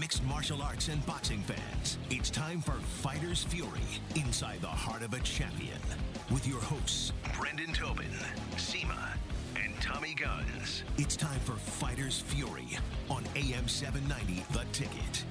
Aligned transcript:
Mixed 0.00 0.24
martial 0.24 0.62
arts 0.62 0.88
and 0.88 1.04
boxing 1.04 1.42
fans, 1.42 1.98
it's 2.08 2.30
time 2.30 2.62
for 2.62 2.72
Fighter's 2.72 3.44
Fury 3.44 3.68
inside 4.14 4.62
the 4.62 4.66
heart 4.66 5.02
of 5.02 5.12
a 5.12 5.20
champion 5.20 5.76
with 6.30 6.46
your 6.46 6.60
hosts, 6.60 7.12
Brendan 7.38 7.74
Tobin, 7.74 8.06
Seema, 8.56 9.18
and 9.62 9.74
Tommy 9.82 10.14
Guns. 10.14 10.84
It's 10.96 11.14
time 11.14 11.40
for 11.40 11.52
Fighter's 11.56 12.20
Fury 12.20 12.78
on 13.10 13.22
AM 13.36 13.68
790, 13.68 14.42
The 14.52 14.64
Ticket. 14.72 15.24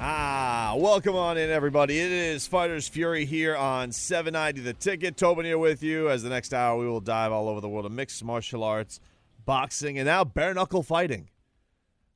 Ah, 0.00 0.74
welcome 0.78 1.14
on 1.14 1.36
in, 1.36 1.50
everybody. 1.50 1.98
It 1.98 2.10
is 2.10 2.46
Fighters 2.46 2.88
Fury 2.88 3.26
here 3.26 3.54
on 3.54 3.92
790 3.92 4.62
The 4.62 4.72
Ticket. 4.72 5.18
Tobin 5.18 5.44
here 5.44 5.58
with 5.58 5.82
you. 5.82 6.08
As 6.08 6.22
the 6.22 6.30
next 6.30 6.54
hour, 6.54 6.78
we 6.78 6.88
will 6.88 7.00
dive 7.00 7.32
all 7.32 7.50
over 7.50 7.60
the 7.60 7.68
world 7.68 7.84
of 7.84 7.92
mixed 7.92 8.24
martial 8.24 8.64
arts, 8.64 8.98
boxing, 9.44 9.98
and 9.98 10.06
now 10.06 10.24
bare 10.24 10.54
knuckle 10.54 10.82
fighting. 10.82 11.28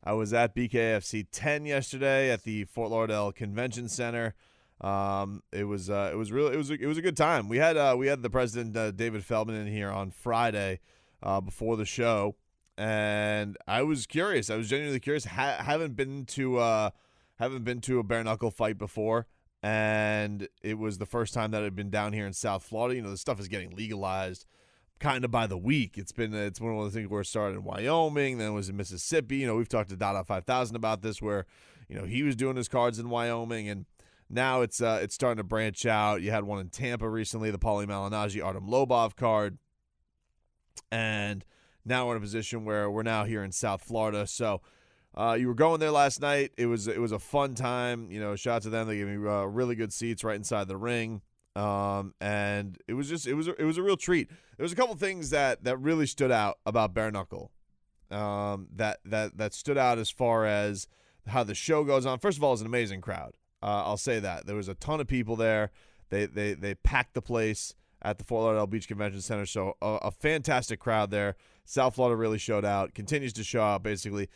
I 0.03 0.13
was 0.15 0.33
at 0.33 0.55
BKFC 0.55 1.27
10 1.31 1.67
yesterday 1.67 2.31
at 2.31 2.45
the 2.45 2.65
Fort 2.65 2.91
Lauderdale 2.91 3.33
Convention 3.33 3.89
Center. 3.89 4.35
Um, 4.81 5.43
it 5.53 5.65
was 5.65 5.91
uh, 5.91 6.09
it 6.11 6.17
was 6.17 6.33
really 6.33 6.55
it 6.55 6.57
was 6.57 6.71
a, 6.71 6.75
it 6.75 6.87
was 6.87 6.97
a 6.97 7.03
good 7.03 7.17
time. 7.17 7.49
We 7.49 7.59
had 7.59 7.77
uh, 7.77 7.95
we 7.99 8.07
had 8.07 8.23
the 8.23 8.31
president 8.31 8.75
uh, 8.75 8.93
David 8.93 9.25
Feldman 9.25 9.57
in 9.57 9.67
here 9.67 9.91
on 9.91 10.11
Friday 10.11 10.81
uh, 11.23 11.43
before 11.43 11.77
the 11.77 11.85
show, 11.85 12.37
and 12.79 13.59
I 13.69 13.83
was 13.83 14.07
curious. 14.07 14.49
I 14.49 14.57
was 14.57 14.71
genuinely 14.71 15.01
curious. 15.01 15.27
Ha- 15.27 15.63
haven't 15.63 15.97
been 15.97 16.25
to 16.27 16.59
uh, 16.59 16.91
haven't 17.39 17.65
been 17.65 17.83
to 17.83 17.99
a 17.99 18.03
bare 18.03 18.25
knuckle 18.25 18.51
fight 18.51 18.79
before, 18.79 19.27
and 19.63 20.49
it 20.63 20.79
was 20.79 20.97
the 20.97 21.05
first 21.05 21.35
time 21.35 21.51
that 21.51 21.63
I'd 21.63 21.77
been 21.77 21.91
down 21.91 22.15
here 22.15 22.27
in 22.27 22.33
South 22.33 22.63
Florida. 22.63 22.97
You 22.97 23.03
know, 23.03 23.11
the 23.11 23.19
stuff 23.19 23.39
is 23.39 23.49
getting 23.49 23.77
legalized 23.77 24.47
kind 25.01 25.25
of 25.25 25.31
by 25.31 25.47
the 25.47 25.59
week. 25.59 25.99
It's 25.99 26.13
been 26.13 26.33
it's 26.35 26.61
one 26.61 26.77
of 26.77 26.85
the 26.85 26.91
things 26.91 27.09
where 27.09 27.23
it 27.23 27.27
started 27.27 27.57
in 27.57 27.65
Wyoming, 27.65 28.39
then 28.39 28.49
it 28.51 28.55
was 28.55 28.69
in 28.69 28.77
Mississippi. 28.77 29.39
You 29.39 29.47
know, 29.47 29.57
we've 29.57 29.69
talked 29.69 29.91
to 29.91 29.97
Dada 29.97 30.23
Five 30.23 30.45
Thousand 30.45 30.77
about 30.77 31.03
this, 31.03 31.21
where 31.21 31.47
you 31.89 31.97
know 31.97 32.05
he 32.05 32.23
was 32.23 32.37
doing 32.37 32.57
his 32.57 32.69
cards 32.69 32.99
in 32.99 33.09
Wyoming, 33.09 33.69
and 33.69 33.87
now 34.29 34.61
it's 34.61 34.81
uh, 34.81 35.01
it's 35.03 35.15
starting 35.15 35.39
to 35.39 35.45
branch 35.45 35.85
out. 35.87 36.23
You 36.23 36.31
had 36.31 36.45
one 36.45 36.61
in 36.61 36.69
Tampa 36.69 37.09
recently, 37.09 37.51
the 37.51 37.59
Paulie 37.59 37.87
Malignaggi 37.87 38.45
Artem 38.45 38.69
Lobov 38.69 39.17
card, 39.17 39.59
and 40.93 41.45
now 41.85 42.07
we're 42.07 42.17
in 42.17 42.19
a 42.19 42.21
position 42.21 42.65
where 42.65 42.91
we're 42.91 43.03
now 43.03 43.25
here 43.25 43.43
in 43.43 43.53
South 43.53 43.83
Florida. 43.83 44.27
So 44.27 44.61
uh, 45.15 45.37
you 45.39 45.49
were 45.49 45.55
going 45.55 45.81
there 45.81 45.91
last 45.91 46.21
night. 46.21 46.53
It 46.57 46.67
was 46.67 46.87
it 46.87 47.01
was 47.01 47.13
a 47.13 47.19
fun 47.19 47.55
time. 47.55 48.11
You 48.11 48.21
know, 48.21 48.37
shout 48.37 48.57
out 48.57 48.63
to 48.63 48.71
them. 48.71 48.87
They 48.87 48.99
gave 48.99 49.09
me 49.09 49.29
uh, 49.29 49.45
really 49.45 49.75
good 49.75 49.93
seats 49.93 50.23
right 50.23 50.37
inside 50.37 50.69
the 50.69 50.77
ring, 50.77 51.23
um, 51.57 52.15
and 52.21 52.79
it 52.87 52.95
was 52.95 53.09
just 53.09 53.27
it 53.27 53.35
was 53.35 53.49
a, 53.49 53.55
it 53.61 53.65
was 53.65 53.79
a 53.79 53.83
real 53.83 53.97
treat. 53.97 54.29
There 54.57 54.65
was 54.65 54.73
a 54.73 54.77
couple 54.77 54.95
things 54.97 55.31
that 55.31 55.65
that 55.65 55.77
really 55.79 56.07
stood 56.07 56.31
out 56.31 56.59
about 56.67 56.95
bare 56.95 57.11
knuckle, 57.11 57.51
um, 58.11 58.69
that 58.75 59.01
that 59.05 59.37
that 59.39 59.55
stood 59.55 59.79
out 59.79 59.99
as 59.99 60.11
far 60.11 60.47
as 60.47 60.87
how 61.27 61.45
the 61.45 61.55
show 61.55 61.85
goes 61.85 62.07
on. 62.07 62.19
First 62.19 62.39
of 62.39 62.45
all, 62.45 62.53
it's 62.53 62.61
an 62.61 62.67
amazing 62.67 63.01
crowd. 63.01 63.37
Uh, 63.63 63.83
I'll 63.85 63.97
say 63.97 64.21
that 64.21 64.47
there 64.47 64.57
was 64.57 64.69
a 64.69 64.75
ton 64.75 65.01
of 65.01 65.07
people 65.07 65.37
there. 65.37 65.71
They 66.11 66.27
they 66.27 66.55
they 66.55 66.75
packed 66.75 67.15
the 67.15 67.23
place 67.23 67.75
at 68.03 68.19
the 68.19 68.25
Fort 68.25 68.45
Lauderdale 68.45 68.67
Beach 68.67 68.89
Convention 68.89 69.21
Center. 69.21 69.47
So 69.47 69.77
a, 69.83 69.99
a 70.03 70.11
fantastic 70.11 70.81
crowd 70.81 71.11
there. 71.11 71.37
South 71.65 71.95
Florida 71.95 72.17
really 72.17 72.39
showed 72.39 72.65
out. 72.65 72.95
Continues 72.95 73.33
to 73.35 73.45
show 73.45 73.63
out 73.63 73.83
basically 73.83 74.29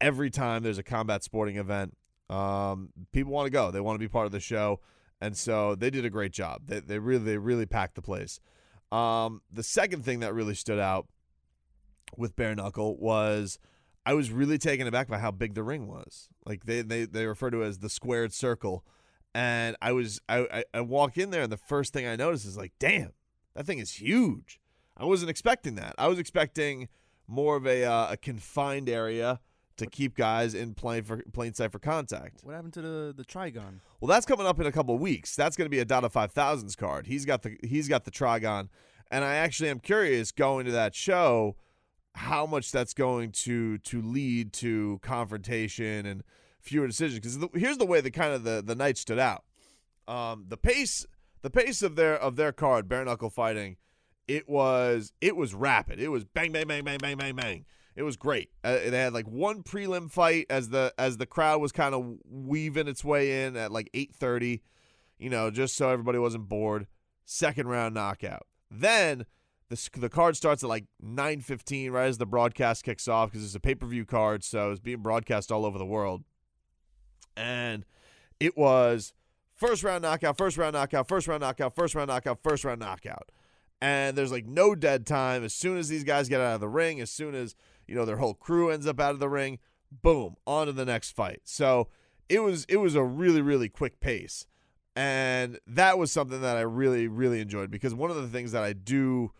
every 0.00 0.30
time 0.30 0.62
there's 0.62 0.78
a 0.78 0.82
combat 0.82 1.22
sporting 1.22 1.56
event. 1.56 1.96
Um, 2.28 2.90
people 3.12 3.32
want 3.32 3.46
to 3.46 3.50
go. 3.50 3.70
They 3.70 3.80
want 3.80 3.96
to 3.96 4.00
be 4.00 4.08
part 4.08 4.26
of 4.26 4.32
the 4.32 4.40
show, 4.40 4.80
and 5.20 5.36
so 5.36 5.74
they 5.74 5.90
did 5.90 6.04
a 6.04 6.10
great 6.10 6.32
job. 6.32 6.62
They 6.66 6.80
they 6.80 6.98
really 6.98 7.24
they 7.24 7.38
really 7.38 7.66
packed 7.66 7.94
the 7.94 8.02
place. 8.02 8.40
Um, 8.90 9.42
the 9.52 9.62
second 9.62 10.04
thing 10.04 10.20
that 10.20 10.34
really 10.34 10.54
stood 10.54 10.78
out 10.78 11.06
with 12.16 12.34
bare 12.36 12.54
knuckle 12.54 12.96
was 12.96 13.58
I 14.04 14.14
was 14.14 14.30
really 14.30 14.58
taken 14.58 14.86
aback 14.86 15.08
by 15.08 15.18
how 15.18 15.30
big 15.30 15.54
the 15.54 15.62
ring 15.62 15.86
was. 15.86 16.28
Like 16.44 16.64
they 16.64 16.82
they 16.82 17.04
they 17.04 17.26
refer 17.26 17.50
to 17.50 17.62
it 17.62 17.66
as 17.66 17.78
the 17.78 17.90
squared 17.90 18.32
circle, 18.32 18.84
and 19.34 19.76
I 19.82 19.92
was 19.92 20.20
I, 20.28 20.46
I 20.52 20.64
I 20.74 20.80
walk 20.80 21.18
in 21.18 21.30
there 21.30 21.42
and 21.42 21.52
the 21.52 21.56
first 21.56 21.92
thing 21.92 22.06
I 22.06 22.16
notice 22.16 22.44
is 22.44 22.56
like, 22.56 22.72
damn, 22.78 23.12
that 23.54 23.66
thing 23.66 23.78
is 23.78 24.00
huge. 24.00 24.60
I 24.96 25.04
wasn't 25.04 25.30
expecting 25.30 25.76
that. 25.76 25.94
I 25.98 26.08
was 26.08 26.18
expecting 26.18 26.88
more 27.26 27.56
of 27.56 27.66
a 27.66 27.84
uh, 27.84 28.12
a 28.12 28.16
confined 28.16 28.88
area 28.88 29.40
to 29.80 29.86
keep 29.86 30.16
guys 30.16 30.54
in 30.54 30.74
plain 30.74 31.02
for 31.02 31.22
plain 31.32 31.52
sight 31.52 31.72
for 31.72 31.78
contact. 31.78 32.40
What 32.42 32.54
happened 32.54 32.72
to 32.74 32.82
the 32.82 33.14
the 33.16 33.24
Trigon? 33.24 33.80
Well, 34.00 34.08
that's 34.08 34.24
coming 34.24 34.46
up 34.46 34.60
in 34.60 34.66
a 34.66 34.72
couple 34.72 34.96
weeks. 34.98 35.36
That's 35.36 35.56
going 35.56 35.66
to 35.66 35.70
be 35.70 35.80
a 35.80 35.84
Dada 35.84 36.08
Five 36.08 36.32
Thousands 36.32 36.76
card. 36.76 37.06
He's 37.06 37.24
got 37.24 37.42
the 37.42 37.56
he's 37.62 37.88
got 37.88 38.04
the 38.04 38.10
Trigon, 38.10 38.68
and 39.10 39.24
I 39.24 39.34
actually 39.34 39.68
am 39.68 39.80
curious 39.80 40.32
going 40.32 40.66
to 40.66 40.72
that 40.72 40.94
show 40.94 41.56
how 42.14 42.46
much 42.46 42.72
that's 42.72 42.94
going 42.94 43.32
to 43.32 43.78
to 43.78 44.00
lead 44.00 44.52
to 44.54 44.98
confrontation 45.02 46.06
and 46.06 46.22
fewer 46.60 46.86
decisions. 46.86 47.20
Because 47.20 47.60
here's 47.60 47.78
the 47.78 47.86
way 47.86 48.00
the 48.00 48.10
kind 48.10 48.32
of 48.32 48.44
the 48.44 48.62
the 48.64 48.74
night 48.74 48.96
stood 48.96 49.18
out. 49.18 49.44
Um, 50.08 50.46
the 50.48 50.56
pace 50.56 51.06
the 51.42 51.50
pace 51.50 51.82
of 51.82 51.96
their 51.96 52.16
of 52.16 52.36
their 52.36 52.52
card 52.52 52.88
bare 52.88 53.04
knuckle 53.04 53.30
fighting, 53.30 53.76
it 54.28 54.48
was 54.48 55.12
it 55.20 55.36
was 55.36 55.54
rapid. 55.54 56.00
It 56.00 56.08
was 56.08 56.24
bang 56.24 56.52
bang 56.52 56.66
bang 56.66 56.84
bang 56.84 56.98
bang 56.98 57.16
bang 57.16 57.34
bang. 57.34 57.64
It 57.96 58.02
was 58.02 58.16
great. 58.16 58.50
Uh, 58.62 58.78
they 58.86 58.98
had 58.98 59.12
like 59.12 59.26
one 59.26 59.62
prelim 59.62 60.10
fight 60.10 60.46
as 60.48 60.70
the 60.70 60.94
as 60.98 61.16
the 61.16 61.26
crowd 61.26 61.60
was 61.60 61.72
kind 61.72 61.94
of 61.94 62.18
weaving 62.24 62.88
its 62.88 63.04
way 63.04 63.44
in 63.44 63.56
at 63.56 63.72
like 63.72 63.90
8:30, 63.92 64.60
you 65.18 65.30
know, 65.30 65.50
just 65.50 65.76
so 65.76 65.90
everybody 65.90 66.18
wasn't 66.18 66.48
bored. 66.48 66.86
Second 67.24 67.68
round 67.68 67.94
knockout. 67.94 68.46
Then 68.70 69.26
the 69.68 69.90
the 69.96 70.08
card 70.08 70.36
starts 70.36 70.62
at 70.62 70.68
like 70.68 70.86
9:15 71.02 71.90
right 71.90 72.06
as 72.06 72.18
the 72.18 72.26
broadcast 72.26 72.84
kicks 72.84 73.08
off 73.08 73.30
because 73.30 73.44
it's 73.44 73.54
a 73.54 73.60
pay-per-view 73.60 74.04
card, 74.04 74.44
so 74.44 74.70
it's 74.70 74.80
being 74.80 75.00
broadcast 75.00 75.50
all 75.50 75.64
over 75.64 75.78
the 75.78 75.86
world. 75.86 76.24
And 77.36 77.84
it 78.38 78.56
was 78.56 79.14
first 79.54 79.84
round 79.84 80.02
knockout, 80.02 80.36
first 80.36 80.56
round 80.56 80.74
knockout, 80.74 81.06
first 81.06 81.28
round 81.28 81.42
knockout, 81.42 81.74
first 81.74 81.94
round 81.94 82.08
knockout, 82.08 82.42
first 82.42 82.64
round 82.64 82.80
knockout. 82.80 83.30
And 83.80 84.16
there's 84.16 84.32
like 84.32 84.46
no 84.46 84.74
dead 84.74 85.06
time. 85.06 85.44
As 85.44 85.54
soon 85.54 85.78
as 85.78 85.88
these 85.88 86.04
guys 86.04 86.28
get 86.28 86.40
out 86.40 86.54
of 86.54 86.60
the 86.60 86.68
ring, 86.68 87.00
as 87.00 87.10
soon 87.10 87.34
as 87.34 87.54
you 87.90 87.96
know 87.96 88.04
their 88.04 88.18
whole 88.18 88.34
crew 88.34 88.70
ends 88.70 88.86
up 88.86 89.00
out 89.00 89.10
of 89.10 89.18
the 89.18 89.28
ring, 89.28 89.58
boom, 89.90 90.36
on 90.46 90.68
to 90.68 90.72
the 90.72 90.84
next 90.84 91.10
fight. 91.10 91.40
So 91.44 91.88
it 92.28 92.38
was 92.38 92.64
it 92.68 92.76
was 92.76 92.94
a 92.94 93.02
really 93.02 93.42
really 93.42 93.68
quick 93.68 93.98
pace, 93.98 94.46
and 94.94 95.58
that 95.66 95.98
was 95.98 96.12
something 96.12 96.40
that 96.40 96.56
I 96.56 96.60
really 96.60 97.08
really 97.08 97.40
enjoyed 97.40 97.70
because 97.70 97.92
one 97.92 98.10
of 98.10 98.16
the 98.16 98.28
things 98.28 98.52
that 98.52 98.62
I 98.62 98.72
do, 98.72 99.32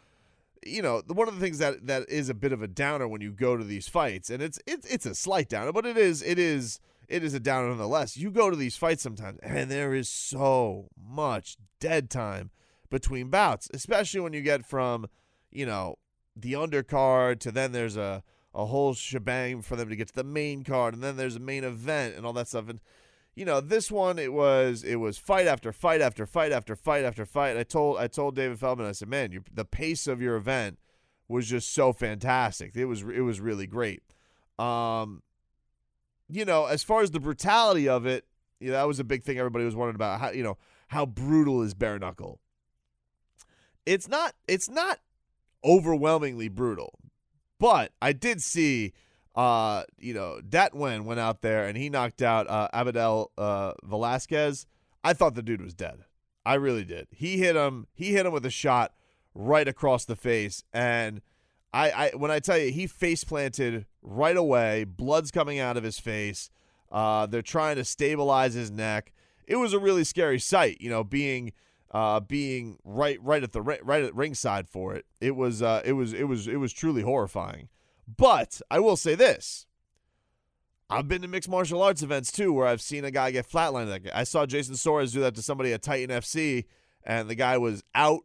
you 0.66 0.82
know, 0.82 1.00
one 1.06 1.28
of 1.28 1.34
the 1.34 1.40
things 1.40 1.58
that 1.58 1.86
that 1.86 2.10
is 2.10 2.28
a 2.28 2.34
bit 2.34 2.52
of 2.52 2.60
a 2.60 2.68
downer 2.68 3.06
when 3.06 3.20
you 3.20 3.30
go 3.30 3.56
to 3.56 3.62
these 3.62 3.88
fights, 3.88 4.30
and 4.30 4.42
it's 4.42 4.58
it's 4.66 4.86
it's 4.92 5.06
a 5.06 5.14
slight 5.14 5.48
downer, 5.48 5.72
but 5.72 5.86
it 5.86 5.96
is 5.96 6.20
it 6.20 6.38
is 6.40 6.80
it 7.08 7.22
is 7.22 7.32
a 7.32 7.40
downer 7.40 7.68
nonetheless. 7.68 8.16
You 8.16 8.32
go 8.32 8.50
to 8.50 8.56
these 8.56 8.76
fights 8.76 9.02
sometimes, 9.02 9.38
and 9.44 9.70
there 9.70 9.94
is 9.94 10.08
so 10.08 10.88
much 11.00 11.56
dead 11.78 12.10
time 12.10 12.50
between 12.90 13.28
bouts, 13.28 13.70
especially 13.72 14.18
when 14.18 14.32
you 14.32 14.42
get 14.42 14.66
from, 14.66 15.06
you 15.52 15.64
know, 15.64 15.94
the 16.34 16.54
undercard 16.54 17.38
to 17.40 17.52
then 17.52 17.70
there's 17.70 17.96
a 17.96 18.24
a 18.54 18.66
whole 18.66 18.94
shebang 18.94 19.62
for 19.62 19.76
them 19.76 19.88
to 19.88 19.96
get 19.96 20.08
to 20.08 20.14
the 20.14 20.24
main 20.24 20.64
card, 20.64 20.94
and 20.94 21.02
then 21.02 21.16
there's 21.16 21.36
a 21.36 21.40
main 21.40 21.64
event 21.64 22.16
and 22.16 22.26
all 22.26 22.32
that 22.32 22.48
stuff. 22.48 22.68
And 22.68 22.80
you 23.34 23.44
know, 23.44 23.60
this 23.60 23.90
one 23.90 24.18
it 24.18 24.32
was 24.32 24.82
it 24.82 24.96
was 24.96 25.18
fight 25.18 25.46
after 25.46 25.72
fight 25.72 26.00
after 26.00 26.26
fight 26.26 26.52
after 26.52 26.74
fight 26.74 27.04
after 27.04 27.24
fight. 27.24 27.56
I 27.56 27.62
told 27.62 27.98
I 27.98 28.06
told 28.06 28.36
David 28.36 28.58
Feldman, 28.58 28.86
I 28.86 28.92
said, 28.92 29.08
man, 29.08 29.32
you, 29.32 29.42
the 29.52 29.64
pace 29.64 30.06
of 30.06 30.20
your 30.20 30.36
event 30.36 30.78
was 31.28 31.48
just 31.48 31.72
so 31.72 31.92
fantastic. 31.92 32.76
It 32.76 32.86
was 32.86 33.02
it 33.02 33.20
was 33.20 33.40
really 33.40 33.66
great. 33.66 34.02
Um, 34.58 35.22
you 36.28 36.44
know, 36.44 36.66
as 36.66 36.82
far 36.82 37.02
as 37.02 37.12
the 37.12 37.20
brutality 37.20 37.88
of 37.88 38.04
it, 38.04 38.26
you 38.58 38.68
know, 38.68 38.74
that 38.74 38.86
was 38.86 38.98
a 38.98 39.04
big 39.04 39.22
thing 39.22 39.38
everybody 39.38 39.64
was 39.64 39.76
wondering 39.76 39.96
about. 39.96 40.20
How 40.20 40.30
you 40.30 40.42
know 40.42 40.58
how 40.88 41.06
brutal 41.06 41.62
is 41.62 41.72
bare 41.72 41.98
knuckle? 41.98 42.40
It's 43.86 44.08
not. 44.08 44.34
It's 44.48 44.68
not 44.68 44.98
overwhelmingly 45.64 46.48
brutal, 46.48 46.98
but 47.60 47.93
I 48.03 48.12
did 48.12 48.43
see. 48.43 48.93
Uh, 49.37 49.84
you 49.97 50.12
know, 50.12 50.41
Dat 50.41 50.72
Nguyen 50.75 51.04
went 51.04 51.21
out 51.21 51.41
there 51.41 51.68
and 51.68 51.78
he 51.78 51.89
knocked 51.89 52.21
out 52.21 52.51
uh, 52.51 52.68
Abdiel 52.74 53.30
uh, 53.39 53.74
Velasquez. 53.84 54.66
I 55.04 55.12
thought 55.12 55.36
the 55.36 55.42
dude 55.42 55.62
was 55.62 55.72
dead. 55.72 56.01
I 56.45 56.54
really 56.54 56.84
did. 56.84 57.07
He 57.12 57.39
hit 57.39 57.54
him. 57.54 57.86
He 57.95 58.12
hit 58.12 58.27
him 58.27 58.33
with 58.33 58.45
a 58.45 58.51
shot 58.51 58.92
right 59.33 59.68
across 59.68 60.04
the 60.04 60.16
face, 60.16 60.65
and 60.72 61.21
I, 61.72 61.91
I 61.91 62.10
when 62.16 62.33
I 62.33 62.41
tell 62.41 62.59
you 62.59 62.72
he 62.72 62.89
face 62.89 63.22
planted 63.22 63.86
right 64.03 64.36
away, 64.36 64.84
blood's 64.84 65.30
coming 65.30 65.60
out 65.60 65.77
of 65.77 65.84
his 65.84 66.01
face. 66.01 66.51
Uh, 66.91 67.27
they're 67.27 67.41
trying 67.41 67.77
to 67.77 67.84
stabilize 67.84 68.54
his 68.54 68.71
neck. 68.71 69.13
It 69.47 69.56
was 69.56 69.72
a 69.72 69.78
really 69.78 70.03
scary 70.03 70.41
sight, 70.41 70.78
you 70.80 70.91
know, 70.91 71.04
being 71.04 71.53
uh, 71.91 72.21
being 72.21 72.78
right 72.84 73.19
right 73.22 73.42
at 73.42 73.53
the 73.53 73.63
right 73.63 74.03
at 74.03 74.15
ringside 74.15 74.69
for 74.69 74.95
it. 74.95 75.07
It 75.21 75.37
was 75.37 75.63
uh, 75.63 75.83
it 75.84 75.92
was 75.92 76.13
it 76.13 76.25
was 76.25 76.47
it 76.47 76.57
was 76.57 76.72
truly 76.72 77.03
horrifying. 77.03 77.69
But 78.16 78.60
I 78.71 78.81
will 78.81 78.97
say 78.97 79.15
this. 79.15 79.66
I've 80.89 81.07
been 81.07 81.22
to 81.22 81.28
mixed 81.28 81.48
martial 81.48 81.83
arts 81.83 82.03
events 82.03 82.33
too, 82.33 82.53
where 82.53 82.66
I've 82.66 82.81
seen 82.81 83.04
a 83.04 83.13
guy 83.13 83.31
get 83.31 83.48
flatlined. 83.48 84.10
I 84.13 84.25
saw 84.25 84.45
Jason 84.45 84.75
Suarez 84.75 85.13
do 85.13 85.21
that 85.21 85.37
to 85.37 85.42
somebody 85.42 85.72
at 85.72 85.83
Titan 85.83 86.10
FC, 86.10 86.65
and 87.04 87.28
the 87.28 87.37
guy 87.37 87.59
was 87.59 87.84
out 87.95 88.22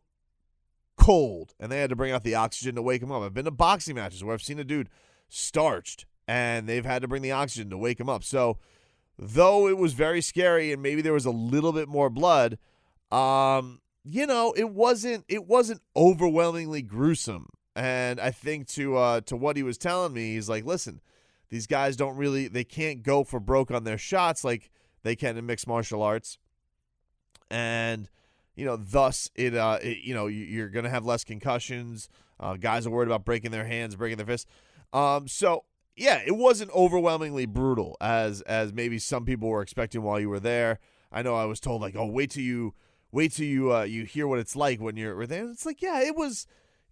cold, 0.98 1.54
and 1.60 1.72
they 1.72 1.80
had 1.80 1.92
to 1.92 1.96
bring 1.96 2.12
out 2.12 2.24
the 2.24 2.34
oxygen 2.34 2.74
to 2.76 2.82
wake 2.82 3.04
him 3.04 3.12
up. 3.12 3.22
I've 3.22 3.36
been 3.36 3.46
to 3.46 3.52
boxing 3.52 3.96
matches 3.96 4.24
where 4.24 4.34
I've 4.34 4.42
seen 4.42 4.58
a 4.58 4.64
dude 4.64 4.90
starched, 5.30 6.06
and 6.28 6.68
they've 6.68 6.86
had 6.86 7.04
to 7.04 7.08
bring 7.08 7.22
the 7.22 7.32
oxygen 7.32 7.70
to 7.70 7.78
wake 7.78 8.00
him 8.00 8.10
up. 8.10 8.24
So, 8.24 8.58
though 9.18 9.68
it 9.68 9.78
was 9.78 9.94
very 9.94 10.22
scary 10.22 10.74
and 10.74 10.82
maybe 10.82 11.02
there 11.02 11.14
was 11.14 11.26
a 11.26 11.32
little 11.32 11.72
bit 11.72 11.88
more 11.88 12.10
blood, 12.10 12.58
um, 13.16 13.80
you 14.04 14.28
know, 14.28 14.54
it 14.58 14.70
wasn't 14.70 15.26
it 15.28 15.48
wasn't 15.48 15.82
overwhelmingly 15.96 16.82
gruesome. 16.82 17.48
And 17.76 18.20
I 18.20 18.32
think 18.32 18.68
to 18.70 18.98
uh, 18.98 19.22
to 19.22 19.36
what 19.36 19.58
he 19.58 19.64
was 19.64 19.78
telling 19.78 20.14
me, 20.14 20.36
he's 20.36 20.50
like, 20.50 20.66
listen, 20.66 21.02
these 21.50 21.66
guys 21.68 21.96
don't 21.96 22.18
really 22.18 22.48
they 22.48 22.64
can't 22.64 23.04
go 23.04 23.24
for 23.24 23.40
broke 23.40 23.72
on 23.72 23.84
their 23.84 23.98
shots 23.98 24.44
like 24.44 24.70
they 25.04 25.16
can 25.16 25.38
in 25.38 25.46
mixed 25.46 25.68
martial 25.68 26.02
arts, 26.02 26.38
and 27.50 28.10
you 28.56 28.66
know, 28.66 28.76
thus 28.76 29.30
it 29.36 29.56
uh, 29.56 29.80
it, 29.82 30.00
you 30.04 30.14
know, 30.14 30.28
you're 30.28 30.70
gonna 30.70 30.90
have 30.90 31.06
less 31.06 31.24
concussions. 31.24 32.10
Uh, 32.38 32.56
guys 32.58 32.86
are 32.86 32.90
worried 32.90 33.08
about 33.08 33.24
breaking 33.24 33.52
their 33.52 33.66
hands, 33.66 33.96
breaking 33.96 34.18
their 34.18 34.26
fists. 34.26 34.50
Um, 34.92 35.28
so 35.28 35.64
yeah, 35.96 36.22
it 36.26 36.36
wasn't 36.36 36.72
overwhelmingly 36.72 37.46
brutal 37.46 37.96
as 38.02 38.42
as 38.42 38.74
maybe 38.74 39.00
some 39.00 39.26
people 39.26 39.48
were 39.48 39.62
expecting 39.62 40.02
while 40.04 40.20
you 40.20 40.30
were 40.30 40.40
there. 40.40 40.80
I 41.12 41.22
know 41.22 41.36
I 41.36 41.46
was 41.46 41.62
told 41.62 41.82
like, 41.82 41.96
oh, 41.96 42.08
wait 42.08 42.32
till 42.32 42.44
you 42.44 42.74
wait 43.16 43.32
till 43.32 43.46
you 43.46 43.74
uh, 43.74 43.84
you 43.84 44.04
hear 44.04 44.28
what 44.28 44.40
it's 44.40 44.56
like 44.56 44.82
when 44.82 44.98
you're 44.98 45.26
there. 45.26 45.50
It's 45.50 45.66
like, 45.66 45.82
yeah, 45.82 46.02
it 46.02 46.16
was. 46.16 46.46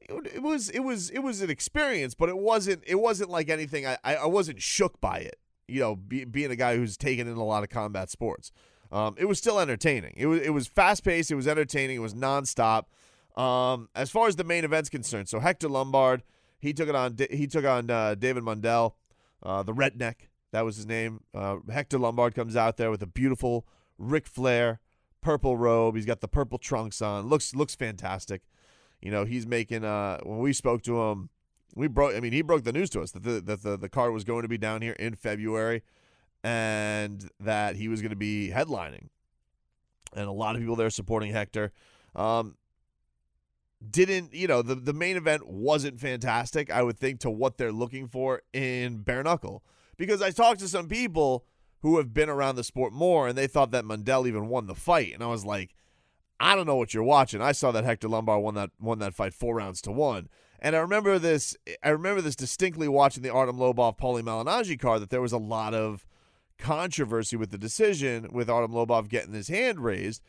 It 0.10 0.44
was 0.44 0.70
it 0.70 0.82
was 0.82 1.10
it 1.12 1.20
was 1.20 1.40
an 1.40 1.50
experience, 1.50 2.14
but 2.14 2.28
it 2.28 2.38
wasn't 2.38 2.84
it 2.86 2.96
wasn't 2.96 3.30
like 3.30 3.48
anything. 3.48 3.88
I 3.88 3.98
I 4.04 4.26
wasn't 4.26 4.62
shook 4.62 5.00
by 5.00 5.20
it. 5.20 5.40
You 5.70 5.80
know, 5.80 5.96
be, 5.96 6.26
being 6.26 6.52
a 6.52 6.58
guy 6.58 6.76
who's 6.76 6.98
taken 6.98 7.26
in 7.26 7.38
a 7.38 7.44
lot 7.46 7.64
of 7.64 7.70
combat 7.70 8.10
sports, 8.10 8.52
um, 8.92 9.16
it 9.18 9.26
was 9.26 9.38
still 9.38 9.62
entertaining. 9.62 10.14
It 10.18 10.26
was 10.26 10.42
it 10.42 10.50
was 10.50 10.68
fast 10.68 11.06
paced. 11.06 11.32
It 11.32 11.36
was 11.36 11.48
entertaining. 11.48 11.96
It 11.96 12.02
was 12.02 12.14
nonstop. 12.14 12.88
Um, 13.38 13.88
as 13.96 14.12
far 14.12 14.28
as 14.28 14.36
the 14.36 14.44
main 14.44 14.66
event's 14.66 14.90
concerned, 14.90 15.30
so 15.30 15.40
Hector 15.40 15.70
Lombard, 15.70 16.24
he 16.60 16.74
took 16.74 16.90
it 16.90 16.96
on. 16.96 17.16
He 17.32 17.48
took 17.48 17.64
on 17.64 17.90
uh, 17.90 18.16
David 18.16 18.44
Mundell, 18.44 18.96
uh, 19.42 19.64
the 19.64 19.74
redneck. 19.74 20.28
That 20.52 20.66
was 20.66 20.76
his 20.76 20.86
name. 20.86 21.22
Uh, 21.34 21.60
Hector 21.72 21.98
Lombard 21.98 22.36
comes 22.36 22.58
out 22.58 22.76
there 22.76 22.92
with 22.92 23.02
a 23.02 23.08
beautiful 23.08 23.66
Ric 23.98 24.28
Flair 24.28 24.82
purple 25.24 25.58
robe. 25.58 25.96
He's 25.96 26.06
got 26.06 26.22
the 26.22 26.28
purple 26.28 26.58
trunks 26.58 27.02
on. 27.02 27.28
looks 27.28 27.56
looks 27.56 27.76
fantastic. 27.76 28.42
You 29.02 29.12
know, 29.12 29.26
he's 29.26 29.48
making. 29.48 29.84
Uh, 29.84 30.20
when 30.24 30.40
we 30.40 30.54
spoke 30.54 30.84
to 30.84 31.02
him, 31.02 31.30
we 31.76 31.88
broke. 31.88 32.16
I 32.16 32.20
mean, 32.20 32.34
he 32.34 32.42
broke 32.42 32.64
the 32.64 32.74
news 32.74 32.90
to 32.92 33.02
us 33.02 33.12
that 33.12 33.24
the 33.24 33.42
that 33.42 33.64
the, 33.64 33.78
the 33.78 33.90
card 33.90 34.14
was 34.14 34.24
going 34.24 34.44
to 34.44 34.48
be 34.48 34.58
down 34.58 34.82
here 34.82 34.94
in 34.94 35.16
February, 35.16 35.84
and 36.44 37.30
that 37.40 37.76
he 37.76 37.88
was 37.88 38.02
going 38.02 38.12
to 38.12 38.16
be 38.16 38.52
headlining, 38.54 39.08
and 40.16 40.28
a 40.28 40.32
lot 40.32 40.56
of 40.56 40.62
people 40.62 40.76
there 40.76 40.90
supporting 40.90 41.32
Hector. 41.32 41.72
Um, 42.16 42.56
didn't 43.90 44.34
you 44.34 44.48
know 44.48 44.62
the 44.62 44.76
the 44.76 44.94
main 44.94 45.18
event 45.18 45.46
wasn't 45.46 46.00
fantastic 46.00 46.72
i 46.72 46.82
would 46.82 46.98
think 46.98 47.20
to 47.20 47.30
what 47.30 47.58
they're 47.58 47.72
looking 47.72 48.08
for 48.08 48.42
in 48.54 49.00
bare 49.00 49.24
knuckle 49.24 49.62
because 49.98 50.22
i 50.22 50.30
talked 50.30 50.60
to 50.60 50.68
some 50.68 50.88
people 50.88 51.46
who 51.84 51.98
have 51.98 52.14
been 52.14 52.30
around 52.30 52.56
the 52.56 52.64
sport 52.64 52.94
more 52.94 53.28
and 53.28 53.38
they 53.38 53.46
thought 53.46 53.72
that 53.72 53.84
Mundell 53.84 54.26
even 54.26 54.48
won 54.48 54.66
the 54.68 54.74
fight. 54.74 55.14
And 55.14 55.22
i 55.22 55.28
was 55.28 55.46
like 55.46 55.76
i 56.40 56.56
don't 56.56 56.66
know 56.66 56.76
what 56.76 56.94
you're 56.94 57.04
watching. 57.04 57.42
I 57.42 57.52
saw 57.52 57.72
that 57.72 57.84
hector 57.84 58.08
lombard 58.08 58.42
won 58.42 58.56
that 58.56 58.72
won 58.80 59.00
that 59.00 59.14
fight 59.14 59.34
four 59.34 59.56
rounds 59.56 59.82
to 59.84 59.92
one. 59.92 60.30
And 60.60 60.76
i 60.76 60.80
remember 60.80 61.20
this 61.20 61.56
i 61.84 61.90
remember 61.90 62.22
this 62.22 62.36
distinctly 62.36 62.88
watching 62.88 63.22
the 63.22 63.30
artem 63.30 63.58
lobov 63.58 64.00
paulie 64.00 64.24
malignaggi 64.24 64.80
card 64.80 65.02
that 65.02 65.10
there 65.10 65.22
was 65.22 65.34
a 65.34 65.38
lot 65.38 65.74
of 65.74 66.08
controversy 66.58 67.36
with 67.36 67.52
the 67.52 67.58
decision 67.58 68.30
with 68.32 68.50
artem 68.50 68.72
lobov 68.72 69.10
getting 69.10 69.34
his 69.34 69.50
hand 69.50 69.80
raised. 69.80 70.24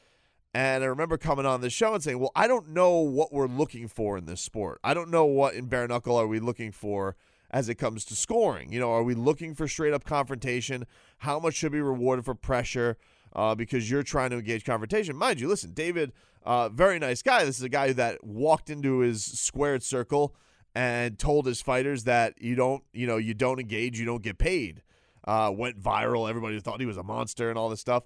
And 0.56 0.84
I 0.84 0.86
remember 0.86 1.16
coming 1.18 1.46
on 1.46 1.62
the 1.62 1.70
show 1.70 1.94
and 1.94 2.02
saying, 2.02 2.20
"Well, 2.20 2.30
I 2.36 2.46
don't 2.46 2.68
know 2.68 2.98
what 2.98 3.32
we're 3.32 3.48
looking 3.48 3.88
for 3.88 4.16
in 4.16 4.26
this 4.26 4.40
sport. 4.40 4.78
I 4.84 4.94
don't 4.94 5.10
know 5.10 5.24
what 5.24 5.54
in 5.54 5.66
bare 5.66 5.88
knuckle 5.88 6.16
are 6.16 6.28
we 6.28 6.38
looking 6.38 6.70
for 6.70 7.16
as 7.54 7.68
it 7.68 7.76
comes 7.76 8.04
to 8.04 8.16
scoring. 8.16 8.72
You 8.72 8.80
know, 8.80 8.90
are 8.90 9.04
we 9.04 9.14
looking 9.14 9.54
for 9.54 9.68
straight 9.68 9.94
up 9.94 10.04
confrontation? 10.04 10.86
How 11.18 11.38
much 11.38 11.54
should 11.54 11.70
be 11.70 11.80
rewarded 11.80 12.24
for 12.24 12.34
pressure? 12.34 12.98
Uh, 13.32 13.54
because 13.54 13.88
you're 13.88 14.02
trying 14.02 14.30
to 14.30 14.36
engage 14.36 14.64
confrontation. 14.64 15.16
Mind 15.16 15.40
you, 15.40 15.48
listen, 15.48 15.72
David, 15.72 16.12
uh, 16.44 16.68
very 16.68 16.98
nice 16.98 17.22
guy. 17.22 17.44
This 17.44 17.58
is 17.58 17.62
a 17.62 17.68
guy 17.68 17.92
that 17.92 18.24
walked 18.24 18.70
into 18.70 18.98
his 18.98 19.24
squared 19.24 19.84
circle 19.84 20.34
and 20.74 21.16
told 21.16 21.46
his 21.46 21.60
fighters 21.60 22.04
that 22.04 22.34
you 22.40 22.56
don't, 22.56 22.82
you 22.92 23.06
know, 23.06 23.16
you 23.16 23.34
don't 23.34 23.60
engage, 23.60 23.98
you 24.00 24.04
don't 24.04 24.22
get 24.22 24.36
paid. 24.36 24.82
Uh, 25.24 25.52
went 25.54 25.80
viral. 25.80 26.28
Everybody 26.28 26.58
thought 26.60 26.80
he 26.80 26.86
was 26.86 26.96
a 26.96 27.02
monster 27.04 27.50
and 27.50 27.58
all 27.58 27.68
this 27.68 27.80
stuff, 27.80 28.04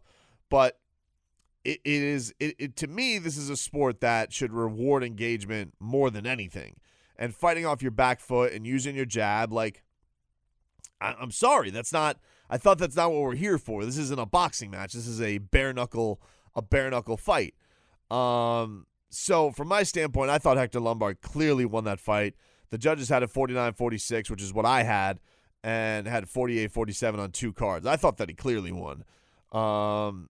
but 0.50 0.78
it, 1.64 1.80
it 1.84 2.02
is 2.02 2.34
it, 2.38 2.54
it, 2.58 2.76
to 2.76 2.86
me 2.86 3.18
this 3.18 3.36
is 3.36 3.50
a 3.50 3.56
sport 3.56 4.00
that 4.00 4.32
should 4.32 4.52
reward 4.52 5.02
engagement 5.02 5.74
more 5.80 6.10
than 6.10 6.26
anything 6.26 6.76
and 7.18 7.34
fighting 7.34 7.66
off 7.66 7.82
your 7.82 7.90
back 7.90 8.20
foot 8.20 8.52
and 8.52 8.66
using 8.66 8.94
your 8.94 9.04
jab 9.04 9.52
like 9.52 9.82
I, 11.00 11.14
i'm 11.20 11.30
sorry 11.30 11.70
that's 11.70 11.92
not 11.92 12.18
i 12.48 12.56
thought 12.56 12.78
that's 12.78 12.96
not 12.96 13.10
what 13.12 13.20
we're 13.20 13.34
here 13.34 13.58
for. 13.58 13.84
This 13.84 13.98
isn't 13.98 14.18
a 14.18 14.26
boxing 14.26 14.70
match. 14.70 14.92
This 14.94 15.06
is 15.06 15.20
a 15.20 15.38
bare 15.38 15.72
knuckle 15.72 16.20
a 16.56 16.62
bare 16.62 16.90
knuckle 16.90 17.16
fight. 17.16 17.54
Um 18.10 18.86
so 19.10 19.50
from 19.50 19.68
my 19.68 19.82
standpoint 19.82 20.30
i 20.30 20.38
thought 20.38 20.56
hector 20.56 20.80
lombard 20.80 21.20
clearly 21.20 21.64
won 21.64 21.84
that 21.84 22.00
fight. 22.00 22.34
The 22.70 22.78
judges 22.78 23.08
had 23.08 23.22
it 23.22 23.32
49-46 23.32 24.30
which 24.30 24.42
is 24.42 24.52
what 24.52 24.64
i 24.64 24.82
had 24.82 25.20
and 25.64 26.06
had 26.06 26.26
48-47 26.26 27.18
on 27.18 27.32
two 27.32 27.52
cards. 27.52 27.86
I 27.86 27.96
thought 27.96 28.16
that 28.18 28.28
he 28.28 28.34
clearly 28.34 28.72
won. 28.72 29.04
Um 29.52 30.28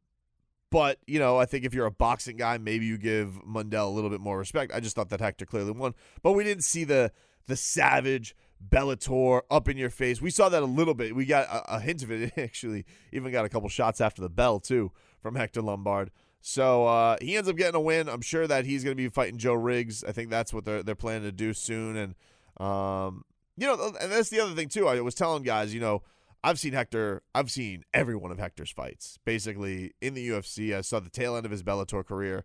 but, 0.70 0.99
you 1.06 1.19
know, 1.19 1.38
I 1.38 1.47
think 1.47 1.65
if 1.65 1.73
you're 1.73 1.87
a 1.87 1.91
boxing 1.91 2.37
guy, 2.37 2.59
maybe 2.59 2.87
you 2.87 2.99
give 2.99 3.41
Mundell 3.47 3.87
a 3.87 3.91
little 3.91 4.11
bit 4.11 4.20
more 4.20 4.38
respect. 4.38 4.73
I 4.75 4.81
just 4.81 4.94
thought 4.94 5.09
that 5.11 5.20
Hector 5.20 5.47
clearly 5.47 5.73
won. 5.73 5.94
But 6.23 6.32
we 6.32 6.44
didn't 6.44 6.65
see 6.65 6.85
the 6.85 7.12
the 7.47 7.56
savage 7.56 8.37
Bellator 8.67 9.41
up 9.50 9.69
in 9.69 9.79
your 9.79 9.88
face. 9.88 10.20
We 10.20 10.31
saw 10.31 10.50
that 10.50 10.62
a 10.62 10.67
little 10.67 10.93
bit. 10.93 11.15
We 11.15 11.25
got 11.25 11.47
a, 11.47 11.76
a 11.76 11.81
hint 11.81 12.03
of 12.03 12.11
it. 12.11 12.32
Actually, 12.37 12.85
even 13.12 13.32
got 13.32 13.44
a 13.44 13.49
couple 13.49 13.69
shots 13.69 14.00
after 14.00 14.20
the 14.20 14.29
bell, 14.29 14.61
too, 14.61 14.93
from 15.23 15.35
Hector 15.35 15.62
Lombard. 15.62 16.11
So 16.41 16.87
uh, 16.87 17.17
he 17.21 17.37
ends 17.37 17.49
up 17.49 17.56
getting 17.56 17.75
a 17.75 17.81
win. 17.81 18.09
I'm 18.09 18.21
sure 18.21 18.47
that 18.47 18.64
he's 18.64 18.85
going 18.85 18.97
to 18.97 19.03
be 19.03 19.09
fighting 19.09 19.38
Joe 19.38 19.55
Riggs. 19.55 20.05
I 20.05 20.12
think 20.12 20.31
that's 20.31 20.53
what 20.53 20.64
they're 20.64 20.82
they're 20.82 20.94
planning 20.94 21.25
to 21.25 21.32
do 21.32 21.53
soon. 21.53 21.97
And 21.97 22.14
um, 22.59 23.25
you 23.56 23.67
know, 23.67 23.93
and 24.00 24.12
that's 24.12 24.31
the 24.31 24.41
other 24.41 24.55
thing 24.55 24.69
too. 24.69 24.87
I 24.87 25.00
was 25.00 25.14
telling 25.14 25.43
guys, 25.43 25.75
you 25.75 25.81
know, 25.81 26.03
I've 26.43 26.58
seen 26.58 26.73
Hector. 26.73 27.23
I've 27.35 27.50
seen 27.50 27.85
every 27.93 28.17
one 28.17 28.31
of 28.31 28.38
Hector's 28.38 28.70
fights. 28.70 29.19
Basically, 29.25 29.93
in 30.00 30.14
the 30.14 30.29
UFC, 30.29 30.76
I 30.76 30.82
saw 30.82 31.00
the 31.00 31.11
tail 31.11 31.37
end 31.37 31.44
of 31.44 31.52
his 31.52 31.62
Bellator 31.62 32.05
career. 32.05 32.44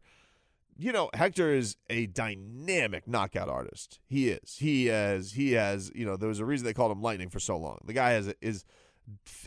You 0.75 0.91
know, 0.91 1.11
Hector 1.13 1.53
is 1.53 1.77
a 1.89 2.07
dynamic 2.07 3.07
knockout 3.07 3.49
artist. 3.49 3.99
He 4.07 4.29
is. 4.29 4.57
He 4.57 4.87
has. 4.87 5.33
He 5.33 5.51
has. 5.53 5.91
You 5.93 6.05
know, 6.05 6.17
there 6.17 6.29
was 6.29 6.39
a 6.39 6.45
reason 6.45 6.65
they 6.65 6.73
called 6.73 6.91
him 6.91 7.01
Lightning 7.01 7.29
for 7.29 7.39
so 7.39 7.57
long. 7.57 7.79
The 7.85 7.93
guy 7.93 8.11
has 8.11 8.33
is. 8.41 8.65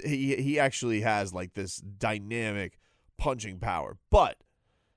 He 0.05 0.37
he 0.37 0.59
actually 0.61 1.01
has 1.01 1.33
like 1.33 1.55
this 1.55 1.79
dynamic 1.79 2.79
punching 3.17 3.59
power, 3.59 3.97
but 4.11 4.39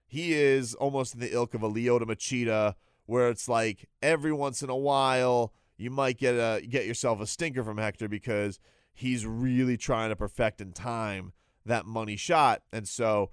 he 0.06 0.34
is 0.34 0.76
almost 0.76 1.14
in 1.14 1.22
the 1.22 1.34
ilk 1.34 1.54
of 1.54 1.64
a 1.64 1.70
Lyoto 1.70 2.02
Machida, 2.02 2.76
where 3.06 3.30
it's 3.30 3.48
like 3.48 3.88
every 4.04 4.34
once 4.34 4.62
in 4.62 4.70
a 4.70 4.76
while 4.76 5.54
you 5.78 5.90
might 5.90 6.18
get 6.18 6.34
a 6.34 6.62
get 6.68 6.86
yourself 6.86 7.22
a 7.22 7.26
stinker 7.26 7.64
from 7.64 7.78
Hector 7.78 8.10
because 8.10 8.60
he's 9.00 9.26
really 9.26 9.78
trying 9.78 10.10
to 10.10 10.16
perfect 10.16 10.60
and 10.60 10.76
time 10.76 11.32
that 11.66 11.86
money 11.86 12.18
shot. 12.18 12.62
And 12.74 12.86
so 12.86 13.32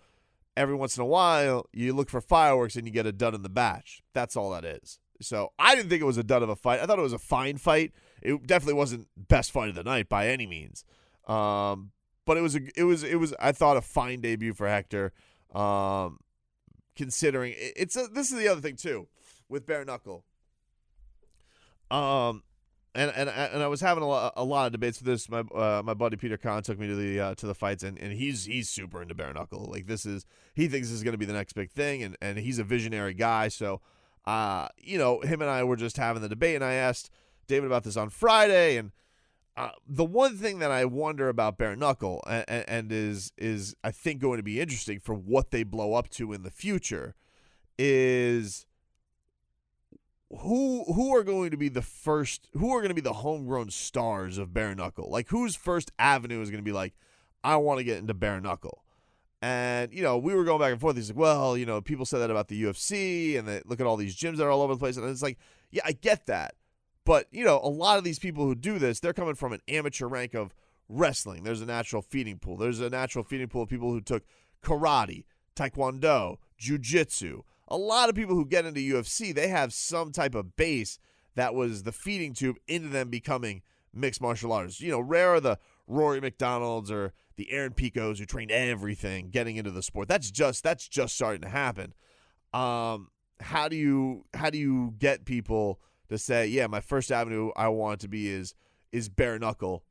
every 0.57 0.77
once 0.77 0.97
in 0.97 1.03
a 1.03 1.07
while, 1.07 1.67
you 1.73 1.93
look 1.93 2.09
for 2.09 2.21
fireworks 2.21 2.77
and 2.77 2.87
you 2.87 2.93
get 2.93 3.05
a 3.05 3.13
dud 3.13 3.35
in 3.35 3.43
the 3.43 3.49
batch. 3.49 4.01
That's 4.13 4.37
all 4.37 4.51
that 4.51 4.65
is. 4.65 5.01
So 5.21 5.53
I 5.59 5.75
didn't 5.75 5.91
think 5.91 6.03
it 6.03 6.07
was 6.07 6.19
a 6.19 6.23
dud 6.23 6.43
of 6.45 6.49
a 6.49 6.55
fight. 6.55 6.81
I 6.81 6.87
thought 6.87 7.01
it 7.01 7.03
was 7.03 7.13
a 7.13 7.19
fine 7.19 7.57
fight. 7.57 7.93
It 8.23 8.47
definitely 8.47 8.75
wasn't 8.75 9.09
best 9.17 9.51
fight 9.51 9.69
of 9.69 9.75
the 9.75 9.83
night 9.83 10.09
by 10.09 10.29
any 10.29 10.47
means. 10.47 10.85
Um, 11.27 11.91
but 12.27 12.37
it 12.37 12.43
was 12.43 12.55
a, 12.55 12.61
it 12.77 12.85
was 12.85 13.03
it 13.03 13.17
was 13.17 13.35
I 13.41 13.51
thought 13.51 13.77
a 13.77 13.81
fine 13.81 14.21
debut 14.21 14.55
for 14.55 14.69
Hector. 14.69 15.13
Um, 15.53 16.21
considering 16.95 17.55
it's 17.57 17.97
a, 17.97 18.07
this 18.07 18.31
is 18.31 18.39
the 18.39 18.49
other 18.49 18.61
thing 18.61 18.77
too 18.77 19.09
with 19.49 19.67
bare 19.67 19.85
knuckle. 19.85 20.25
Um, 21.91 22.43
and 22.97 23.13
and 23.15 23.29
and 23.29 23.63
I 23.63 23.69
was 23.69 23.81
having 23.81 24.03
a 24.03 24.09
lot, 24.09 24.33
a 24.37 24.45
lot 24.45 24.67
of 24.67 24.73
debates 24.73 25.01
with 25.01 25.07
this. 25.07 25.29
My 25.29 25.41
uh, 25.41 25.83
my 25.85 25.95
buddy 25.95 26.17
Peter 26.17 26.37
Kahn 26.37 26.63
took 26.63 26.79
me 26.79 26.87
to 26.87 26.97
the 26.97 27.21
uh, 27.21 27.35
to 27.37 27.47
the 27.47 27.55
fights, 27.55 27.83
and, 27.83 27.99
and 27.99 28.13
he's 28.13 28.47
he's 28.47 28.69
super 28.69 29.03
into 29.03 29.15
bare 29.15 29.33
knuckle. 29.33 29.69
Like 29.71 29.87
this 29.87 30.07
is 30.07 30.25
he 30.55 30.67
thinks 30.67 30.89
this 30.89 30.97
is 30.97 31.03
going 31.03 31.13
to 31.13 31.19
be 31.19 31.27
the 31.27 31.33
next 31.35 31.53
big 31.53 31.71
thing, 31.71 32.03
and 32.03 32.17
and 32.23 32.39
he's 32.39 32.59
a 32.59 32.65
visionary 32.65 33.15
guy. 33.15 33.49
So, 33.49 33.83
uh, 34.25 34.69
you 34.79 34.99
know, 34.99 35.21
him 35.21 35.43
and 35.43 35.51
I 35.51 35.63
were 35.65 35.77
just 35.77 35.99
having 35.99 36.23
the 36.23 36.29
debate, 36.29 36.57
and 36.57 36.65
I 36.65 36.75
asked 36.75 37.11
David 37.47 37.67
about 37.67 37.85
this 37.85 37.97
on 37.97 38.09
Friday, 38.09 38.79
and 38.79 38.93
uh, 39.57 39.71
the 39.87 40.05
one 40.05 40.37
thing 40.37 40.59
that 40.61 40.71
I 40.71 40.87
wonder 40.87 41.29
about 41.29 41.59
bare 41.59 41.77
knuckle, 41.77 42.23
and, 42.27 42.45
and 42.49 42.93
is 42.93 43.33
is 43.37 43.77
I 43.85 43.91
think 43.91 44.21
going 44.21 44.39
to 44.39 44.43
be 44.43 44.61
interesting 44.61 45.01
for 45.01 45.15
what 45.15 45.51
they 45.51 45.65
blow 45.65 45.95
up 45.95 46.09
to 46.11 46.33
in 46.33 46.45
the 46.45 46.51
future, 46.51 47.15
is 47.79 48.67
who 50.41 50.85
who 50.93 51.15
are 51.15 51.23
going 51.23 51.51
to 51.51 51.57
be 51.57 51.69
the 51.69 51.83
first 51.83 52.49
who 52.55 52.71
are 52.73 52.81
going 52.81 52.89
to 52.89 52.95
be 52.95 53.01
the 53.01 53.13
homegrown 53.13 53.71
stars 53.71 54.39
of 54.39 54.53
bare 54.53 54.75
knuckle 54.75 55.09
like 55.11 55.29
whose 55.29 55.55
first 55.55 55.93
avenue 55.99 56.41
is 56.41 56.51
going 56.51 56.63
to 56.63 56.69
be 56.69 56.73
like 56.73 56.95
i 57.45 57.57
want 57.57 57.79
to 57.79 57.85
get 57.85 57.99
into 57.99 58.13
bare 58.13 58.41
knuckle 58.41 58.83
and 59.41 59.93
you 59.93 60.03
know 60.03 60.19
we 60.19 60.35
were 60.35 60.43
going 60.43 60.59
back 60.59 60.73
and 60.73 60.81
forth 60.81 60.97
he's 60.97 61.11
like 61.11 61.19
well 61.19 61.57
you 61.57 61.65
know 61.65 61.81
people 61.81 62.05
said 62.05 62.19
that 62.19 62.31
about 62.31 62.49
the 62.49 62.65
ufc 62.65 63.39
and 63.39 63.47
they 63.47 63.63
look 63.67 63.79
at 63.81 63.87
all 63.87 63.97
these 63.97 64.17
gyms 64.17 64.37
that 64.37 64.45
are 64.45 64.51
all 64.51 64.63
over 64.63 64.75
the 64.75 64.81
place 64.81 64.97
and 64.97 65.09
it's 65.09 65.23
like 65.23 65.39
yeah 65.71 65.83
i 65.85 65.93
get 65.93 66.27
that 66.27 66.55
But, 67.05 67.29
you 67.31 67.45
know, 67.45 67.61
a 67.63 67.71
lot 67.71 67.99
of 67.99 68.05
these 68.05 68.19
people 68.19 68.45
who 68.45 68.57
do 68.57 68.81
this, 68.81 68.99
they're 68.99 69.13
coming 69.13 69.37
from 69.37 69.53
an 69.53 69.61
amateur 69.69 70.09
rank 70.09 70.35
of 70.35 70.53
wrestling. 70.89 71.45
There's 71.45 71.61
a 71.61 71.67
natural 71.67 72.03
feeding 72.03 72.41
pool. 72.41 72.57
There's 72.57 72.81
a 72.81 72.91
natural 72.91 73.23
feeding 73.23 73.47
pool 73.47 73.63
of 73.63 73.69
people 73.69 73.93
who 73.93 74.01
took 74.01 74.25
karate, 74.61 75.23
taekwondo, 75.55 76.39
jujitsu. 76.61 77.43
A 77.69 77.77
lot 77.77 78.09
of 78.09 78.15
people 78.15 78.35
who 78.35 78.47
get 78.47 78.65
into 78.65 78.81
UFC, 78.81 79.35
they 79.35 79.49
have 79.49 79.73
some 79.73 80.13
type 80.13 80.35
of 80.35 80.57
base 80.57 80.99
that 81.35 81.55
was 81.55 81.83
the 81.83 81.93
feeding 81.93 82.33
tube 82.33 82.57
into 82.67 82.89
them 82.89 83.11
becoming 83.11 83.63
mixed 83.93 84.21
martial 84.21 84.53
artists. 84.53 84.81
You 84.81 84.91
know, 84.91 85.01
rare 85.01 85.35
are 85.35 85.41
the 85.41 85.59
Rory 85.87 86.21
MacDonalds 86.21 86.91
or 86.91 87.13
the 87.37 87.51
Aaron 87.51 87.73
Picos 87.73 88.19
who 88.19 88.27
trained 88.27 88.51
everything 88.51 89.31
getting 89.31 89.57
into 89.57 89.71
the 89.71 89.83
sport. 89.83 90.09
That's 90.09 90.31
just 90.31 90.63
that's 90.63 90.89
just 90.89 91.15
starting 91.15 91.43
to 91.43 91.49
happen. 91.49 91.93
Um, 92.53 93.09
how 93.41 93.69
do 93.69 93.77
you 93.77 94.25
how 94.35 94.51
do 94.51 94.59
you 94.59 94.95
get 94.99 95.25
people 95.25 95.81
to 96.09 96.19
say, 96.19 96.47
yeah, 96.47 96.67
my 96.67 96.81
first 96.81 97.11
avenue 97.11 97.51
I 97.57 97.69
want 97.69 98.01
to 98.01 98.09
be 98.09 98.29
is 98.29 98.55
is 98.93 99.09
bare 99.09 99.39
knuckle. 99.39 99.85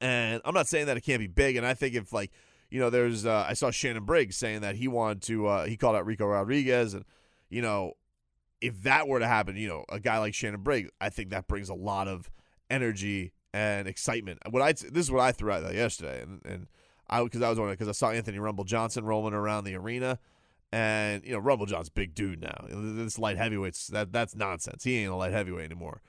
And 0.00 0.40
I'm 0.44 0.54
not 0.54 0.66
saying 0.66 0.86
that 0.86 0.96
it 0.96 1.02
can't 1.02 1.20
be 1.20 1.26
big. 1.26 1.56
And 1.56 1.66
I 1.66 1.74
think 1.74 1.94
if 1.94 2.12
like, 2.12 2.32
you 2.70 2.80
know, 2.80 2.90
there's 2.90 3.26
uh, 3.26 3.44
I 3.48 3.54
saw 3.54 3.70
Shannon 3.70 4.04
Briggs 4.04 4.36
saying 4.36 4.60
that 4.60 4.76
he 4.76 4.88
wanted 4.88 5.22
to 5.22 5.46
uh, 5.46 5.66
he 5.66 5.76
called 5.76 5.96
out 5.96 6.06
Ricco 6.06 6.26
Rodriguez 6.26 6.94
and 6.94 7.04
you 7.48 7.62
know, 7.62 7.94
if 8.60 8.82
that 8.82 9.08
were 9.08 9.18
to 9.18 9.26
happen, 9.26 9.56
you 9.56 9.68
know, 9.68 9.84
a 9.88 9.98
guy 9.98 10.18
like 10.18 10.34
Shannon 10.34 10.62
Briggs, 10.62 10.90
I 11.00 11.10
think 11.10 11.30
that 11.30 11.48
brings 11.48 11.68
a 11.68 11.74
lot 11.74 12.08
of 12.08 12.30
energy 12.70 13.32
and 13.52 13.88
excitement. 13.88 14.38
What 14.48 14.62
I 14.62 14.72
this 14.72 15.06
is 15.06 15.10
what 15.10 15.20
I 15.20 15.32
threw 15.32 15.50
out 15.50 15.74
yesterday, 15.74 16.22
and 16.22 16.40
and 16.44 16.66
I 17.08 17.22
because 17.22 17.42
I 17.42 17.48
was 17.48 17.58
wondering 17.58 17.74
because 17.74 17.88
I 17.88 17.92
saw 17.92 18.10
Anthony 18.10 18.38
Rumble 18.38 18.64
Johnson 18.64 19.04
rolling 19.04 19.34
around 19.34 19.64
the 19.64 19.74
arena, 19.74 20.18
and 20.72 21.24
you 21.24 21.32
know 21.32 21.38
Rumble 21.38 21.66
Johnson's 21.66 21.90
big 21.90 22.14
dude 22.14 22.40
now. 22.40 22.66
This 22.68 23.18
light 23.18 23.36
heavyweights 23.36 23.88
that 23.88 24.12
that's 24.12 24.36
nonsense. 24.36 24.84
He 24.84 24.98
ain't 24.98 25.10
a 25.10 25.16
light 25.16 25.32
heavyweight 25.32 25.64
anymore. 25.64 26.02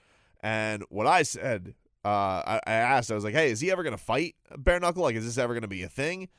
And 0.44 0.84
what 0.90 1.08
I 1.08 1.24
said, 1.24 1.76
uh, 2.04 2.08
I, 2.08 2.62
I 2.66 2.74
asked, 2.74 3.12
I 3.12 3.16
was 3.16 3.24
like, 3.24 3.36
hey, 3.36 3.52
is 3.52 3.60
he 3.60 3.72
ever 3.72 3.84
gonna 3.84 3.98
fight 3.98 4.36
bare 4.58 4.80
knuckle? 4.80 5.04
Like, 5.04 5.16
is 5.16 5.26
this 5.26 5.38
ever 5.38 5.54
gonna 5.54 5.68
be 5.68 5.84
a 5.84 5.90
thing? 5.90 6.30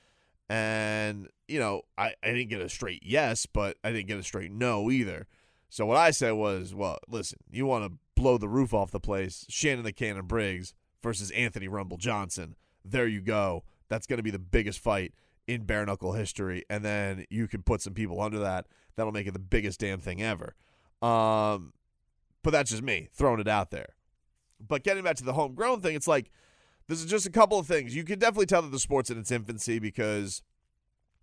And 0.52 1.28
you 1.48 1.58
know, 1.58 1.82
I 1.96 2.12
I 2.22 2.26
didn't 2.26 2.50
get 2.50 2.60
a 2.60 2.68
straight 2.68 3.02
yes, 3.02 3.46
but 3.46 3.78
I 3.82 3.90
didn't 3.90 4.06
get 4.06 4.18
a 4.18 4.22
straight 4.22 4.52
no 4.52 4.90
either. 4.90 5.26
So 5.70 5.86
what 5.86 5.96
I 5.96 6.10
said 6.10 6.32
was, 6.32 6.74
well, 6.74 6.98
listen, 7.08 7.38
you 7.50 7.64
want 7.64 7.90
to 7.90 7.98
blow 8.14 8.36
the 8.36 8.50
roof 8.50 8.74
off 8.74 8.90
the 8.90 9.00
place, 9.00 9.46
Shannon 9.48 9.82
the 9.82 9.92
Cannon 9.92 10.26
Briggs 10.26 10.74
versus 11.02 11.30
Anthony 11.30 11.68
Rumble 11.68 11.96
Johnson. 11.96 12.54
There 12.84 13.06
you 13.06 13.22
go. 13.22 13.64
That's 13.88 14.06
going 14.06 14.18
to 14.18 14.22
be 14.22 14.30
the 14.30 14.38
biggest 14.38 14.80
fight 14.80 15.14
in 15.46 15.62
bare 15.62 15.86
knuckle 15.86 16.12
history, 16.12 16.66
and 16.68 16.84
then 16.84 17.24
you 17.30 17.48
can 17.48 17.62
put 17.62 17.80
some 17.80 17.94
people 17.94 18.20
under 18.20 18.38
that. 18.40 18.66
That'll 18.94 19.12
make 19.12 19.26
it 19.26 19.32
the 19.32 19.38
biggest 19.38 19.80
damn 19.80 20.00
thing 20.00 20.22
ever. 20.22 20.54
Um, 21.00 21.72
but 22.42 22.50
that's 22.50 22.70
just 22.70 22.82
me 22.82 23.08
throwing 23.14 23.40
it 23.40 23.48
out 23.48 23.70
there. 23.70 23.94
But 24.60 24.84
getting 24.84 25.02
back 25.02 25.16
to 25.16 25.24
the 25.24 25.32
homegrown 25.32 25.80
thing, 25.80 25.96
it's 25.96 26.06
like 26.06 26.30
this 26.92 27.00
is 27.00 27.10
just 27.10 27.26
a 27.26 27.30
couple 27.30 27.58
of 27.58 27.66
things. 27.66 27.96
You 27.96 28.04
can 28.04 28.18
definitely 28.18 28.46
tell 28.46 28.60
that 28.60 28.70
the 28.70 28.78
sport's 28.78 29.08
in 29.08 29.18
its 29.18 29.30
infancy 29.30 29.78
because 29.78 30.42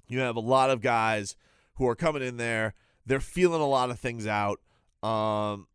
you 0.07 0.19
have 0.19 0.35
a 0.35 0.41
lot 0.41 0.71
of 0.71 0.81
guys 0.81 1.35
who 1.75 1.87
are 1.87 1.95
coming 1.95 2.23
in 2.23 2.37
there. 2.37 2.73
They're 3.05 3.19
feeling 3.19 3.61
a 3.61 3.67
lot 3.67 3.91
of 3.91 3.99
things 3.99 4.25
out. 4.25 4.59
Um, 5.03 5.67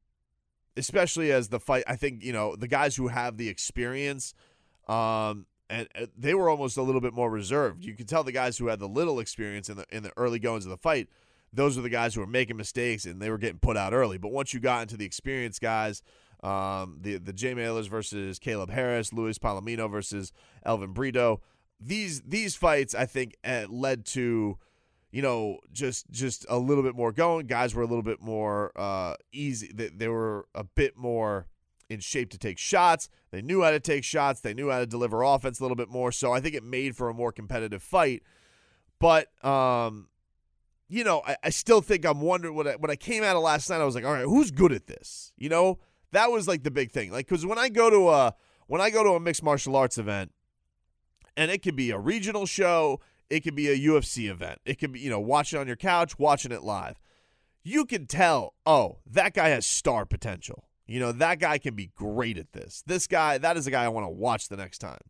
especially 0.77 1.31
as 1.31 1.49
the 1.49 1.61
fight. 1.61 1.85
I 1.87 1.95
think 1.97 2.25
you 2.25 2.33
know 2.33 2.57
the 2.57 2.69
guys 2.69 2.97
who 2.97 3.09
have 3.09 3.37
the 3.37 3.49
experience, 3.49 4.35
um, 4.89 5.47
and 5.71 5.89
uh, 5.95 6.07
they 6.17 6.35
were 6.35 6.49
almost 6.49 6.77
a 6.77 6.83
little 6.83 7.01
bit 7.01 7.15
more 7.15 7.31
reserved. 7.31 7.85
You 7.85 7.95
could 7.95 8.09
tell 8.09 8.25
the 8.25 8.33
guys 8.33 8.59
who 8.59 8.67
had 8.67 8.81
the 8.81 8.89
little 8.89 9.21
experience 9.21 9.69
in 9.69 9.77
the 9.77 9.87
in 9.91 10.03
the 10.03 10.13
early 10.17 10.41
goings 10.41 10.65
of 10.65 10.71
the 10.71 10.77
fight. 10.77 11.09
Those 11.53 11.77
were 11.77 11.83
the 11.83 11.89
guys 11.89 12.15
who 12.15 12.21
were 12.21 12.27
making 12.27 12.57
mistakes 12.57 13.05
and 13.05 13.23
they 13.23 13.31
were 13.31 13.39
getting 13.39 13.61
put 13.61 13.77
out 13.77 13.93
early. 13.93 14.19
But 14.19 14.33
once 14.33 14.53
you 14.53 14.59
got 14.59 14.83
into 14.83 14.97
the 14.97 15.05
experienced 15.05 15.61
guys, 15.61 16.03
um, 16.45 16.99
the 17.01 17.17
the 17.19 17.33
Jim 17.33 17.59
Alers 17.59 17.89
versus 17.89 18.39
Caleb 18.39 18.71
Harris, 18.71 19.13
Luis 19.13 19.39
Palomino 19.39 19.91
versus 19.91 20.33
Elvin 20.65 20.93
Brito, 20.93 21.41
these 21.81 22.23
these 22.23 22.55
fights 22.55 22.95
I 22.95 23.07
think 23.07 23.37
uh, 23.45 23.67
led 23.69 24.05
to 24.07 24.59
you 25.15 25.23
know, 25.23 25.61
just 25.73 26.11
just 26.11 26.45
a 26.49 26.59
little 26.59 26.83
bit 26.83 26.97
more 26.97 27.13
going. 27.13 27.47
Guys 27.47 27.73
were 27.73 27.85
a 27.85 27.87
little 27.87 28.03
bit 28.03 28.21
more 28.21 28.73
uh, 28.75 29.15
easy. 29.31 29.71
They, 29.73 29.87
they 29.87 30.09
were 30.09 30.49
a 30.57 30.65
bit 30.65 30.97
more 30.97 31.47
in 31.89 32.01
shape 32.01 32.31
to 32.31 32.39
take 32.39 32.59
shots. 32.59 33.09
They 33.31 33.41
knew 33.41 33.63
how 33.63 33.71
to 33.71 33.79
take 33.79 34.03
shots. 34.03 34.41
They 34.41 34.55
knew 34.55 34.71
how 34.71 34.81
to 34.81 34.87
deliver 34.87 35.23
offense 35.23 35.61
a 35.61 35.63
little 35.63 35.77
bit 35.77 35.89
more. 35.89 36.11
So 36.11 36.33
I 36.33 36.41
think 36.41 36.57
it 36.57 36.65
made 36.65 36.97
for 36.97 37.09
a 37.09 37.15
more 37.15 37.31
competitive 37.31 37.81
fight. 37.81 38.25
But 38.99 39.29
um, 39.45 40.09
you 40.89 41.05
know, 41.05 41.23
I, 41.25 41.37
I 41.45 41.51
still 41.51 41.81
think 41.81 42.05
I'm 42.05 42.21
wondering 42.21 42.57
when 42.57 42.67
I, 42.67 42.73
when 42.73 42.91
I 42.91 42.97
came 42.97 43.23
out 43.23 43.37
of 43.37 43.43
last 43.45 43.71
night. 43.71 43.81
I 43.81 43.85
was 43.85 43.95
like, 43.95 44.05
all 44.05 44.13
right, 44.13 44.25
who's 44.25 44.51
good 44.51 44.73
at 44.73 44.89
this? 44.89 45.33
You 45.37 45.49
know, 45.49 45.79
that 46.15 46.31
was 46.31 46.49
like 46.49 46.63
the 46.63 46.71
big 46.71 46.91
thing. 46.91 47.13
Like, 47.13 47.27
because 47.27 47.45
when 47.45 47.59
I 47.59 47.69
go 47.69 47.91
to 47.91 48.09
a 48.09 48.35
when 48.67 48.81
I 48.81 48.91
go 48.91 49.05
to 49.05 49.11
a 49.11 49.21
mixed 49.21 49.43
martial 49.43 49.77
arts 49.77 49.99
event, 49.99 50.33
and 51.37 51.51
it 51.51 51.63
could 51.63 51.77
be 51.77 51.91
a 51.91 51.99
regional 51.99 52.47
show, 52.47 53.01
it 53.31 53.41
could 53.41 53.55
be 53.55 53.69
a 53.69 53.79
UFC 53.79 54.31
event. 54.31 54.61
It 54.65 54.79
could 54.79 54.93
be, 54.93 55.01
you 55.01 55.11
know, 55.11 55.21
watching 55.21 55.59
on 55.59 55.67
your 55.67 55.77
couch, 55.77 56.19
watching 56.19 56.53
it 56.53 56.63
live. 56.63 57.01
You 57.63 57.87
can 57.87 58.07
tell, 58.07 58.55
oh, 58.67 58.99
that 59.07 59.35
guy 59.35 59.49
has 59.49 59.67
star 59.67 60.05
potential. 60.05 60.69
You 60.87 61.01
know, 61.01 61.13
that 61.13 61.39
guy 61.39 61.59
can 61.59 61.75
be 61.75 61.91
great 61.95 62.37
at 62.37 62.53
this. 62.53 62.83
This 62.87 63.07
guy, 63.07 63.39
that 63.39 63.57
is 63.57 63.67
a 63.67 63.71
guy 63.71 63.85
I 63.85 63.89
want 63.89 64.05
to 64.05 64.11
watch 64.11 64.49
the 64.49 64.57
next 64.57 64.79
time. 64.79 65.01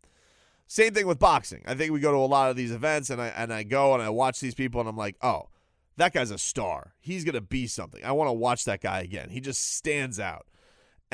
Same 0.67 0.95
thing 0.95 1.07
with 1.07 1.19
boxing. 1.19 1.63
I 1.67 1.75
think 1.75 1.93
we 1.93 2.01
go 2.01 2.13
to 2.13 2.19
a 2.19 2.21
lot 2.21 2.51
of 2.51 2.57
these 2.57 2.73
events 2.73 3.11
and 3.11 3.21
I 3.21 3.29
and 3.29 3.53
I 3.53 3.65
go 3.65 3.93
and 3.93 4.03
I 4.03 4.09
watch 4.09 4.41
these 4.41 4.55
people 4.55 4.81
and 4.81 4.89
I'm 4.89 4.97
like, 4.97 5.17
"Oh, 5.21 5.51
that 5.97 6.15
guy's 6.15 6.31
a 6.31 6.39
star. 6.39 6.95
He's 7.01 7.23
going 7.23 7.35
to 7.35 7.43
be 7.43 7.67
something. 7.67 8.03
I 8.03 8.13
want 8.13 8.29
to 8.29 8.33
watch 8.33 8.65
that 8.65 8.81
guy 8.81 9.01
again. 9.01 9.29
He 9.31 9.41
just 9.41 9.75
stands 9.77 10.19
out." 10.19 10.47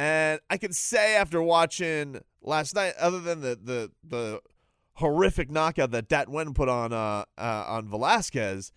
And 0.00 0.40
I 0.49 0.57
can 0.57 0.73
say 0.73 1.14
after 1.14 1.42
watching 1.42 2.23
last 2.40 2.75
night 2.75 2.95
other 2.99 3.21
than 3.21 3.42
the 3.42 3.59
the 3.62 3.90
the 4.02 4.40
horrific 4.95 5.50
knockout 5.50 5.90
that 5.90 6.09
Dat 6.09 6.28
Nguyen 6.28 6.54
put 6.54 6.71
on 6.71 6.95
uh, 6.95 7.26
uh, 7.37 7.64
on 7.69 7.87
Velasquez. 7.87 8.73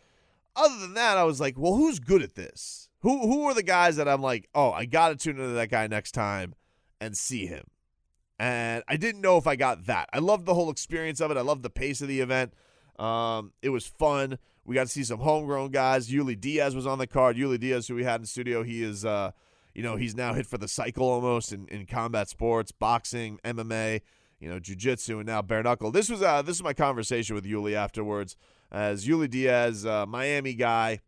Other 0.53 0.77
than 0.79 0.95
that, 0.95 1.17
I 1.17 1.23
was 1.23 1.39
like, 1.39 1.57
well, 1.57 1.75
who's 1.75 1.99
good 1.99 2.23
at 2.23 2.35
this? 2.35 2.89
Who 3.03 3.21
who 3.21 3.45
are 3.45 3.53
the 3.53 3.63
guys 3.63 3.95
that 3.95 4.09
I'm 4.09 4.21
like, 4.21 4.49
oh, 4.53 4.73
I 4.73 4.83
got 4.83 5.09
to 5.09 5.15
tune 5.15 5.39
into 5.39 5.53
that 5.53 5.69
guy 5.69 5.87
next 5.87 6.11
time 6.11 6.55
and 6.99 7.17
see 7.17 7.45
him. 7.45 7.67
And 8.37 8.83
I 8.89 8.97
didn't 8.97 9.21
know 9.21 9.37
if 9.37 9.47
I 9.47 9.55
got 9.55 9.85
that. 9.85 10.09
I 10.11 10.19
loved 10.19 10.45
the 10.45 10.53
whole 10.53 10.69
experience 10.69 11.21
of 11.21 11.31
it. 11.31 11.37
I 11.37 11.41
loved 11.41 11.63
the 11.63 11.69
pace 11.69 12.01
of 12.01 12.09
the 12.09 12.19
event. 12.19 12.53
Um, 12.99 13.53
it 13.61 13.69
was 13.69 13.87
fun. 13.87 14.39
We 14.65 14.75
got 14.75 14.87
to 14.87 14.91
see 14.91 15.05
some 15.05 15.19
homegrown 15.19 15.71
guys. 15.71 16.11
Yuli 16.11 16.37
Diaz 16.37 16.75
was 16.75 16.85
on 16.85 16.97
the 16.97 17.07
card. 17.07 17.37
Yuli 17.37 17.57
Diaz, 17.57 17.87
who 17.87 17.95
we 17.95 18.03
had 18.03 18.19
in 18.19 18.25
studio, 18.25 18.63
he 18.63 18.83
is, 18.83 19.05
uh, 19.05 19.31
you 19.73 19.83
know, 19.83 19.95
he's 19.95 20.15
now 20.15 20.33
hit 20.33 20.45
for 20.45 20.57
the 20.57 20.67
cycle 20.67 21.09
almost 21.09 21.51
in, 21.51 21.67
in 21.67 21.85
combat 21.85 22.29
sports, 22.29 22.71
boxing, 22.71 23.39
MMA 23.43 24.01
you 24.43 24.49
know, 24.49 24.59
jujitsu 24.59 25.15
and 25.17 25.25
now 25.25 25.41
bare 25.41 25.63
knuckle. 25.63 25.89
This 25.89 26.09
was 26.09 26.21
uh, 26.21 26.41
this 26.41 26.57
was 26.57 26.63
my 26.63 26.73
conversation 26.73 27.33
with 27.33 27.45
Yuli 27.45 27.75
afterwards. 27.75 28.35
As 28.69 29.07
Yuli 29.07 29.29
Diaz, 29.29 29.85
uh, 29.85 30.05
Miami 30.05 30.53
guy, 30.53 30.99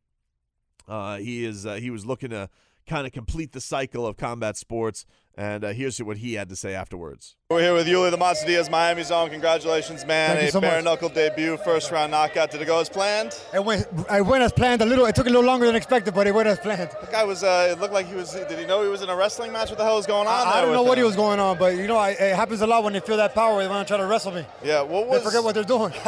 uh, 0.88 1.18
he 1.18 1.44
is 1.44 1.66
uh, 1.66 1.74
he 1.74 1.90
was 1.90 2.06
looking 2.06 2.30
to 2.30 2.50
kind 2.88 3.06
of 3.06 3.12
complete 3.12 3.52
the 3.52 3.60
cycle 3.60 4.08
of 4.08 4.16
combat 4.16 4.56
sports. 4.56 5.06
And 5.38 5.66
uh, 5.66 5.70
here's 5.70 6.02
what 6.02 6.18
he 6.18 6.36
had 6.36 6.48
to 6.50 6.56
say 6.56 6.74
afterwards. 6.74 7.36
We're 7.50 7.62
here 7.62 7.74
with 7.74 7.88
Yuli, 7.88 8.10
the 8.10 8.18
Monster 8.18 8.48
Diaz, 8.48 8.70
Miami 8.70 9.04
Zone. 9.04 9.30
Congratulations, 9.30 10.06
man! 10.06 10.38
Thank 10.38 10.50
a 10.50 10.52
so 10.52 10.62
bare 10.62 10.78
much. 10.78 10.86
knuckle 10.86 11.10
debut, 11.10 11.58
first 11.58 11.92
round 11.92 12.12
knockout. 12.12 12.52
Did 12.52 12.62
it 12.62 12.66
go 12.66 12.80
as 12.80 12.88
planned? 12.90 13.38
It 13.54 13.64
went, 13.64 13.86
it 14.10 14.26
went 14.26 14.44
as 14.44 14.54
planned. 14.54 14.82
A 14.82 14.86
little. 14.86 15.06
It 15.06 15.14
took 15.14 15.28
a 15.28 15.30
little 15.30 15.44
longer 15.44 15.66
than 15.66 15.76
expected, 15.76 16.14
but 16.14 16.26
it 16.26 16.34
went 16.34 16.48
as 16.48 16.58
planned. 16.58 16.90
The 17.02 17.08
guy 17.12 17.24
was. 17.26 17.44
Uh, 17.44 17.68
it 17.70 17.80
looked 17.80 17.94
like 17.94 18.08
he 18.08 18.16
was. 18.16 18.32
Did 18.34 18.58
he 18.58 18.66
know 18.66 18.82
he 18.82 18.88
was 18.88 19.02
in 19.02 19.10
a 19.10 19.16
wrestling 19.16 19.52
match? 19.52 19.70
What 19.70 19.78
the 19.78 19.84
hell 19.84 19.98
was 19.98 20.08
going 20.08 20.26
on? 20.26 20.34
I, 20.34 20.54
I 20.54 20.62
don't 20.62 20.72
know 20.72 20.82
with 20.82 20.90
what 20.90 20.98
he 20.98 21.04
was 21.04 21.16
going 21.18 21.40
on, 21.40 21.58
but 21.58 21.76
you 21.76 21.86
know, 21.86 21.98
I, 21.98 22.12
it 22.12 22.36
happens 22.36 22.62
a 22.62 22.68
lot 22.68 22.84
when 22.84 22.94
they 22.94 23.02
feel 23.02 23.18
that 23.18 23.36
power. 23.36 23.62
They 23.62 23.68
want 23.68 23.86
to 23.86 23.92
try 23.92 24.02
to 24.02 24.08
wrestle 24.08 24.32
me. 24.32 24.46
Yeah. 24.64 24.82
What 24.82 25.08
was. 25.08 25.20
They 25.20 25.26
forget 25.26 25.44
what 25.44 25.54
they're 25.54 25.64
doing. 25.64 25.92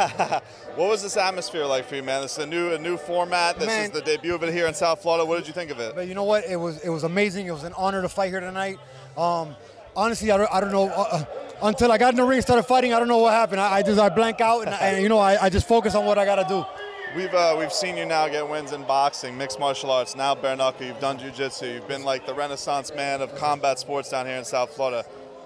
what 0.74 0.88
was 0.88 1.02
this 1.02 1.16
atmosphere 1.16 1.66
like 1.66 1.84
for 1.84 1.96
you, 1.96 2.02
man? 2.02 2.22
This 2.22 2.32
is 2.32 2.38
a 2.38 2.46
new 2.46 2.72
a 2.72 2.78
new 2.78 2.96
format. 2.96 3.58
This 3.58 3.66
Man. 3.66 3.84
is 3.84 3.90
the 3.90 4.00
debut 4.00 4.34
of 4.34 4.42
it 4.42 4.52
here 4.52 4.66
in 4.66 4.74
South 4.74 5.02
Florida. 5.02 5.24
What 5.24 5.36
did 5.38 5.46
you 5.46 5.52
think 5.52 5.70
of 5.70 5.78
it? 5.78 5.94
But 5.94 6.08
you 6.08 6.14
know 6.14 6.24
what? 6.24 6.44
It 6.46 6.56
was 6.56 6.80
it 6.80 6.88
was 6.88 7.04
amazing. 7.04 7.46
It 7.46 7.52
was 7.52 7.64
an 7.64 7.74
honor 7.74 8.02
to 8.02 8.08
fight 8.08 8.30
here 8.30 8.40
tonight. 8.40 8.78
Um, 9.18 9.56
honestly, 9.96 10.30
I 10.30 10.36
don't, 10.36 10.52
I 10.52 10.60
don't 10.60 10.70
know. 10.70 10.88
Uh, 10.88 11.08
uh, 11.10 11.24
until 11.62 11.90
I 11.90 11.98
got 11.98 12.10
in 12.10 12.16
the 12.16 12.24
ring 12.24 12.40
started 12.40 12.62
fighting, 12.62 12.94
I 12.94 13.00
don't 13.00 13.08
know 13.08 13.18
what 13.18 13.32
happened. 13.32 13.60
I, 13.60 13.78
I 13.78 13.82
just 13.82 13.98
I 13.98 14.08
blank 14.08 14.40
out 14.40 14.60
and, 14.60 14.72
and 14.74 15.02
you 15.02 15.08
know 15.08 15.18
I, 15.18 15.46
I 15.46 15.50
just 15.50 15.66
focus 15.66 15.96
on 15.96 16.04
what 16.04 16.16
I 16.16 16.24
gotta 16.24 16.46
do. 16.48 16.64
We've 17.16 17.34
uh, 17.34 17.56
we've 17.58 17.72
seen 17.72 17.96
you 17.96 18.06
now 18.06 18.28
get 18.28 18.48
wins 18.48 18.72
in 18.72 18.84
boxing, 18.84 19.36
mixed 19.36 19.58
martial 19.58 19.90
arts, 19.90 20.14
now 20.14 20.36
bare 20.36 20.54
knuckle. 20.54 20.86
You've 20.86 21.00
done 21.00 21.18
jujitsu. 21.18 21.74
You've 21.74 21.88
been 21.88 22.04
like 22.04 22.26
the 22.26 22.34
renaissance 22.34 22.94
man 22.94 23.20
of 23.20 23.34
combat 23.34 23.80
sports 23.80 24.08
down 24.10 24.26
here 24.26 24.36
in 24.36 24.44
South 24.44 24.70
Florida. 24.70 25.04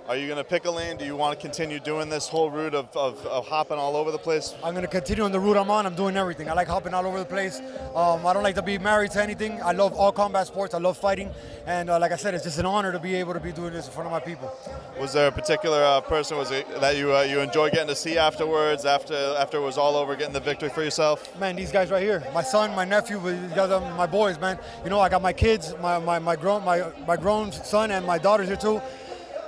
Are 0.09 0.17
you 0.17 0.27
going 0.27 0.39
to 0.39 0.45
pick 0.45 0.65
a 0.65 0.71
lane? 0.71 0.97
Do 0.97 1.05
you 1.05 1.15
want 1.15 1.39
to 1.39 1.41
continue 1.41 1.79
doing 1.79 2.09
this 2.09 2.27
whole 2.27 2.51
route 2.51 2.75
of, 2.75 2.95
of, 2.97 3.25
of 3.25 3.47
hopping 3.47 3.79
all 3.79 3.95
over 3.95 4.11
the 4.11 4.19
place? 4.19 4.53
I'm 4.65 4.75
gonna 4.75 4.89
continue 4.89 5.23
on 5.23 5.31
the 5.31 5.39
route 5.39 5.57
I'm 5.57 5.71
on. 5.71 5.87
I'm 5.87 5.95
doing 5.95 6.17
everything. 6.17 6.51
I 6.51 6.55
like 6.55 6.67
hopping 6.67 6.93
all 6.93 7.07
over 7.07 7.21
the 7.21 7.25
place. 7.25 7.61
Um, 7.95 8.27
I 8.27 8.33
don't 8.33 8.43
like 8.43 8.57
to 8.57 8.63
be 8.63 8.79
married 8.79 9.13
to 9.13 9.23
anything. 9.23 9.63
I 9.63 9.71
love 9.71 9.95
all 9.95 10.11
combat 10.11 10.49
sports. 10.49 10.75
I 10.75 10.79
love 10.79 10.99
fighting, 10.99 11.31
and 11.67 11.89
uh, 11.89 12.01
like 12.01 12.11
I 12.11 12.17
said, 12.17 12.35
it's 12.35 12.43
just 12.43 12.59
an 12.59 12.67
honor 12.67 12.91
to 12.91 12.99
be 12.99 13.15
able 13.15 13.33
to 13.33 13.41
be 13.41 13.53
doing 13.53 13.73
this 13.73 13.87
in 13.87 13.93
front 13.93 14.07
of 14.07 14.13
my 14.13 14.19
people. 14.21 14.53
Was 14.99 15.13
there 15.13 15.29
a 15.29 15.33
particular 15.33 15.85
uh, 15.85 16.01
person 16.01 16.37
was 16.37 16.51
it 16.51 16.69
that 16.81 16.97
you 16.97 17.15
uh, 17.15 17.23
you 17.23 17.39
enjoy 17.39 17.71
getting 17.71 17.87
to 17.87 17.97
see 17.97 18.19
afterwards 18.19 18.85
after 18.85 19.15
after 19.39 19.59
it 19.59 19.63
was 19.63 19.79
all 19.79 19.95
over, 19.95 20.17
getting 20.17 20.35
the 20.35 20.41
victory 20.41 20.69
for 20.69 20.83
yourself? 20.83 21.39
Man, 21.39 21.55
these 21.55 21.71
guys 21.71 21.93
right 21.93 22.03
here, 22.03 22.25
my 22.35 22.43
son, 22.43 22.75
my 22.75 22.85
nephew, 22.85 23.21
these 23.21 23.53
guys 23.53 23.71
are 23.71 23.81
my 23.97 24.07
boys, 24.07 24.39
man. 24.41 24.59
You 24.83 24.91
know, 24.91 24.99
I 24.99 25.09
got 25.09 25.23
my 25.23 25.33
kids, 25.33 25.75
my, 25.81 25.99
my, 26.01 26.19
my 26.19 26.35
grown 26.35 26.65
my, 26.65 26.91
my 27.07 27.17
grown 27.17 27.53
son 27.53 27.93
and 27.93 28.05
my 28.05 28.19
daughters 28.19 28.49
here 28.49 28.57
too. 28.57 28.83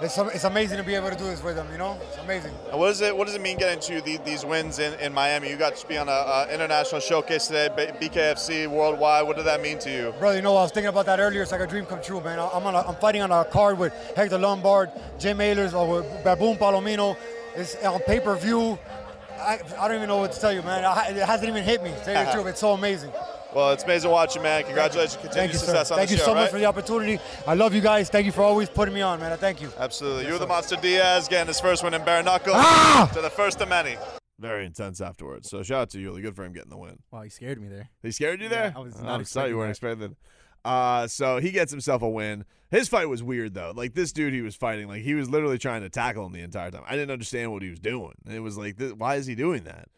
It's, 0.01 0.19
it's 0.19 0.45
amazing 0.45 0.79
to 0.79 0.83
be 0.83 0.95
able 0.95 1.11
to 1.11 1.17
do 1.17 1.25
this 1.25 1.43
with 1.43 1.55
them. 1.55 1.69
You 1.71 1.79
know, 1.79 1.97
it's 2.09 2.19
amazing. 2.19 2.53
And 2.71 2.81
what 2.81 2.89
does 2.89 3.01
it 3.01 3.17
What 3.17 3.27
does 3.27 3.37
it 3.37 3.41
mean 3.41 3.59
getting 3.59 3.79
to 3.81 4.01
the, 4.01 4.17
these 4.25 4.45
wins 4.45 4.81
in, 4.81 4.99
in 4.99 5.15
Miami? 5.15 5.49
You 5.49 5.57
got 5.57 5.77
to 5.77 5.87
be 5.87 5.97
on 5.97 6.09
an 6.09 6.51
international 6.51 7.01
showcase 7.01 7.47
today, 7.47 7.69
BKFC 8.01 8.67
worldwide. 8.67 9.25
What 9.27 9.37
did 9.37 9.47
that 9.47 9.63
mean 9.63 9.79
to 9.81 9.91
you, 9.91 10.13
brother? 10.19 10.37
You 10.37 10.43
know, 10.43 10.57
I 10.57 10.63
was 10.63 10.73
thinking 10.73 10.89
about 10.89 11.07
that 11.07 11.21
earlier. 11.21 11.43
It's 11.43 11.53
like 11.53 11.61
a 11.61 11.67
dream 11.67 11.87
come 11.87 12.03
true, 12.03 12.21
man. 12.21 12.41
I'm 12.41 12.67
on 12.67 12.75
a, 12.75 12.81
I'm 12.81 12.97
fighting 12.97 13.23
on 13.23 13.31
a 13.31 13.45
card 13.45 13.79
with 13.79 13.93
Hector 14.17 14.39
Lombard, 14.39 14.91
Jim 15.19 15.39
Alers, 15.39 15.75
or 15.75 16.03
with 16.03 16.25
Baboon 16.25 16.57
Palomino. 16.57 17.17
It's 17.55 17.77
on 17.77 18.01
pay 18.01 18.19
per 18.19 18.37
view. 18.37 18.79
I, 19.39 19.61
I 19.79 19.89
don't 19.89 19.97
even 19.97 20.09
know 20.09 20.19
what 20.19 20.33
to 20.33 20.41
tell 20.41 20.53
you, 20.53 20.63
man. 20.63 20.85
I, 20.85 21.11
it 21.11 21.17
hasn't 21.17 21.49
even 21.49 21.63
hit 21.63 21.83
me. 21.85 21.93
Tell 22.05 22.19
you 22.19 22.27
the 22.27 22.33
truth, 22.35 22.47
it's 22.47 22.61
so 22.61 22.73
amazing. 22.73 23.13
Well, 23.55 23.71
it's 23.71 23.85
amazing 23.85 24.11
watching, 24.11 24.43
man. 24.43 24.65
Congratulations. 24.65 25.15
Continue 25.15 25.35
thank 25.35 25.53
you, 25.53 25.59
success 25.59 25.89
sir. 25.89 25.95
Thank 25.95 26.11
you 26.11 26.17
show, 26.17 26.25
so 26.25 26.35
right? 26.35 26.43
much 26.43 26.51
for 26.51 26.59
the 26.59 26.65
opportunity. 26.65 27.21
I 27.47 27.55
love 27.55 27.73
you 27.73 27.81
guys. 27.81 28.11
Thank 28.11 28.27
you 28.27 28.33
for 28.33 28.43
always 28.43 28.69
putting 28.69 28.93
me 28.93 29.01
on, 29.01 29.21
man. 29.21 29.31
I 29.31 29.37
thank 29.37 29.63
you. 29.63 29.71
Absolutely. 29.79 30.23
Yes, 30.23 30.31
You're 30.31 30.39
the 30.41 30.47
Monster 30.49 30.75
Diaz 30.77 31.29
getting 31.29 31.47
his 31.47 31.61
first 31.61 31.85
win 31.85 31.95
in 31.95 32.05
bare 32.05 32.25
knuckle 32.25 32.53
ah! 32.57 33.09
to 33.15 33.21
the 33.21 33.31
first 33.31 33.61
of 33.61 33.69
many. 33.69 33.97
Very 34.41 34.67
intense 34.67 35.01
afterwards. 35.01 35.49
So 35.49 35.63
shout 35.63 35.83
out 35.83 35.91
to 35.91 35.99
Yuli. 35.99 36.21
Good 36.21 36.35
for 36.35 36.45
him 36.45 36.53
getting 36.53 36.71
the 36.71 36.77
win. 36.77 36.99
Wow, 37.13 37.23
he 37.23 37.31
scared 37.31 37.61
me 37.61 37.69
there. 37.69 37.91
He 38.03 38.11
scared 38.11 38.43
you 38.43 38.49
there? 38.49 38.73
Yeah, 38.75 38.81
I 38.81 38.83
was 38.83 38.97
oh, 38.99 39.05
not 39.05 39.27
sorry 39.29 39.51
you 39.51 39.57
weren't 39.57 39.71
expecting. 39.71 40.17
Uh, 40.65 41.07
so 41.07 41.39
he 41.39 41.53
gets 41.53 41.71
himself 41.71 42.03
a 42.03 42.09
win. 42.09 42.45
His 42.73 42.89
fight 42.89 43.09
was 43.09 43.23
weird 43.23 43.55
though. 43.55 43.73
Like 43.73 43.95
this 43.95 44.13
dude 44.13 44.35
he 44.35 44.43
was 44.43 44.57
fighting, 44.57 44.89
like 44.89 45.03
he 45.03 45.15
was 45.15 45.31
literally 45.31 45.59
trying 45.59 45.83
to 45.83 45.91
tackle 45.91 46.27
him 46.27 46.33
the 46.33 46.41
entire 46.41 46.73
time. 46.73 46.83
I 46.89 46.97
didn't 46.97 47.13
understand 47.13 47.53
what 47.53 47.63
he 47.63 47.71
was 47.71 47.79
doing. 47.79 48.15
It 48.29 48.41
was 48.41 48.59
like, 48.59 48.79
th- 48.79 48.95
why 48.95 49.15
is 49.15 49.27
he 49.27 49.37
doing 49.37 49.63
that? 49.65 49.89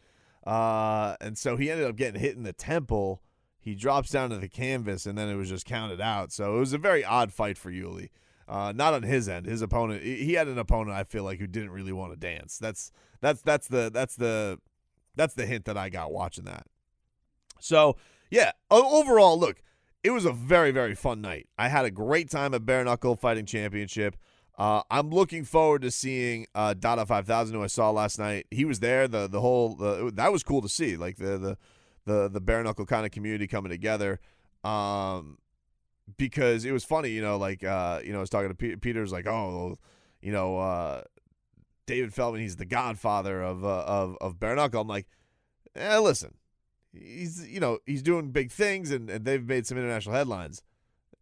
Uh, 0.46 1.16
and 1.22 1.38
so 1.38 1.56
he 1.56 1.70
ended 1.70 1.86
up 1.86 1.96
getting 1.96 2.20
hit 2.20 2.36
in 2.36 2.42
the 2.42 2.52
temple. 2.52 3.22
He 3.66 3.74
drops 3.74 4.10
down 4.10 4.30
to 4.30 4.36
the 4.38 4.48
canvas, 4.48 5.06
and 5.06 5.18
then 5.18 5.28
it 5.28 5.34
was 5.34 5.48
just 5.48 5.66
counted 5.66 6.00
out. 6.00 6.30
So 6.30 6.54
it 6.54 6.60
was 6.60 6.72
a 6.72 6.78
very 6.78 7.04
odd 7.04 7.32
fight 7.32 7.58
for 7.58 7.72
Yuli. 7.72 8.10
Uh, 8.46 8.72
not 8.72 8.94
on 8.94 9.02
his 9.02 9.28
end. 9.28 9.44
His 9.44 9.60
opponent, 9.60 10.04
he 10.04 10.34
had 10.34 10.46
an 10.46 10.56
opponent 10.56 10.96
I 10.96 11.02
feel 11.02 11.24
like 11.24 11.40
who 11.40 11.48
didn't 11.48 11.70
really 11.70 11.90
want 11.90 12.12
to 12.12 12.16
dance. 12.16 12.58
That's 12.58 12.92
that's 13.20 13.42
that's 13.42 13.66
the 13.66 13.90
that's 13.92 14.14
the 14.14 14.60
that's 15.16 15.34
the 15.34 15.46
hint 15.46 15.64
that 15.64 15.76
I 15.76 15.88
got 15.88 16.12
watching 16.12 16.44
that. 16.44 16.68
So 17.58 17.96
yeah, 18.30 18.52
overall, 18.70 19.36
look, 19.36 19.60
it 20.04 20.10
was 20.10 20.24
a 20.24 20.32
very 20.32 20.70
very 20.70 20.94
fun 20.94 21.20
night. 21.20 21.48
I 21.58 21.66
had 21.66 21.84
a 21.84 21.90
great 21.90 22.30
time 22.30 22.54
at 22.54 22.64
Bare 22.64 22.84
Knuckle 22.84 23.16
Fighting 23.16 23.46
Championship. 23.46 24.14
Uh, 24.56 24.82
I'm 24.92 25.10
looking 25.10 25.42
forward 25.42 25.82
to 25.82 25.90
seeing 25.90 26.46
uh, 26.54 26.74
Dada 26.74 27.04
5000, 27.04 27.52
who 27.52 27.64
I 27.64 27.66
saw 27.66 27.90
last 27.90 28.20
night. 28.20 28.46
He 28.52 28.64
was 28.64 28.78
there. 28.78 29.08
The 29.08 29.26
the 29.26 29.40
whole 29.40 29.74
the, 29.74 30.12
that 30.14 30.30
was 30.30 30.44
cool 30.44 30.62
to 30.62 30.68
see. 30.68 30.96
Like 30.96 31.16
the 31.16 31.36
the 31.36 31.58
the 32.06 32.28
the 32.28 32.40
bare 32.40 32.62
knuckle 32.62 32.86
kind 32.86 33.04
of 33.04 33.12
community 33.12 33.46
coming 33.46 33.70
together. 33.70 34.20
Um, 34.64 35.38
because 36.16 36.64
it 36.64 36.72
was 36.72 36.84
funny, 36.84 37.10
you 37.10 37.20
know, 37.20 37.36
like 37.36 37.62
uh, 37.64 38.00
you 38.02 38.12
know, 38.12 38.18
I 38.18 38.20
was 38.20 38.30
talking 38.30 38.48
to 38.48 38.54
P- 38.54 38.76
Peter's 38.76 39.12
like, 39.12 39.26
oh, 39.26 39.76
you 40.22 40.32
know, 40.32 40.58
uh, 40.58 41.02
David 41.86 42.14
Feldman, 42.14 42.42
he's 42.42 42.56
the 42.56 42.64
godfather 42.64 43.42
of 43.42 43.64
uh, 43.64 43.84
of 43.86 44.16
of 44.20 44.40
bare 44.40 44.56
knuckle. 44.56 44.80
I'm 44.80 44.88
like, 44.88 45.06
eh, 45.74 45.98
listen, 45.98 46.34
he's 46.92 47.46
you 47.46 47.60
know 47.60 47.78
he's 47.86 48.02
doing 48.02 48.30
big 48.30 48.50
things 48.50 48.90
and, 48.90 49.10
and 49.10 49.24
they've 49.24 49.44
made 49.44 49.66
some 49.66 49.78
international 49.78 50.14
headlines. 50.14 50.62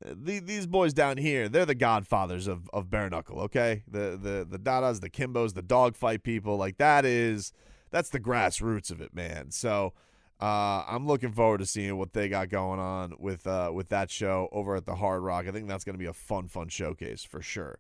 The, 0.05 0.41
these 0.41 0.67
boys 0.67 0.93
down 0.93 1.17
here, 1.17 1.49
they're 1.49 1.65
the 1.65 1.75
godfathers 1.75 2.47
of, 2.47 2.69
of 2.75 2.91
bare 2.91 3.09
knuckle, 3.09 3.41
okay? 3.41 3.85
The 3.89 4.19
the 4.21 4.47
the 4.49 4.59
Dadas, 4.59 5.01
the 5.01 5.09
Kimbos, 5.09 5.55
the 5.55 5.63
dogfight 5.63 6.23
people, 6.23 6.57
like 6.59 6.77
that 6.77 7.07
is 7.07 7.53
that's 7.91 8.11
the 8.11 8.21
grassroots 8.21 8.91
of 8.91 9.01
it, 9.01 9.15
man. 9.15 9.51
So 9.51 9.95
uh, 10.41 10.85
I'm 10.89 11.07
looking 11.07 11.33
forward 11.33 11.59
to 11.59 11.67
seeing 11.67 11.97
what 11.97 12.13
they 12.13 12.29
got 12.29 12.49
going 12.49 12.81
on 12.81 13.15
with 13.19 13.47
uh, 13.47 13.71
with 13.73 13.89
that 13.91 14.11
show 14.11 14.49
over 14.53 14.75
at 14.77 14.85
the 14.85 14.97
Hard 14.97 15.23
Rock. 15.23 15.47
I 15.47 15.53
think 15.53 15.69
that's 15.69 15.85
going 15.85 15.95
to 15.95 15.99
be 15.99 16.07
a 16.07 16.13
fun, 16.13 16.49
fun 16.49 16.69
showcase 16.69 17.23
for 17.25 17.41
sure, 17.41 17.79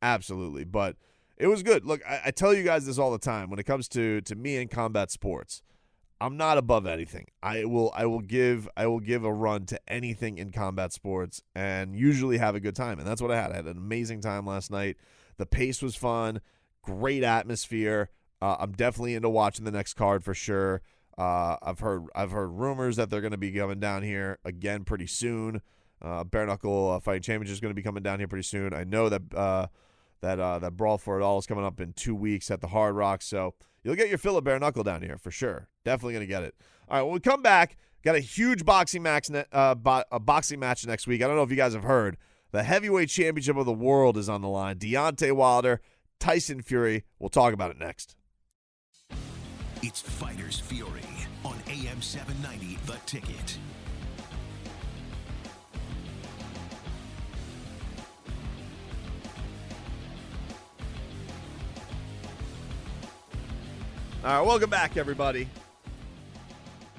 absolutely. 0.00 0.64
But 0.64 0.96
it 1.36 1.48
was 1.48 1.62
good. 1.62 1.84
Look, 1.84 2.00
I, 2.08 2.22
I 2.26 2.30
tell 2.30 2.54
you 2.54 2.62
guys 2.62 2.86
this 2.86 2.98
all 2.98 3.10
the 3.10 3.18
time 3.18 3.50
when 3.50 3.58
it 3.58 3.64
comes 3.64 3.88
to 3.88 4.20
to 4.22 4.34
me 4.34 4.56
and 4.56 4.70
combat 4.70 5.10
sports. 5.10 5.62
I'm 6.18 6.38
not 6.38 6.56
above 6.56 6.86
anything. 6.86 7.26
I 7.42 7.64
will 7.66 7.92
I 7.94 8.06
will 8.06 8.20
give 8.20 8.68
I 8.76 8.86
will 8.86 9.00
give 9.00 9.24
a 9.24 9.32
run 9.32 9.66
to 9.66 9.80
anything 9.86 10.38
in 10.38 10.50
combat 10.50 10.92
sports 10.92 11.42
and 11.54 11.94
usually 11.94 12.38
have 12.38 12.54
a 12.54 12.60
good 12.60 12.74
time. 12.74 12.98
And 12.98 13.06
that's 13.06 13.20
what 13.20 13.30
I 13.30 13.36
had. 13.36 13.52
I 13.52 13.56
had 13.56 13.66
an 13.66 13.76
amazing 13.76 14.22
time 14.22 14.46
last 14.46 14.70
night. 14.70 14.96
The 15.36 15.44
pace 15.44 15.82
was 15.82 15.94
fun, 15.94 16.40
great 16.82 17.22
atmosphere. 17.22 18.08
Uh, 18.40 18.56
I'm 18.58 18.72
definitely 18.72 19.14
into 19.14 19.28
watching 19.28 19.64
the 19.64 19.70
next 19.70 19.94
card 19.94 20.24
for 20.24 20.32
sure. 20.32 20.80
Uh, 21.18 21.56
I've 21.62 21.80
heard 21.80 22.04
I've 22.14 22.30
heard 22.30 22.48
rumors 22.48 22.96
that 22.96 23.08
they're 23.10 23.20
going 23.22 23.30
to 23.32 23.38
be 23.38 23.50
coming 23.52 23.80
down 23.80 24.02
here 24.02 24.38
again 24.44 24.84
pretty 24.84 25.06
soon. 25.06 25.62
Uh, 26.02 26.24
Bare 26.24 26.46
Knuckle 26.46 26.90
uh, 26.90 27.00
Fighting 27.00 27.22
Championship 27.22 27.54
is 27.54 27.60
going 27.60 27.70
to 27.70 27.74
be 27.74 27.82
coming 27.82 28.02
down 28.02 28.18
here 28.18 28.28
pretty 28.28 28.42
soon. 28.42 28.74
I 28.74 28.84
know 28.84 29.08
that 29.08 29.22
uh, 29.34 29.66
that 30.20 30.38
uh, 30.38 30.58
that 30.58 30.76
Brawl 30.76 30.98
for 30.98 31.18
It 31.18 31.22
All 31.22 31.38
is 31.38 31.46
coming 31.46 31.64
up 31.64 31.80
in 31.80 31.94
two 31.94 32.14
weeks 32.14 32.50
at 32.50 32.60
the 32.60 32.68
Hard 32.68 32.94
Rock, 32.94 33.22
so 33.22 33.54
you'll 33.82 33.96
get 33.96 34.08
your 34.08 34.18
fill 34.18 34.36
of 34.36 34.44
bare 34.44 34.58
knuckle 34.58 34.82
down 34.82 35.02
here 35.02 35.16
for 35.16 35.30
sure. 35.30 35.68
Definitely 35.84 36.14
going 36.14 36.26
to 36.26 36.32
get 36.32 36.42
it. 36.42 36.54
All 36.88 36.98
right, 36.98 37.02
when 37.02 37.14
we 37.14 37.20
come 37.20 37.42
back, 37.42 37.76
got 38.04 38.14
a 38.14 38.20
huge 38.20 38.64
boxing 38.64 39.02
match, 39.02 39.30
ne- 39.30 39.44
uh, 39.52 39.74
bo- 39.74 40.04
a 40.12 40.20
boxing 40.20 40.60
match 40.60 40.86
next 40.86 41.06
week. 41.06 41.22
I 41.22 41.26
don't 41.26 41.36
know 41.36 41.42
if 41.42 41.50
you 41.50 41.56
guys 41.56 41.72
have 41.72 41.84
heard. 41.84 42.16
The 42.52 42.62
heavyweight 42.62 43.08
championship 43.08 43.56
of 43.56 43.66
the 43.66 43.72
world 43.72 44.16
is 44.16 44.28
on 44.28 44.42
the 44.42 44.48
line. 44.48 44.76
Deontay 44.78 45.32
Wilder, 45.32 45.80
Tyson 46.20 46.62
Fury. 46.62 47.04
We'll 47.18 47.30
talk 47.30 47.52
about 47.52 47.70
it 47.70 47.78
next. 47.78 48.16
It's 49.82 50.00
Fighters 50.00 50.58
Fury 50.58 51.02
on 51.44 51.54
AM 51.68 52.00
790, 52.00 52.78
The 52.86 52.98
Ticket. 53.04 53.58
All 64.24 64.38
right, 64.38 64.46
welcome 64.46 64.70
back, 64.70 64.96
everybody. 64.96 65.46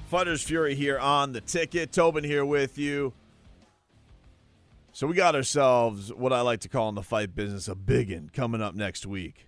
Fighters 0.09 0.43
Fury 0.43 0.75
here 0.75 0.99
on 0.99 1.33
the 1.33 1.41
ticket. 1.41 1.91
Tobin 1.91 2.23
here 2.23 2.45
with 2.45 2.77
you. 2.77 3.11
So 4.93 5.07
we 5.07 5.15
got 5.15 5.35
ourselves 5.35 6.13
what 6.13 6.31
I 6.31 6.41
like 6.41 6.59
to 6.61 6.69
call 6.69 6.89
in 6.89 6.95
the 6.95 7.03
fight 7.03 7.35
business 7.35 7.67
a 7.67 7.75
biggin 7.75 8.29
coming 8.31 8.61
up 8.61 8.75
next 8.75 9.07
week. 9.07 9.47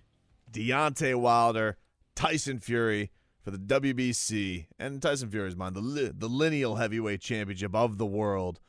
Deontay 0.52 1.14
Wilder, 1.14 1.78
Tyson 2.16 2.58
Fury 2.58 3.10
for 3.50 3.56
the 3.56 3.80
WBC, 3.80 4.66
and 4.78 5.00
Tyson 5.00 5.30
Fury's 5.30 5.56
mind 5.56 5.74
the 5.74 6.14
the 6.16 6.28
lineal 6.28 6.76
heavyweight 6.76 7.20
championship 7.20 7.74
of 7.74 7.98
the 7.98 8.06
world. 8.06 8.60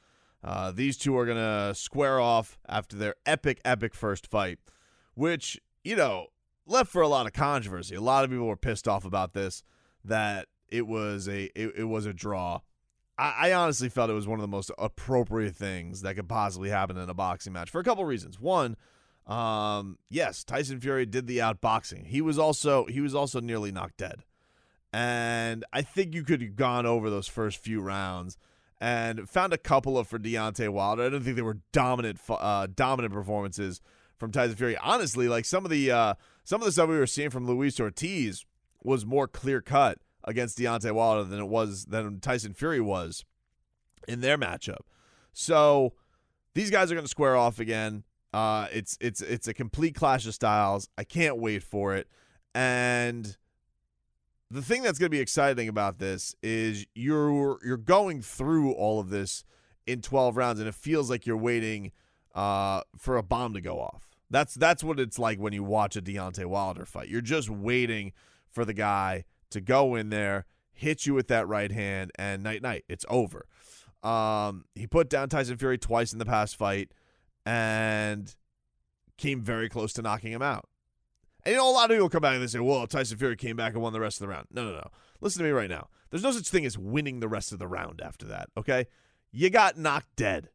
Uh, 0.44 0.72
these 0.72 0.98
two 0.98 1.16
are 1.18 1.26
gonna 1.26 1.74
square 1.76 2.20
off 2.20 2.58
after 2.68 2.96
their 2.96 3.16
epic, 3.26 3.62
epic 3.64 3.94
first 3.94 4.28
fight, 4.28 4.60
which 5.14 5.60
you 5.84 5.96
know 5.96 6.28
left 6.66 6.92
for 6.92 7.02
a 7.02 7.08
lot 7.08 7.26
of 7.26 7.34
controversy. 7.34 7.96
A 7.96 8.02
lot 8.02 8.24
of 8.24 8.32
people 8.32 8.48
were 8.48 8.58
pissed 8.58 8.88
off 8.88 9.06
about 9.06 9.34
this 9.34 9.64
that 10.04 10.48
it 10.70 10.88
was 10.88 11.28
a 11.28 11.44
it, 11.56 11.74
it 11.78 11.84
was 11.86 12.06
a 12.06 12.14
draw. 12.14 12.62
I, 13.18 13.50
I, 13.50 13.54
honestly 13.54 13.90
felt 13.90 14.10
it 14.10 14.14
was 14.14 14.28
one 14.28 14.40
of 14.40 14.42
the 14.42 14.48
most 14.48 14.72
appropriate 14.80 15.56
things 15.56 16.02
that 16.02 16.16
could 16.16 16.30
possibly 16.30 16.70
happen 16.70 16.98
in 16.98 17.10
a 17.10 17.14
boxing 17.14 17.54
match 17.54 17.70
for 17.70 17.80
a 17.80 17.84
couple 17.84 18.04
reasons. 18.06 18.40
One, 18.40 18.78
um, 19.28 20.00
yes, 20.10 20.44
Tyson 20.44 20.80
Fury 20.80 21.06
did 21.06 21.28
the 21.28 21.38
outboxing. 21.38 22.08
He 22.08 22.22
was 22.22 22.40
also 22.40 22.86
he 22.86 23.02
was 23.02 23.14
also 23.14 23.40
nearly 23.40 23.72
knocked 23.72 23.98
dead, 23.98 24.24
and 24.94 25.64
I 25.72 25.82
think 25.82 26.14
you 26.14 26.24
could 26.24 26.42
have 26.42 26.56
gone 26.56 26.86
over 26.86 27.10
those 27.10 27.28
first 27.28 27.58
few 27.58 27.82
rounds 27.82 28.38
and 28.80 29.30
found 29.30 29.54
a 29.54 29.58
couple 29.58 29.98
of 29.98 30.08
for 30.08 30.20
Deontay 30.20 30.70
Wilder. 30.70 31.04
I 31.04 31.10
don't 31.10 31.24
think 31.24 31.36
they 31.36 31.42
were 31.42 31.60
dominant 31.72 32.20
uh, 32.28 32.68
dominant 32.74 33.14
performances 33.14 33.82
from 34.18 34.32
Tyson 34.32 34.56
Fury. 34.56 34.78
Honestly, 34.78 35.28
like 35.28 35.46
some 35.46 35.66
of 35.66 35.72
the 35.72 35.92
uh, 35.92 36.14
some 36.44 36.62
of 36.62 36.66
the 36.66 36.72
stuff 36.72 36.90
we 36.90 36.98
were 36.98 37.08
seeing 37.08 37.30
from 37.30 37.48
Luis 37.48 37.80
Ortiz 37.80 38.46
was 38.84 39.06
more 39.06 39.28
clear 39.28 39.62
cut 39.62 40.00
against 40.24 40.58
Deontay 40.58 40.92
Wilder 40.92 41.24
than 41.24 41.40
it 41.40 41.48
was 41.48 41.86
than 41.86 42.20
Tyson 42.20 42.54
Fury 42.54 42.82
was 42.82 43.24
in 44.08 44.22
their 44.22 44.38
matchup. 44.38 44.82
So 45.34 45.94
these 46.54 46.72
guys 46.72 46.92
are 46.92 46.96
going 46.96 47.06
to 47.06 47.10
square 47.10 47.36
off 47.36 47.60
again. 47.60 48.04
Uh, 48.34 48.68
it's 48.72 48.98
it's 49.00 49.22
it's 49.22 49.48
a 49.48 49.54
complete 49.54 49.96
clash 49.96 50.26
of 50.26 50.34
styles. 50.34 50.90
I 50.98 51.04
can't 51.04 51.38
wait 51.38 51.64
for 51.64 51.96
it. 51.96 52.08
And 52.54 53.38
the 54.52 54.62
thing 54.62 54.84
that's 54.84 55.00
going 55.00 55.08
to 55.08 55.16
be 55.16 55.22
exciting 55.22 55.70
about 55.70 55.98
this 55.98 56.36
is 56.44 56.86
you're 56.94 57.58
you're 57.64 57.78
going 57.78 58.22
through 58.22 58.74
all 58.74 59.00
of 59.00 59.10
this 59.10 59.46
in 59.88 60.02
12 60.02 60.36
rounds, 60.36 60.60
and 60.60 60.68
it 60.68 60.76
feels 60.76 61.10
like 61.10 61.26
you're 61.26 61.38
waiting 61.38 61.92
uh, 62.36 62.82
for 62.98 63.18
a 63.18 63.24
bomb 63.24 63.54
to 63.54 63.62
go 63.62 63.80
off. 63.80 64.10
That's 64.30 64.54
that's 64.54 64.84
what 64.84 65.00
it's 65.00 65.18
like 65.18 65.40
when 65.40 65.54
you 65.54 65.64
watch 65.64 65.96
a 65.96 66.02
Deontay 66.02 66.46
Wilder 66.46 66.86
fight. 66.86 67.08
You're 67.08 67.22
just 67.22 67.50
waiting 67.50 68.12
for 68.50 68.66
the 68.66 68.74
guy 68.74 69.24
to 69.52 69.62
go 69.62 69.96
in 69.96 70.10
there, 70.10 70.46
hit 70.74 71.06
you 71.06 71.14
with 71.14 71.28
that 71.30 71.48
right 71.48 71.72
hand, 71.72 72.12
and 72.16 72.44
night 72.44 72.62
night, 72.62 72.84
it's 72.90 73.06
over. 73.10 73.46
Um, 74.04 74.66
he 74.76 74.86
put 74.86 75.10
down 75.10 75.30
Tyson 75.30 75.58
Fury 75.58 75.78
twice 75.78 76.12
in 76.12 76.20
the 76.20 76.26
past 76.26 76.58
fight, 76.58 76.92
and 77.46 78.36
came 79.18 79.42
very 79.42 79.70
close 79.70 79.94
to 79.94 80.02
knocking 80.02 80.34
him 80.34 80.42
out. 80.42 80.68
And 81.44 81.54
you 81.54 81.58
know, 81.58 81.70
a 81.70 81.74
lot 81.74 81.90
of 81.90 81.96
people 81.96 82.10
come 82.10 82.22
back 82.22 82.34
and 82.36 82.44
they 82.44 82.48
say, 82.48 82.60
"Well, 82.60 82.86
Tyson 82.88 83.18
Fury 83.18 83.36
came 83.36 83.56
back 83.56 83.74
and 83.74 83.82
won 83.82 83.94
the 83.94 84.00
rest 84.00 84.18
of 84.18 84.28
the 84.28 84.34
round." 84.34 84.48
No, 84.52 84.64
no, 84.64 84.74
no. 84.74 84.88
Listen 85.22 85.40
to 85.40 85.46
me 85.46 85.52
right 85.52 85.70
now. 85.70 85.88
There's 86.10 86.24
no 86.24 86.32
such 86.32 86.50
thing 86.50 86.66
as 86.66 86.78
winning 86.78 87.20
the 87.20 87.28
rest 87.28 87.52
of 87.52 87.60
the 87.60 87.68
round 87.68 88.02
after 88.02 88.26
that. 88.28 88.50
Okay, 88.58 88.86
you 89.32 89.50
got 89.50 89.78
knocked 89.78 90.16
dead. 90.16 90.50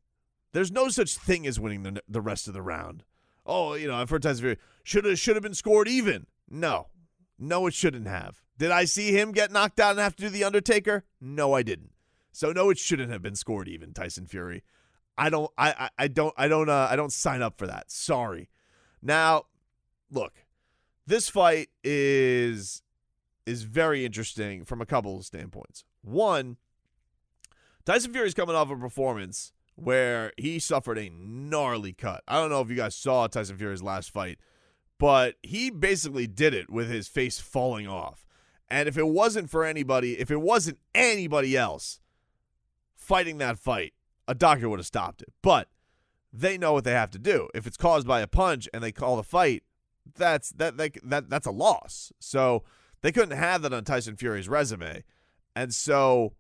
There's 0.53 0.73
no 0.73 0.89
such 0.89 1.17
thing 1.17 1.47
as 1.47 1.59
winning 1.61 1.83
the 1.83 2.03
the 2.09 2.21
rest 2.21 2.49
of 2.49 2.55
the 2.55 2.63
round. 2.63 3.05
oh, 3.45 3.75
you 3.75 3.87
know, 3.87 3.95
I've 3.95 4.11
heard 4.11 4.23
Tyson 4.23 4.43
Fury 4.43 4.59
should 4.83 5.05
have 5.05 5.19
should 5.19 5.37
have 5.37 5.43
been 5.43 5.55
scored 5.55 5.89
even. 5.89 6.27
No, 6.49 6.89
no, 7.39 7.67
it 7.67 7.75
shouldn't 7.75 8.07
have. 8.07 8.43
Did 8.59 8.71
I 8.71 8.85
see 8.85 9.13
him 9.13 9.33
get 9.33 9.53
knocked 9.53 9.81
out 9.81 9.93
and 9.93 10.01
have 10.01 10.17
to 10.17 10.25
do 10.25 10.31
the 10.31 10.45
Undertaker? 10.45 11.05
No, 11.21 11.53
I 11.53 11.63
didn't. 11.63 11.91
So 12.33 12.53
no, 12.53 12.71
it 12.71 12.79
shouldn't 12.79 13.11
have 13.11 13.23
been 13.23 13.35
scored 13.35 13.69
even. 13.69 13.93
Tyson 13.93 14.27
Fury. 14.27 14.63
I 15.19 15.31
don't. 15.31 15.51
I. 15.57 15.71
I, 15.73 15.89
I 15.99 16.09
don't. 16.09 16.35
I 16.37 16.49
don't. 16.49 16.69
Uh, 16.69 16.89
I 16.91 16.97
don't 16.97 17.13
sign 17.13 17.43
up 17.43 17.59
for 17.59 17.67
that. 17.67 17.91
Sorry. 17.91 18.49
Now, 19.03 19.45
look, 20.11 20.33
this 21.07 21.29
fight 21.29 21.69
is 21.85 22.83
is 23.47 23.63
very 23.63 24.05
interesting 24.05 24.65
from 24.65 24.81
a 24.81 24.87
couple 24.87 25.17
of 25.17 25.25
standpoints. 25.25 25.85
One, 26.03 26.57
Tyson 27.85 28.13
Fury 28.13 28.27
is 28.27 28.35
coming 28.35 28.57
off 28.57 28.71
a 28.71 28.77
performance 28.77 29.53
where 29.77 30.33
he 30.37 30.59
suffered 30.59 30.99
a 30.99 31.11
gnarly 31.11 31.93
cut. 31.93 32.25
I 32.27 32.41
don't 32.41 32.51
know 32.51 32.61
if 32.61 32.71
you 32.71 32.77
guys 32.77 32.97
saw 32.97 33.27
Tyson 33.29 33.57
Fury's 33.57 33.83
last 33.83 34.11
fight, 34.11 34.39
but 34.99 35.37
he 35.43 35.71
basically 35.71 36.27
did 36.27 36.55
it 36.55 36.71
with 36.71 36.91
his 36.91 37.07
face 37.07 37.39
falling 37.39 37.87
off. 37.87 38.27
And 38.69 38.89
if 38.89 38.99
it 38.99 39.07
wasn't 39.07 39.49
for 39.49 39.65
anybody, 39.65 40.19
if 40.19 40.31
it 40.31 40.41
wasn't 40.41 40.79
anybody 40.95 41.57
else 41.57 42.01
fighting 42.97 43.39
that 43.39 43.59
fight, 43.59 43.93
a 44.27 44.35
doctor 44.35 44.69
would 44.69 44.81
have 44.81 44.87
stopped 44.87 45.23
it. 45.23 45.33
But 45.41 45.69
they 46.33 46.59
know 46.59 46.73
what 46.73 46.85
they 46.85 46.93
have 46.93 47.13
to 47.13 47.19
do. 47.19 47.49
If 47.55 47.67
it's 47.67 47.77
caused 47.77 48.09
by 48.09 48.21
a 48.21 48.27
punch 48.27 48.69
and 48.75 48.83
they 48.83 48.91
call 48.91 49.17
the 49.17 49.23
fight, 49.23 49.63
that's 50.15 50.51
that 50.51 50.77
that, 50.77 50.97
that 51.05 51.31
that's 51.31 51.47
a 51.47 51.51
loss. 51.51 52.13
So 52.19 52.65
they 53.03 53.13
couldn't 53.13 53.37
have 53.37 53.63
that 53.63 53.73
on 53.73 53.85
Tyson 53.85 54.17
Fury's 54.17 54.49
resume. 54.49 55.05
And 55.55 55.75
so 55.75 56.35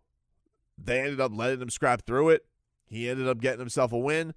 they 0.78 1.00
ended 1.00 1.20
up 1.20 1.32
letting 1.34 1.60
him 1.60 1.70
scrap 1.70 2.06
through 2.06 2.30
it. 2.30 2.46
He 2.86 3.08
ended 3.08 3.28
up 3.28 3.40
getting 3.40 3.60
himself 3.60 3.92
a 3.92 3.98
win. 3.98 4.34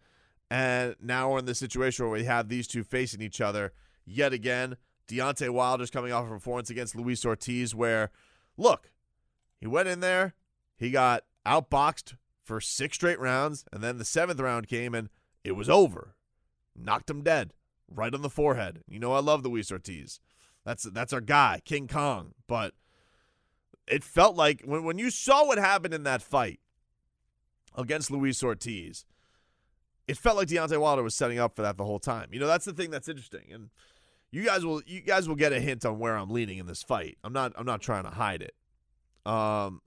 And 0.49 0.95
now 1.01 1.31
we're 1.31 1.39
in 1.39 1.45
this 1.45 1.59
situation 1.59 2.05
where 2.05 2.19
we 2.19 2.25
have 2.25 2.49
these 2.49 2.67
two 2.67 2.83
facing 2.83 3.21
each 3.21 3.41
other 3.41 3.73
yet 4.05 4.33
again. 4.33 4.77
Deontay 5.07 5.49
Wilder's 5.49 5.91
coming 5.91 6.11
off 6.11 6.25
a 6.25 6.29
performance 6.29 6.69
against 6.69 6.95
Luis 6.95 7.25
Ortiz 7.25 7.75
where, 7.75 8.11
look, 8.57 8.91
he 9.59 9.67
went 9.67 9.89
in 9.89 9.99
there, 9.99 10.33
he 10.77 10.91
got 10.91 11.23
outboxed 11.45 12.15
for 12.43 12.61
six 12.61 12.95
straight 12.95 13.19
rounds, 13.19 13.65
and 13.71 13.83
then 13.83 13.97
the 13.97 14.05
seventh 14.05 14.39
round 14.39 14.67
came 14.67 14.95
and 14.95 15.09
it 15.43 15.51
was 15.51 15.69
over. 15.69 16.15
Knocked 16.75 17.09
him 17.09 17.21
dead 17.21 17.53
right 17.93 18.13
on 18.13 18.21
the 18.21 18.29
forehead. 18.29 18.81
You 18.87 18.99
know 18.99 19.13
I 19.13 19.19
love 19.19 19.45
Luis 19.45 19.71
Ortiz. 19.71 20.19
That's 20.65 20.83
that's 20.83 21.13
our 21.13 21.21
guy, 21.21 21.61
King 21.65 21.87
Kong. 21.87 22.33
But 22.47 22.73
it 23.87 24.03
felt 24.03 24.35
like 24.35 24.61
when 24.63 24.83
when 24.83 24.97
you 24.97 25.09
saw 25.09 25.45
what 25.45 25.57
happened 25.57 25.93
in 25.93 26.03
that 26.03 26.21
fight 26.21 26.59
against 27.75 28.11
Luis 28.11 28.43
Ortiz, 28.43 29.05
it 30.07 30.17
felt 30.17 30.37
like 30.37 30.47
Deontay 30.47 30.79
Wilder 30.79 31.03
was 31.03 31.15
setting 31.15 31.39
up 31.39 31.55
for 31.55 31.61
that 31.61 31.77
the 31.77 31.85
whole 31.85 31.99
time. 31.99 32.29
You 32.31 32.39
know, 32.39 32.47
that's 32.47 32.65
the 32.65 32.73
thing 32.73 32.91
that's 32.91 33.07
interesting. 33.07 33.45
And 33.51 33.69
you 34.31 34.43
guys 34.43 34.65
will 34.65 34.81
you 34.85 35.01
guys 35.01 35.27
will 35.27 35.35
get 35.35 35.53
a 35.53 35.59
hint 35.59 35.85
on 35.85 35.99
where 35.99 36.15
I'm 36.15 36.29
leaning 36.29 36.57
in 36.57 36.67
this 36.67 36.83
fight. 36.83 37.17
I'm 37.23 37.33
not 37.33 37.53
I'm 37.55 37.65
not 37.65 37.81
trying 37.81 38.03
to 38.03 38.11
hide 38.11 38.41
it. 38.41 38.55
Um 39.25 39.81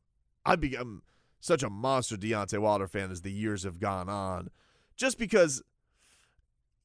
I 0.45 0.57
become 0.57 1.03
such 1.41 1.63
a 1.63 1.71
monster 1.71 2.17
Deontay 2.17 2.59
Wilder 2.59 2.87
fan 2.87 3.11
as 3.11 3.23
the 3.23 3.33
years 3.33 3.65
have 3.65 3.79
gone 3.79 4.09
on. 4.09 4.49
Just 4.97 5.19
because 5.19 5.63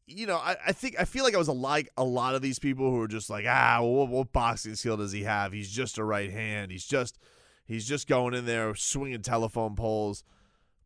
you 0.07 0.25
know, 0.25 0.37
I, 0.37 0.55
I 0.67 0.71
think 0.71 0.95
I 0.97 1.03
feel 1.03 1.23
like 1.25 1.35
I 1.35 1.37
was 1.37 1.49
like 1.49 1.89
a 1.97 2.03
lot 2.03 2.33
of 2.33 2.41
these 2.41 2.59
people 2.59 2.89
who 2.89 3.01
are 3.01 3.09
just 3.09 3.29
like, 3.29 3.45
ah, 3.47 3.79
what, 3.81 4.07
what 4.07 4.31
boxing 4.31 4.75
skill 4.75 4.97
does 4.97 5.11
he 5.11 5.23
have? 5.23 5.51
He's 5.51 5.69
just 5.69 5.97
a 5.97 6.03
right 6.03 6.31
hand. 6.31 6.71
He's 6.71 6.85
just 6.85 7.19
he's 7.65 7.85
just 7.85 8.07
going 8.07 8.33
in 8.33 8.45
there 8.45 8.73
swinging 8.73 9.21
telephone 9.21 9.75
poles. 9.75 10.23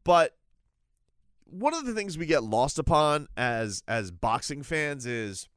But 0.03 0.35
one 1.45 1.75
of 1.75 1.85
the 1.85 1.93
things 1.93 2.17
we 2.17 2.25
get 2.25 2.43
lost 2.43 2.79
upon 2.79 3.27
as 3.37 3.83
as 3.87 4.09
boxing 4.09 4.63
fans 4.63 5.05
is 5.05 5.47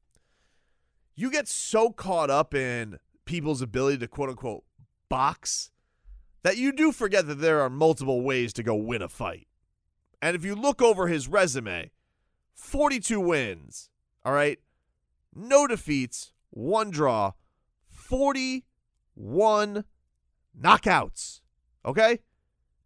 you 1.16 1.30
get 1.30 1.48
so 1.48 1.90
caught 1.90 2.28
up 2.28 2.54
in 2.54 2.98
people's 3.24 3.62
ability 3.62 3.98
to 3.98 4.08
quote 4.08 4.28
unquote 4.28 4.64
box 5.08 5.70
that 6.42 6.58
you 6.58 6.70
do 6.70 6.92
forget 6.92 7.26
that 7.26 7.36
there 7.36 7.62
are 7.62 7.70
multiple 7.70 8.20
ways 8.20 8.52
to 8.52 8.62
go 8.62 8.74
win 8.74 9.00
a 9.00 9.08
fight. 9.08 9.46
And 10.20 10.36
if 10.36 10.44
you 10.44 10.54
look 10.54 10.82
over 10.82 11.06
his 11.06 11.28
resume, 11.28 11.90
42 12.54 13.20
wins, 13.20 13.90
all 14.24 14.32
right? 14.32 14.58
No 15.34 15.66
defeats, 15.66 16.32
one 16.50 16.90
draw, 16.90 17.32
41 17.88 19.84
knockouts, 20.58 21.40
okay? 21.84 22.20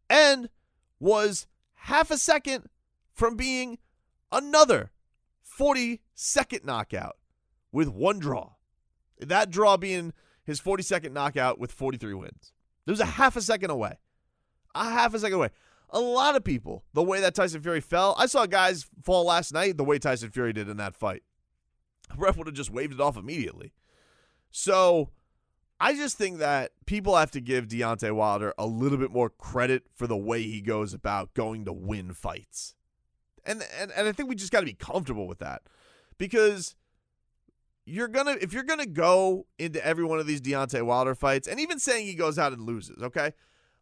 And 0.09 0.49
was 0.99 1.47
half 1.75 2.11
a 2.11 2.19
second 2.19 2.69
from 3.13 3.37
being 3.37 3.79
another 4.33 4.91
42nd 5.59 6.65
knockout 6.65 7.17
with 7.73 7.89
one 7.89 8.19
draw. 8.19 8.53
That 9.21 9.51
draw 9.51 9.77
being 9.77 10.13
his 10.45 10.61
42nd 10.61 11.13
knockout 11.13 11.59
with 11.59 11.73
43 11.73 12.15
wins. 12.15 12.53
It 12.87 12.91
was 12.91 13.01
a 13.01 13.05
half 13.05 13.37
a 13.37 13.43
second 13.43 13.71
away. 13.71 13.99
A 14.75 14.85
half 14.85 15.13
a 15.13 15.19
second 15.19 15.35
away. 15.37 15.51
A 15.91 16.01
lot 16.01 16.37
of 16.37 16.45
people, 16.45 16.85
the 16.93 17.03
way 17.03 17.21
that 17.21 17.35
Tyson 17.35 17.63
Fury 17.63 17.81
fell, 17.81 18.15
I 18.19 18.27
saw 18.27 18.47
guys 18.47 18.87
fall 19.03 19.25
last 19.25 19.53
night 19.53 19.77
the 19.77 19.85
way 19.85 19.99
Tyson 19.99 20.31
Fury 20.31 20.53
did 20.53 20.69
in 20.69 20.77
that 20.77 20.95
fight. 20.95 21.23
Ref 22.17 22.37
would 22.37 22.47
have 22.47 22.57
just 22.57 22.71
waved 22.71 22.95
it 22.95 23.01
off 23.01 23.17
immediately. 23.17 23.73
So 24.51 25.11
I 25.81 25.95
just 25.95 26.19
think 26.19 26.39
that 26.39 26.73
people 26.87 27.17
have 27.17 27.31
to 27.33 27.41
give 27.41 27.69
Deontay 27.69 28.13
Wilder 28.13 28.53
a 28.59 28.67
little 28.67 28.99
bit 28.99 29.11
more 29.11 29.31
credit 29.31 29.85
for 29.95 30.07
the 30.07 30.17
way 30.17 30.43
he 30.43 30.61
goes 30.61 30.93
about 30.93 31.35
going 31.35 31.65
to 31.67 31.73
win 31.73 32.13
fights. 32.13 32.75
And 33.45 33.63
and, 33.79 33.91
and 33.93 34.09
I 34.09 34.13
think 34.13 34.29
we 34.29 34.35
just 34.35 34.53
got 34.53 34.61
to 34.61 34.67
be 34.67 34.75
comfortable 34.75 35.27
with 35.27 35.39
that. 35.39 35.63
Because 36.19 36.75
you're 37.87 38.09
gonna 38.09 38.37
if 38.41 38.53
you're 38.53 38.65
gonna 38.65 38.87
go 38.87 39.47
into 39.59 39.85
every 39.85 40.05
one 40.05 40.19
of 40.19 40.27
these 40.27 40.41
Deontay 40.41 40.83
Wilder 40.83 41.15
fights, 41.15 41.49
and 41.49 41.59
even 41.61 41.79
saying 41.79 42.07
he 42.07 42.15
goes 42.15 42.39
out 42.39 42.53
and 42.53 42.63
loses, 42.63 43.03
okay? 43.03 43.33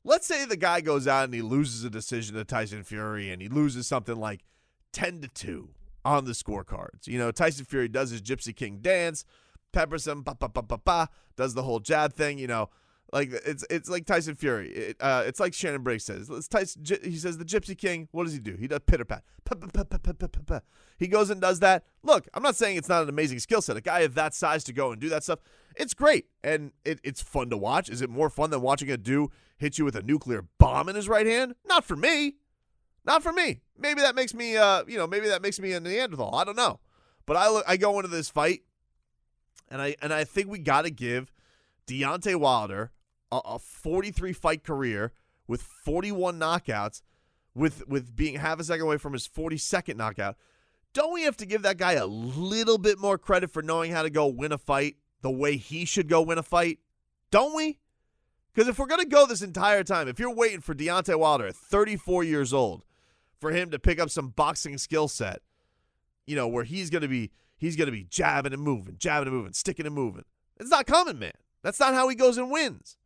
Let's 0.06 0.28
say 0.28 0.44
the 0.44 0.56
guy 0.56 0.82
goes 0.82 1.08
out 1.08 1.24
and 1.24 1.34
he 1.34 1.42
loses 1.42 1.82
a 1.82 1.90
decision 1.90 2.36
to 2.36 2.44
Tyson 2.44 2.84
Fury 2.84 3.28
and 3.32 3.42
he 3.42 3.48
loses 3.48 3.88
something 3.88 4.14
like 4.14 4.44
10 4.92 5.20
to 5.22 5.28
2 5.28 5.68
on 6.04 6.26
the 6.26 6.30
scorecards. 6.30 7.08
You 7.08 7.18
know, 7.18 7.32
Tyson 7.32 7.64
Fury 7.64 7.88
does 7.88 8.10
his 8.10 8.22
Gypsy 8.22 8.54
King 8.54 8.78
dance, 8.80 9.24
peppers 9.72 10.06
him, 10.06 10.22
pa 10.22 10.34
pa 10.34 10.46
pa 10.46 10.62
pa 10.62 10.76
pa, 10.76 11.08
does 11.34 11.54
the 11.54 11.64
whole 11.64 11.80
jab 11.80 12.12
thing, 12.12 12.38
you 12.38 12.46
know. 12.46 12.70
Like 13.12 13.30
it's 13.32 13.64
it's 13.70 13.88
like 13.88 14.04
Tyson 14.04 14.34
Fury. 14.34 14.70
It, 14.70 14.96
uh, 15.00 15.22
it's 15.26 15.38
like 15.38 15.54
Shannon 15.54 15.82
Briggs 15.82 16.04
says. 16.04 16.28
It's 16.28 16.48
Tyson, 16.48 16.82
he 17.04 17.16
says 17.16 17.38
the 17.38 17.44
Gypsy 17.44 17.78
King. 17.78 18.08
What 18.10 18.24
does 18.24 18.32
he 18.32 18.40
do? 18.40 18.56
He 18.56 18.66
does 18.66 18.80
pitter 18.84 19.04
pat. 19.04 19.22
He 20.98 21.06
goes 21.06 21.30
and 21.30 21.40
does 21.40 21.60
that. 21.60 21.84
Look, 22.02 22.26
I'm 22.34 22.42
not 22.42 22.56
saying 22.56 22.76
it's 22.76 22.88
not 22.88 23.04
an 23.04 23.08
amazing 23.08 23.38
skill 23.38 23.62
set. 23.62 23.76
A 23.76 23.80
guy 23.80 24.00
of 24.00 24.14
that 24.14 24.34
size 24.34 24.64
to 24.64 24.72
go 24.72 24.90
and 24.90 25.00
do 25.00 25.08
that 25.10 25.22
stuff, 25.22 25.38
it's 25.76 25.94
great 25.94 26.26
and 26.42 26.72
it, 26.84 27.00
it's 27.04 27.22
fun 27.22 27.48
to 27.50 27.56
watch. 27.56 27.88
Is 27.88 28.02
it 28.02 28.10
more 28.10 28.28
fun 28.28 28.50
than 28.50 28.60
watching 28.60 28.90
a 28.90 28.96
dude 28.96 29.30
hit 29.56 29.78
you 29.78 29.84
with 29.84 29.94
a 29.94 30.02
nuclear 30.02 30.44
bomb 30.58 30.88
in 30.88 30.96
his 30.96 31.08
right 31.08 31.26
hand? 31.26 31.54
Not 31.64 31.84
for 31.84 31.94
me. 31.94 32.36
Not 33.04 33.22
for 33.22 33.32
me. 33.32 33.60
Maybe 33.78 34.00
that 34.00 34.16
makes 34.16 34.34
me, 34.34 34.56
uh, 34.56 34.82
you 34.88 34.98
know, 34.98 35.06
maybe 35.06 35.28
that 35.28 35.42
makes 35.42 35.60
me 35.60 35.72
a 35.72 35.80
Neanderthal. 35.80 36.34
I 36.34 36.44
don't 36.44 36.56
know. 36.56 36.80
But 37.24 37.36
I 37.36 37.48
look, 37.50 37.64
I 37.68 37.76
go 37.76 37.96
into 37.98 38.08
this 38.08 38.28
fight, 38.28 38.62
and 39.68 39.80
I 39.82 39.96
and 40.02 40.12
I 40.12 40.24
think 40.24 40.48
we 40.48 40.58
got 40.58 40.82
to 40.82 40.90
give 40.90 41.32
Deontay 41.86 42.36
Wilder 42.36 42.92
a 43.32 43.58
43 43.58 44.32
fight 44.32 44.64
career 44.64 45.12
with 45.46 45.62
41 45.62 46.38
knockouts, 46.38 47.02
with 47.54 47.86
with 47.88 48.14
being 48.14 48.36
half 48.36 48.60
a 48.60 48.64
second 48.64 48.84
away 48.84 48.98
from 48.98 49.12
his 49.12 49.26
42nd 49.26 49.96
knockout. 49.96 50.36
Don't 50.92 51.12
we 51.12 51.22
have 51.22 51.36
to 51.38 51.46
give 51.46 51.62
that 51.62 51.76
guy 51.76 51.92
a 51.92 52.06
little 52.06 52.78
bit 52.78 52.98
more 52.98 53.18
credit 53.18 53.50
for 53.50 53.62
knowing 53.62 53.92
how 53.92 54.02
to 54.02 54.10
go 54.10 54.26
win 54.26 54.52
a 54.52 54.58
fight 54.58 54.96
the 55.20 55.30
way 55.30 55.56
he 55.56 55.84
should 55.84 56.08
go 56.08 56.22
win 56.22 56.38
a 56.38 56.42
fight? 56.42 56.78
Don't 57.30 57.54
we? 57.54 57.80
Because 58.54 58.68
if 58.68 58.78
we're 58.78 58.86
going 58.86 59.02
to 59.02 59.08
go 59.08 59.26
this 59.26 59.42
entire 59.42 59.84
time, 59.84 60.08
if 60.08 60.18
you're 60.18 60.34
waiting 60.34 60.62
for 60.62 60.74
Deontay 60.74 61.18
Wilder 61.18 61.48
at 61.48 61.54
34 61.54 62.24
years 62.24 62.54
old 62.54 62.82
for 63.38 63.50
him 63.50 63.70
to 63.70 63.78
pick 63.78 64.00
up 64.00 64.08
some 64.08 64.28
boxing 64.28 64.78
skill 64.78 65.08
set, 65.08 65.42
you 66.26 66.34
know, 66.34 66.48
where 66.48 66.64
he's 66.64 66.88
going 66.88 67.02
to 67.02 67.08
be 67.08 67.30
he's 67.58 67.76
going 67.76 67.86
to 67.86 67.92
be 67.92 68.04
jabbing 68.04 68.54
and 68.54 68.62
moving, 68.62 68.96
jabbing 68.98 69.28
and 69.28 69.36
moving, 69.36 69.52
sticking 69.52 69.84
and 69.84 69.94
moving. 69.94 70.24
It's 70.58 70.70
not 70.70 70.86
coming, 70.86 71.18
man. 71.18 71.32
That's 71.62 71.80
not 71.80 71.94
how 71.94 72.08
he 72.08 72.14
goes 72.14 72.38
and 72.38 72.50
wins. 72.50 72.96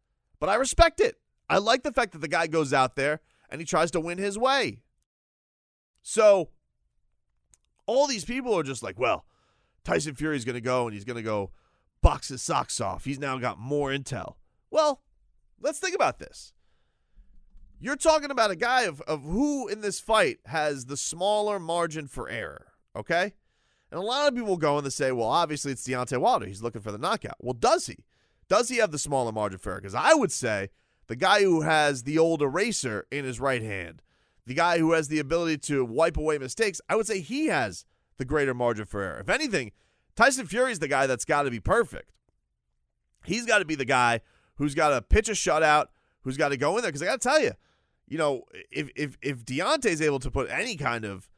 But 0.40 0.48
I 0.48 0.55
respect 0.57 1.00
it. 1.00 1.16
I 1.48 1.59
like 1.59 1.83
the 1.83 1.92
fact 1.92 2.12
that 2.12 2.20
the 2.20 2.29
guy 2.29 2.46
goes 2.46 2.72
out 2.72 2.96
there 2.96 3.20
and 3.48 3.61
he 3.61 3.66
tries 3.66 3.90
to 3.92 4.00
win 4.00 4.18
his 4.18 4.38
way. 4.38 4.83
So 6.03 6.48
all 7.87 8.07
these 8.07 8.24
people 8.24 8.57
are 8.59 8.62
just 8.62 8.83
like, 8.83 8.98
well, 8.98 9.26
Tyson 9.85 10.14
Fury's 10.14 10.44
going 10.44 10.55
to 10.55 10.61
go 10.61 10.87
and 10.87 10.94
he's 10.94 11.05
going 11.05 11.16
to 11.16 11.22
go 11.22 11.50
box 12.03 12.29
his 12.29 12.42
socks 12.42 12.81
off. 12.81 13.05
He's 13.05 13.18
now 13.18 13.37
got 13.38 13.59
more 13.59 13.90
intel. 13.90 14.35
Well, 14.70 15.03
let's 15.61 15.79
think 15.79 15.94
about 15.94 16.18
this. 16.18 16.55
You're 17.79 17.96
talking 17.96 18.31
about 18.31 18.50
a 18.50 18.57
guy 18.57 18.83
of, 18.83 19.00
of 19.03 19.22
who 19.22 19.68
in 19.68 19.81
this 19.81 20.00
fight 20.00 20.38
has 20.46 20.87
the 20.87 20.96
smaller 20.96 21.59
margin 21.59 22.07
for 22.07 22.29
error, 22.29 22.68
okay? 22.94 23.33
And 23.90 23.98
a 23.98 24.05
lot 24.05 24.29
of 24.29 24.35
people 24.35 24.57
go 24.57 24.76
and 24.76 24.87
they 24.87 24.90
say, 24.90 25.12
well, 25.12 25.29
obviously 25.29 25.72
it's 25.72 25.87
Deontay 25.87 26.18
Wilder. 26.18 26.46
He's 26.46 26.62
looking 26.62 26.83
for 26.83 26.92
the 26.92 26.98
knockout. 26.98 27.37
Well, 27.40 27.55
does 27.55 27.87
he? 27.87 28.05
Does 28.50 28.68
he 28.68 28.78
have 28.78 28.90
the 28.90 28.98
smaller 28.98 29.30
margin 29.30 29.60
for 29.60 29.70
error? 29.70 29.80
Because 29.80 29.94
I 29.94 30.12
would 30.12 30.32
say 30.32 30.70
the 31.06 31.14
guy 31.14 31.42
who 31.42 31.60
has 31.62 32.02
the 32.02 32.18
old 32.18 32.42
eraser 32.42 33.06
in 33.10 33.24
his 33.24 33.38
right 33.38 33.62
hand, 33.62 34.02
the 34.44 34.54
guy 34.54 34.78
who 34.78 34.90
has 34.90 35.06
the 35.06 35.20
ability 35.20 35.58
to 35.58 35.84
wipe 35.84 36.16
away 36.16 36.36
mistakes, 36.36 36.80
I 36.88 36.96
would 36.96 37.06
say 37.06 37.20
he 37.20 37.46
has 37.46 37.86
the 38.18 38.24
greater 38.24 38.52
margin 38.52 38.86
for 38.86 39.02
error. 39.02 39.20
If 39.20 39.28
anything, 39.28 39.70
Tyson 40.16 40.46
Fury 40.46 40.72
is 40.72 40.80
the 40.80 40.88
guy 40.88 41.06
that's 41.06 41.24
got 41.24 41.44
to 41.44 41.50
be 41.50 41.60
perfect. 41.60 42.10
He's 43.24 43.46
got 43.46 43.60
to 43.60 43.64
be 43.64 43.76
the 43.76 43.84
guy 43.84 44.20
who's 44.56 44.74
got 44.74 44.90
to 44.90 45.00
pitch 45.00 45.28
a 45.28 45.32
shutout, 45.32 45.86
who's 46.22 46.36
got 46.36 46.48
to 46.48 46.56
go 46.56 46.76
in 46.76 46.82
there. 46.82 46.90
Because 46.90 47.02
I 47.02 47.06
got 47.06 47.20
to 47.20 47.28
tell 47.28 47.40
you, 47.40 47.52
you 48.08 48.18
know, 48.18 48.42
if 48.72 48.90
if 48.96 49.16
if 49.22 49.44
Deontay's 49.44 50.02
able 50.02 50.18
to 50.18 50.30
put 50.30 50.50
any 50.50 50.76
kind 50.76 51.04
of, 51.04 51.28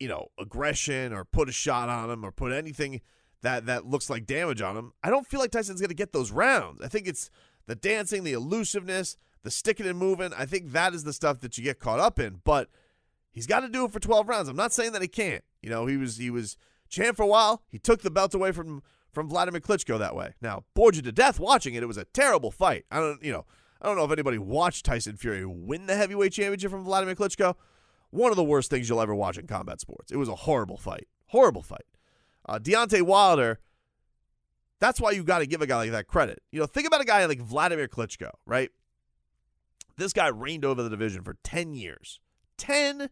you 0.00 0.08
know, 0.08 0.32
aggression 0.40 1.12
or 1.12 1.24
put 1.24 1.48
a 1.48 1.52
shot 1.52 1.88
on 1.88 2.10
him 2.10 2.24
or 2.24 2.32
put 2.32 2.52
anything 2.52 3.00
that 3.42 3.66
that 3.66 3.86
looks 3.86 4.10
like 4.10 4.26
damage 4.26 4.60
on 4.60 4.76
him, 4.76 4.92
I 5.02 5.10
don't 5.10 5.26
feel 5.26 5.40
like 5.40 5.50
Tyson's 5.50 5.80
going 5.80 5.88
to 5.88 5.94
get 5.94 6.12
those 6.12 6.30
rounds. 6.30 6.80
I 6.82 6.88
think 6.88 7.06
it's 7.06 7.30
the 7.66 7.74
dancing, 7.74 8.24
the 8.24 8.32
elusiveness, 8.32 9.16
the 9.42 9.50
sticking 9.50 9.86
and 9.86 9.98
moving. 9.98 10.32
I 10.36 10.46
think 10.46 10.72
that 10.72 10.94
is 10.94 11.04
the 11.04 11.12
stuff 11.12 11.40
that 11.40 11.56
you 11.56 11.64
get 11.64 11.78
caught 11.78 12.00
up 12.00 12.18
in. 12.18 12.40
But 12.44 12.68
he's 13.30 13.46
got 13.46 13.60
to 13.60 13.68
do 13.68 13.84
it 13.84 13.92
for 13.92 14.00
12 14.00 14.28
rounds. 14.28 14.48
I'm 14.48 14.56
not 14.56 14.72
saying 14.72 14.92
that 14.92 15.02
he 15.02 15.08
can't. 15.08 15.44
You 15.62 15.70
know, 15.70 15.86
he 15.86 15.96
was 15.96 16.16
he 16.16 16.30
was 16.30 16.56
champ 16.88 17.16
for 17.16 17.22
a 17.22 17.26
while. 17.26 17.62
He 17.68 17.78
took 17.78 18.02
the 18.02 18.10
belt 18.10 18.34
away 18.34 18.52
from 18.52 18.82
from 19.12 19.28
Vladimir 19.28 19.60
Klitschko 19.60 19.98
that 19.98 20.14
way. 20.14 20.34
Now, 20.40 20.64
bored 20.74 20.96
you 20.96 21.02
to 21.02 21.12
death 21.12 21.40
watching 21.40 21.74
it. 21.74 21.82
It 21.82 21.86
was 21.86 21.96
a 21.96 22.04
terrible 22.04 22.50
fight. 22.50 22.84
I 22.90 23.00
don't, 23.00 23.22
you 23.22 23.32
know, 23.32 23.46
I 23.80 23.86
don't 23.86 23.96
know 23.96 24.04
if 24.04 24.12
anybody 24.12 24.38
watched 24.38 24.84
Tyson 24.84 25.16
Fury 25.16 25.44
win 25.44 25.86
the 25.86 25.96
heavyweight 25.96 26.32
championship 26.32 26.70
from 26.70 26.84
Vladimir 26.84 27.14
Klitschko. 27.14 27.54
One 28.10 28.30
of 28.30 28.36
the 28.36 28.44
worst 28.44 28.70
things 28.70 28.88
you'll 28.88 29.00
ever 29.00 29.14
watch 29.14 29.38
in 29.38 29.46
combat 29.46 29.80
sports. 29.80 30.10
It 30.12 30.16
was 30.16 30.28
a 30.28 30.34
horrible 30.34 30.78
fight. 30.78 31.08
Horrible 31.26 31.62
fight. 31.62 31.84
Uh, 32.48 32.58
Deontay 32.58 33.02
Wilder, 33.02 33.58
that's 34.80 35.00
why 35.00 35.10
you 35.10 35.22
got 35.22 35.40
to 35.40 35.46
give 35.46 35.62
a 35.62 35.66
guy 35.66 35.76
like 35.76 35.90
that 35.90 36.06
credit. 36.06 36.42
You 36.50 36.60
know, 36.60 36.66
think 36.66 36.86
about 36.86 37.00
a 37.00 37.04
guy 37.04 37.24
like 37.26 37.40
Vladimir 37.40 37.88
Klitschko, 37.88 38.30
right? 38.46 38.70
This 39.96 40.12
guy 40.12 40.28
reigned 40.28 40.64
over 40.64 40.82
the 40.82 40.90
division 40.90 41.22
for 41.22 41.36
10 41.42 41.74
years. 41.74 42.20
10 42.56 43.10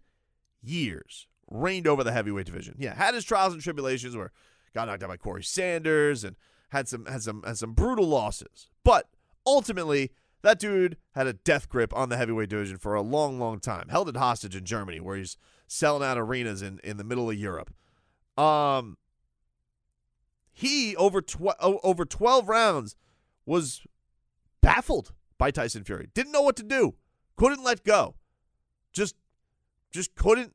years 0.63 1.27
reigned 1.51 1.87
over 1.87 2.03
the 2.03 2.13
heavyweight 2.13 2.47
division. 2.47 2.77
Yeah, 2.79 2.95
had 2.95 3.15
his 3.15 3.25
trials 3.25 3.53
and 3.53 3.63
tribulations 3.63 4.17
where 4.17 4.33
got 4.75 4.89
knocked 4.89 5.03
out 5.03 5.09
by 5.09 5.17
Corrie 5.17 5.43
Sanders 5.43 6.25
and 6.25 6.37
had 6.71 6.89
some 6.89 7.07
had 7.07 7.23
some 7.23 7.43
had 7.45 7.59
some 7.59 7.73
brutal 7.73 8.07
losses. 8.07 8.69
But 8.85 9.09
ultimately, 9.47 10.13
that 10.43 10.59
dude 10.59 10.97
had 11.15 11.27
a 11.27 11.33
death 11.33 11.69
grip 11.69 11.95
on 11.95 12.09
the 12.09 12.17
heavyweight 12.17 12.49
division 12.49 12.79
for 12.79 12.95
a 12.95 13.03
long, 13.03 13.39
long 13.39 13.61
time. 13.61 13.89
Held 13.89 14.09
it 14.09 14.17
hostage 14.17 14.57
in 14.57 14.65
Germany, 14.65 15.01
where 15.01 15.17
he's 15.17 15.37
selling 15.67 16.07
out 16.07 16.19
arenas 16.19 16.63
in, 16.63 16.81
in 16.85 16.97
the 16.97 17.05
middle 17.05 17.31
of 17.31 17.37
Europe. 17.37 17.73
Um, 18.37 18.97
he 20.57 20.97
over 20.97 21.21
tw- 21.21 21.61
over 21.61 22.07
twelve 22.07 22.49
rounds 22.49 22.97
was 23.45 23.83
baffled 24.63 25.13
by 25.37 25.51
Tyson 25.51 25.85
Fury. 25.85 26.09
Didn't 26.15 26.33
know 26.33 26.41
what 26.41 26.57
to 26.57 26.63
do. 26.63 26.95
Couldn't 27.37 27.63
let 27.63 27.85
go. 27.85 28.17
Just 28.95 29.17
just 29.93 30.15
couldn't 30.15 30.55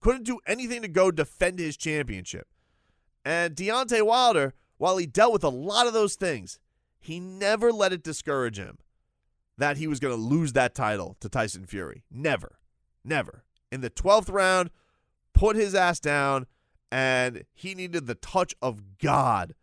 couldn't 0.00 0.22
do 0.22 0.38
anything 0.46 0.82
to 0.82 0.88
go 0.88 1.10
defend 1.10 1.58
his 1.58 1.76
championship. 1.76 2.46
And 3.24 3.56
Deontay 3.56 4.06
Wilder, 4.06 4.54
while 4.78 4.96
he 4.98 5.06
dealt 5.06 5.32
with 5.32 5.42
a 5.42 5.48
lot 5.48 5.88
of 5.88 5.94
those 5.94 6.14
things, 6.14 6.60
he 7.00 7.18
never 7.18 7.72
let 7.72 7.92
it 7.92 8.04
discourage 8.04 8.56
him 8.56 8.78
that 9.58 9.78
he 9.78 9.88
was 9.88 9.98
going 9.98 10.14
to 10.14 10.22
lose 10.22 10.52
that 10.52 10.76
title 10.76 11.16
to 11.18 11.28
Tyson 11.28 11.66
Fury. 11.66 12.04
Never. 12.08 12.60
Never. 13.04 13.42
In 13.72 13.80
the 13.80 13.90
12th 13.90 14.32
round, 14.32 14.70
put 15.34 15.56
his 15.56 15.74
ass 15.74 15.98
down, 15.98 16.46
and 16.90 17.44
he 17.52 17.74
needed 17.74 18.06
the 18.06 18.14
touch 18.14 18.54
of 18.60 18.98
God 18.98 19.54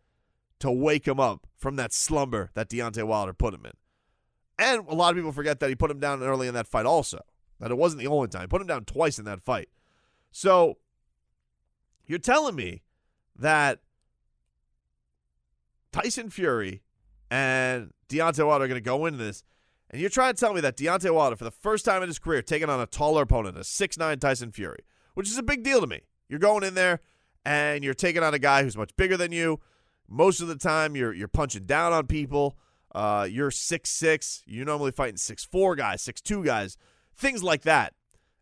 to 0.60 0.72
wake 0.72 1.08
him 1.08 1.20
up 1.20 1.48
from 1.56 1.76
that 1.76 1.94
slumber 1.94 2.52
that 2.54 2.70
Deontay 2.70 3.04
Wilder 3.04 3.34
put 3.34 3.54
him 3.54 3.66
in. 3.66 3.74
And 4.58 4.88
a 4.88 4.96
lot 4.96 5.12
of 5.12 5.16
people 5.16 5.32
forget 5.32 5.60
that 5.60 5.70
he 5.70 5.76
put 5.76 5.92
him 5.92 6.00
down 6.00 6.24
early 6.24 6.48
in 6.48 6.54
that 6.56 6.68
fight 6.68 6.86
also. 6.86 7.20
That 7.60 7.72
it 7.72 7.78
wasn't 7.78 8.02
the 8.02 8.08
only 8.08 8.28
time. 8.28 8.42
He 8.42 8.48
put 8.48 8.62
him 8.62 8.68
down 8.68 8.86
twice 8.86 9.20
in 9.20 9.26
that 9.26 9.42
fight. 9.42 9.70
So 10.32 10.78
you're 12.06 12.20
telling 12.20 12.56
me 12.56 12.84
that 13.36 13.80
Tyson 15.92 16.30
Fury 16.30 16.84
and 17.30 17.92
Deontay 18.10 18.46
Wilder 18.46 18.66
are 18.66 18.68
going 18.68 18.80
to 18.80 18.86
go 18.86 19.06
into 19.06 19.18
this, 19.18 19.44
and 19.90 20.00
you're 20.00 20.10
trying 20.10 20.34
to 20.34 20.40
tell 20.40 20.54
me 20.54 20.62
that 20.62 20.78
Deontay 20.78 21.13
Wilder, 21.13 21.36
for 21.36 21.44
the 21.44 21.52
first 21.52 21.86
time 21.86 22.02
in 22.02 22.10
his 22.10 22.20
career, 22.20 22.42
taking 22.42 22.70
on 22.70 22.80
a 22.80 22.86
taller 22.86 23.24
opponent, 23.24 23.58
a 23.58 23.63
six-nine 23.63 24.20
Tyson 24.20 24.52
Fury, 24.52 24.80
which 25.13 25.28
is 25.28 25.38
a 25.38 25.44
big 25.44 25.63
deal 25.63 25.82
to 25.82 25.88
me. 25.88 26.02
You're 26.30 26.40
going 26.40 26.63
in 26.63 26.74
there 26.74 27.02
and 27.48 27.82
you're 27.82 27.94
taking 27.94 28.24
on 28.24 28.34
a 28.34 28.40
guy 28.40 28.62
who's 28.62 28.76
much 28.76 28.94
bigger 28.98 29.16
than 29.16 29.32
you. 29.32 29.62
Most 30.10 30.42
of 30.42 30.50
the 30.50 30.58
time, 30.58 30.98
you're 30.98 31.14
you're 31.14 31.30
punching 31.30 31.64
down 31.64 31.94
on 31.94 32.06
people. 32.06 32.58
Uh, 32.94 33.26
you're 33.30 33.52
six 33.52 33.90
six. 33.90 34.44
You're 34.46 34.66
normally 34.66 34.92
fighting 34.92 35.16
six 35.16 35.46
four 35.46 35.76
guys, 35.76 36.02
six 36.02 36.20
two 36.20 36.44
guys, 36.44 36.78
things 37.16 37.44
like 37.44 37.62
that. 37.62 37.94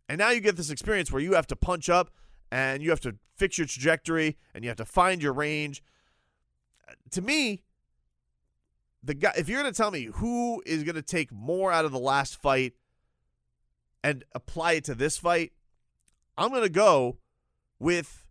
And 0.10 0.18
now 0.18 0.32
you 0.32 0.42
get 0.42 0.58
this 0.58 0.72
experience 0.72 1.12
where 1.12 1.22
you 1.22 1.34
have 1.34 1.46
to 1.48 1.56
punch 1.56 1.88
up 1.88 2.10
and 2.52 2.82
you 2.82 2.90
have 2.90 3.00
to 3.02 3.16
fix 3.36 3.60
your 3.60 3.68
trajectory 3.68 4.38
and 4.56 4.64
you 4.64 4.70
have 4.72 4.78
to 4.78 4.86
find 4.86 5.22
your 5.22 5.34
range. 5.34 5.84
To 7.12 7.22
me, 7.22 7.62
the 9.04 9.14
guy 9.14 9.34
if 9.38 9.48
you're 9.48 9.62
going 9.62 9.72
to 9.72 9.78
tell 9.78 9.92
me 9.92 10.06
who 10.16 10.64
is 10.66 10.84
going 10.84 10.96
to 10.96 11.04
take 11.04 11.32
more 11.32 11.72
out 11.72 11.86
of 11.86 11.92
the 11.92 12.00
last 12.00 12.42
fight 12.42 12.74
and 14.04 14.24
apply 14.34 14.74
it 14.74 14.84
to 14.86 14.96
this 14.96 15.16
fight, 15.20 15.54
I'm 16.40 16.50
going 16.50 16.64
to 16.64 16.70
go 16.70 17.18
with 17.78 18.25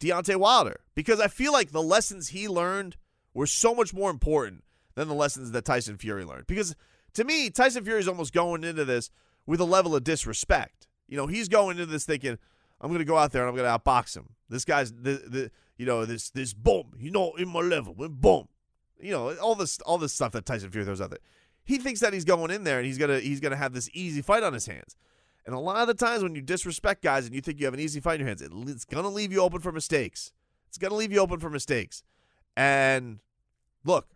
Deontay 0.00 0.36
Wilder 0.36 0.80
because 0.94 1.20
I 1.20 1.28
feel 1.28 1.52
like 1.52 1.70
the 1.70 1.82
lessons 1.82 2.28
he 2.28 2.48
learned 2.48 2.96
were 3.34 3.46
so 3.46 3.74
much 3.74 3.92
more 3.92 4.10
important 4.10 4.64
than 4.94 5.08
the 5.08 5.14
lessons 5.14 5.50
that 5.52 5.64
Tyson 5.64 5.96
Fury 5.96 6.24
learned. 6.24 6.46
Because 6.46 6.74
to 7.14 7.24
me, 7.24 7.50
Tyson 7.50 7.84
Fury 7.84 8.00
is 8.00 8.08
almost 8.08 8.32
going 8.32 8.64
into 8.64 8.84
this 8.84 9.10
with 9.46 9.60
a 9.60 9.64
level 9.64 9.94
of 9.94 10.04
disrespect. 10.04 10.86
You 11.08 11.16
know, 11.16 11.26
he's 11.26 11.48
going 11.48 11.78
into 11.78 11.86
this 11.86 12.04
thinking, 12.04 12.38
I'm 12.80 12.88
going 12.88 13.00
to 13.00 13.04
go 13.04 13.16
out 13.16 13.32
there 13.32 13.42
and 13.42 13.48
I'm 13.48 13.56
going 13.56 13.70
to 13.70 13.78
outbox 13.78 14.16
him. 14.16 14.30
This 14.48 14.64
guy's 14.64 14.92
the, 14.92 15.22
the 15.26 15.50
you 15.76 15.86
know 15.86 16.04
this 16.04 16.30
this 16.30 16.54
boom, 16.54 16.92
you 16.98 17.10
know, 17.10 17.32
in 17.34 17.48
my 17.48 17.60
level, 17.60 17.94
boom, 17.94 18.48
you 19.00 19.12
know, 19.12 19.34
all 19.36 19.54
this 19.54 19.78
all 19.80 19.98
this 19.98 20.12
stuff 20.12 20.32
that 20.32 20.46
Tyson 20.46 20.70
Fury 20.70 20.84
throws 20.84 21.00
out 21.00 21.10
there. 21.10 21.20
He 21.64 21.78
thinks 21.78 22.00
that 22.00 22.12
he's 22.12 22.24
going 22.24 22.50
in 22.50 22.64
there 22.64 22.78
and 22.78 22.86
he's 22.86 22.98
gonna 22.98 23.20
he's 23.20 23.40
gonna 23.40 23.56
have 23.56 23.72
this 23.72 23.88
easy 23.92 24.22
fight 24.22 24.42
on 24.42 24.52
his 24.52 24.66
hands. 24.66 24.96
And 25.48 25.56
a 25.56 25.60
lot 25.60 25.78
of 25.78 25.86
the 25.86 25.94
times 25.94 26.22
when 26.22 26.34
you 26.34 26.42
disrespect 26.42 27.02
guys 27.02 27.24
and 27.24 27.34
you 27.34 27.40
think 27.40 27.58
you 27.58 27.64
have 27.64 27.72
an 27.72 27.80
easy 27.80 28.00
fight 28.00 28.20
in 28.20 28.26
your 28.26 28.28
hands, 28.28 28.42
it's 28.42 28.84
gonna 28.84 29.08
leave 29.08 29.32
you 29.32 29.40
open 29.40 29.60
for 29.60 29.72
mistakes. 29.72 30.30
It's 30.68 30.76
gonna 30.76 30.94
leave 30.94 31.10
you 31.10 31.20
open 31.20 31.40
for 31.40 31.48
mistakes. 31.48 32.02
And 32.54 33.20
look, 33.82 34.08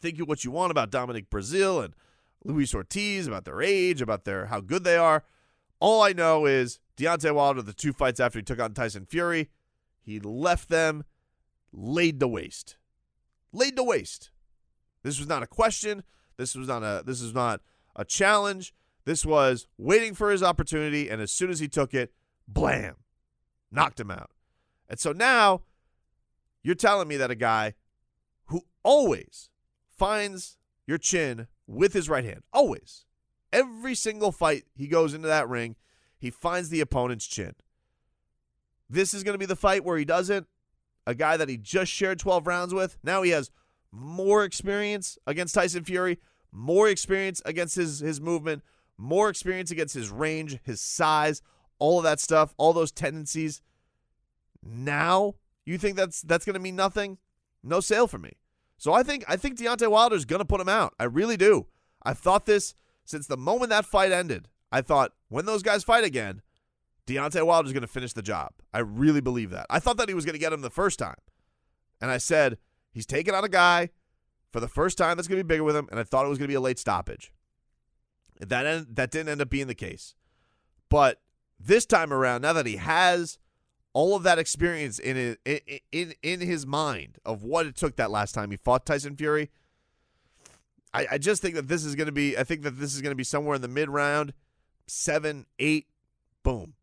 think 0.00 0.18
what 0.20 0.42
you 0.42 0.50
want 0.50 0.70
about 0.70 0.88
Dominic 0.88 1.28
Breazeale 1.28 1.84
and 1.84 1.94
Luis 2.42 2.74
Ortiz, 2.74 3.26
about 3.26 3.44
their 3.44 3.60
age, 3.60 4.00
about 4.00 4.24
their 4.24 4.46
how 4.46 4.60
good 4.60 4.82
they 4.82 4.96
are. 4.96 5.24
All 5.78 6.00
I 6.00 6.14
know 6.14 6.46
is 6.46 6.80
Deontay 6.96 7.34
Wilder, 7.34 7.60
the 7.60 7.74
two 7.74 7.92
fights 7.92 8.18
after 8.18 8.38
he 8.38 8.42
took 8.42 8.60
on 8.60 8.72
Tyson 8.72 9.04
Fury, 9.04 9.50
he 10.00 10.20
left 10.20 10.70
them 10.70 11.04
laid 11.70 12.18
to 12.20 12.28
waste. 12.28 12.78
Laid 13.52 13.76
to 13.76 13.82
waste. 13.82 14.30
This 15.02 15.18
was 15.18 15.28
not 15.28 15.42
a 15.42 15.46
question. 15.46 16.02
This 16.38 16.54
was 16.54 16.66
not 16.66 16.82
a 16.82 17.02
this 17.04 17.20
is 17.20 17.34
not 17.34 17.60
a 17.94 18.06
challenge. 18.06 18.72
This 19.04 19.24
was 19.26 19.66
waiting 19.76 20.14
for 20.14 20.30
his 20.30 20.42
opportunity, 20.42 21.08
and 21.08 21.20
as 21.20 21.30
soon 21.30 21.50
as 21.50 21.60
he 21.60 21.68
took 21.68 21.92
it, 21.92 22.12
blam, 22.48 22.96
knocked 23.70 24.00
him 24.00 24.10
out. 24.10 24.30
And 24.88 24.98
so 24.98 25.12
now 25.12 25.62
you're 26.62 26.74
telling 26.74 27.08
me 27.08 27.16
that 27.16 27.30
a 27.30 27.34
guy 27.34 27.74
who 28.46 28.62
always 28.82 29.50
finds 29.88 30.56
your 30.86 30.98
chin 30.98 31.46
with 31.66 31.92
his 31.92 32.08
right 32.08 32.24
hand, 32.24 32.42
always, 32.52 33.04
every 33.52 33.94
single 33.94 34.32
fight 34.32 34.64
he 34.74 34.86
goes 34.86 35.14
into 35.14 35.28
that 35.28 35.48
ring, 35.48 35.76
he 36.18 36.30
finds 36.30 36.70
the 36.70 36.80
opponent's 36.80 37.26
chin. 37.26 37.54
This 38.88 39.14
is 39.14 39.22
going 39.22 39.34
to 39.34 39.38
be 39.38 39.46
the 39.46 39.56
fight 39.56 39.84
where 39.84 39.98
he 39.98 40.04
doesn't. 40.04 40.46
A 41.06 41.14
guy 41.14 41.36
that 41.36 41.50
he 41.50 41.58
just 41.58 41.92
shared 41.92 42.18
12 42.18 42.46
rounds 42.46 42.72
with. 42.72 42.96
Now 43.02 43.22
he 43.22 43.30
has 43.30 43.50
more 43.92 44.42
experience 44.44 45.18
against 45.26 45.54
Tyson 45.54 45.84
Fury, 45.84 46.18
more 46.50 46.88
experience 46.88 47.42
against 47.44 47.76
his, 47.76 48.00
his 48.00 48.20
movement, 48.20 48.62
more 48.96 49.28
experience 49.28 49.70
against 49.70 49.94
his 49.94 50.10
range, 50.10 50.58
his 50.62 50.80
size, 50.80 51.42
all 51.78 51.98
of 51.98 52.04
that 52.04 52.20
stuff, 52.20 52.54
all 52.56 52.72
those 52.72 52.92
tendencies. 52.92 53.60
Now 54.62 55.34
you 55.64 55.78
think 55.78 55.96
that's 55.96 56.22
that's 56.22 56.44
going 56.44 56.54
to 56.54 56.60
mean 56.60 56.76
nothing? 56.76 57.18
No 57.62 57.80
sale 57.80 58.06
for 58.06 58.18
me. 58.18 58.32
So 58.76 58.92
I 58.92 59.02
think 59.02 59.24
I 59.28 59.36
think 59.36 59.58
Deontay 59.58 59.90
Wilder 59.90 60.16
is 60.16 60.24
going 60.24 60.40
to 60.40 60.44
put 60.44 60.60
him 60.60 60.68
out. 60.68 60.94
I 60.98 61.04
really 61.04 61.36
do. 61.36 61.66
I've 62.02 62.18
thought 62.18 62.46
this 62.46 62.74
since 63.04 63.26
the 63.26 63.36
moment 63.36 63.70
that 63.70 63.84
fight 63.84 64.12
ended. 64.12 64.48
I 64.70 64.82
thought 64.82 65.12
when 65.28 65.46
those 65.46 65.62
guys 65.62 65.84
fight 65.84 66.04
again, 66.04 66.42
Deontay 67.06 67.46
Wilder 67.46 67.66
is 67.66 67.72
going 67.72 67.82
to 67.82 67.88
finish 67.88 68.12
the 68.12 68.22
job. 68.22 68.52
I 68.72 68.80
really 68.80 69.20
believe 69.20 69.50
that. 69.50 69.66
I 69.70 69.78
thought 69.78 69.96
that 69.98 70.08
he 70.08 70.14
was 70.14 70.24
going 70.24 70.34
to 70.34 70.40
get 70.40 70.52
him 70.52 70.62
the 70.62 70.70
first 70.70 70.98
time. 70.98 71.16
And 72.00 72.10
I 72.10 72.18
said, 72.18 72.58
he's 72.92 73.06
taking 73.06 73.34
on 73.34 73.44
a 73.44 73.48
guy 73.48 73.90
for 74.50 74.60
the 74.60 74.68
first 74.68 74.98
time 74.98 75.16
that's 75.16 75.28
going 75.28 75.38
to 75.38 75.44
be 75.44 75.48
bigger 75.48 75.64
with 75.64 75.76
him, 75.76 75.88
and 75.90 76.00
I 76.00 76.04
thought 76.04 76.26
it 76.26 76.28
was 76.28 76.38
going 76.38 76.48
to 76.48 76.52
be 76.52 76.56
a 76.56 76.60
late 76.60 76.78
stoppage. 76.78 77.32
That, 78.40 78.94
that 78.96 79.10
didn't 79.10 79.28
end 79.28 79.40
up 79.40 79.50
being 79.50 79.66
the 79.66 79.74
case. 79.74 80.14
But 80.88 81.20
this 81.58 81.86
time 81.86 82.12
around, 82.12 82.42
now 82.42 82.52
that 82.52 82.66
he 82.66 82.76
has 82.76 83.38
all 83.92 84.16
of 84.16 84.24
that 84.24 84.38
experience 84.38 84.98
in, 84.98 85.36
in, 85.44 85.60
in, 85.92 86.14
in 86.22 86.40
his 86.40 86.66
mind 86.66 87.18
of 87.24 87.42
what 87.44 87.66
it 87.66 87.76
took 87.76 87.96
that 87.96 88.10
last 88.10 88.32
time 88.32 88.50
he 88.50 88.56
fought 88.56 88.84
Tyson 88.84 89.16
Fury, 89.16 89.50
I, 90.92 91.06
I 91.12 91.18
just 91.18 91.42
think 91.42 91.54
that 91.54 91.68
this 91.68 91.84
is 91.84 91.94
going 91.94 92.06
to 92.06 92.12
be, 92.12 92.36
I 92.36 92.44
think 92.44 92.62
that 92.62 92.78
this 92.78 92.94
is 92.94 93.02
going 93.02 93.12
to 93.12 93.16
be 93.16 93.24
somewhere 93.24 93.56
in 93.56 93.62
the 93.62 93.68
mid 93.68 93.88
round 93.88 94.32
seven, 94.86 95.46
eight, 95.58 95.86
boom. 96.42 96.74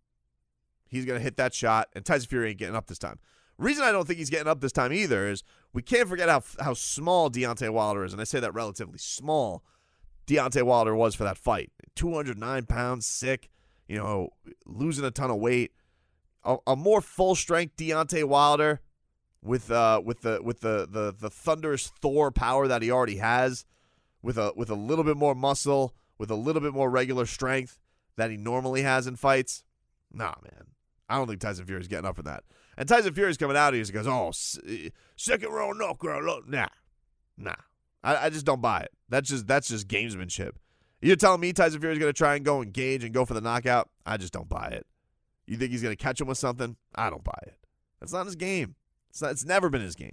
He's 0.88 1.06
going 1.06 1.18
to 1.18 1.24
hit 1.24 1.38
that 1.38 1.54
shot, 1.54 1.88
and 1.96 2.04
Tyson 2.04 2.28
Fury 2.28 2.50
ain't 2.50 2.58
getting 2.58 2.76
up 2.76 2.88
this 2.88 3.00
time. 3.00 3.20
Reason 3.58 3.84
I 3.84 3.92
don't 3.92 4.06
think 4.06 4.20
he's 4.20 4.30
getting 4.30 4.48
up 4.48 4.60
this 4.60 4.72
time 4.72 4.92
either 4.92 5.28
is 5.30 5.44
we 5.72 5.82
can't 5.82 6.10
forget 6.10 6.28
how 6.28 6.44
how 6.60 6.74
small 6.74 7.30
Deontay 7.30 7.70
Wilder 7.70 8.04
is, 8.04 8.12
and 8.12 8.22
I 8.22 8.26
say 8.26 8.40
that 8.40 8.54
relatively 8.54 8.98
small. 8.98 9.64
Deontay 10.32 10.64
Wilder 10.64 10.96
was 10.96 11.14
for 11.14 11.26
that 11.26 11.38
fight, 11.38 11.72
209 11.96 12.66
pounds, 12.66 13.06
sick, 13.06 13.50
you 13.88 13.98
know, 13.98 14.30
losing 14.66 15.04
a 15.04 15.12
ton 15.12 15.30
of 15.30 15.38
weight. 15.38 15.74
A, 16.46 16.56
a 16.66 16.76
more 16.78 17.02
full 17.02 17.36
strength 17.36 17.76
Deontay 17.76 18.24
Wilder 18.24 18.80
with 19.44 19.70
uh 19.70 20.02
with 20.04 20.22
the 20.22 20.40
with 20.42 20.62
the 20.62 20.88
the 20.90 21.14
the 21.18 21.30
thunderous 21.30 21.92
Thor 22.02 22.32
power 22.32 22.68
that 22.68 22.82
he 22.82 22.90
already 22.90 23.18
has, 23.18 23.66
with 24.22 24.38
a 24.38 24.54
with 24.56 24.70
a 24.70 24.76
little 24.76 25.04
bit 25.04 25.18
more 25.18 25.36
muscle, 25.36 25.94
with 26.18 26.32
a 26.32 26.36
little 26.36 26.62
bit 26.62 26.74
more 26.74 26.90
regular 26.90 27.26
strength 27.26 27.78
that 28.16 28.32
he 28.32 28.38
normally 28.38 28.84
has 28.84 29.08
in 29.08 29.18
fights. 29.18 29.66
Nah, 30.14 30.36
man. 30.44 30.68
I 31.10 31.18
don't 31.18 31.28
think 31.28 31.42
Tyson 31.42 31.66
Fury's 31.66 31.90
getting 31.90 32.06
up 32.06 32.16
for 32.16 32.24
that. 32.24 32.46
And 32.78 32.88
Tyson 32.88 33.14
Fury's 33.14 33.38
coming 33.38 33.58
out 33.58 33.74
here 33.74 33.84
and 33.84 33.94
goes, 33.94 34.08
"Oh, 34.08 34.32
second 35.18 35.50
row 35.50 35.74
knockout." 35.74 36.48
Nah, 36.48 36.68
nah. 37.38 37.56
I, 38.04 38.26
I 38.26 38.30
just 38.30 38.46
don't 38.46 38.62
buy 38.62 38.82
it. 38.82 38.92
That's 39.10 39.30
just 39.30 39.48
that's 39.48 39.68
just 39.68 39.88
gamesmanship. 39.88 40.52
You're 41.02 41.16
telling 41.16 41.42
me 41.42 41.52
Tyson 41.52 41.82
Fury's 41.82 41.98
going 41.98 42.14
to 42.14 42.18
try 42.18 42.36
and 42.36 42.46
go 42.46 42.62
engage 42.62 43.04
and 43.04 43.14
go 43.14 43.26
for 43.26 43.34
the 43.34 43.42
knockout? 43.42 43.90
I 44.06 44.18
just 44.18 44.34
don't 44.34 44.48
buy 44.48 44.68
it. 44.68 44.86
You 45.48 45.58
think 45.58 45.72
he's 45.72 45.82
going 45.82 45.96
to 45.96 46.02
catch 46.02 46.22
him 46.22 46.28
with 46.28 46.38
something? 46.38 46.76
I 46.94 47.10
don't 47.10 47.24
buy 47.24 47.40
it. 47.48 47.56
That's 48.00 48.14
not 48.14 48.26
his 48.26 48.36
game. 48.36 48.76
It's, 49.10 49.22
not, 49.22 49.32
it's 49.32 49.44
never 49.44 49.70
been 49.70 49.82
his 49.82 49.96
game. 49.96 50.12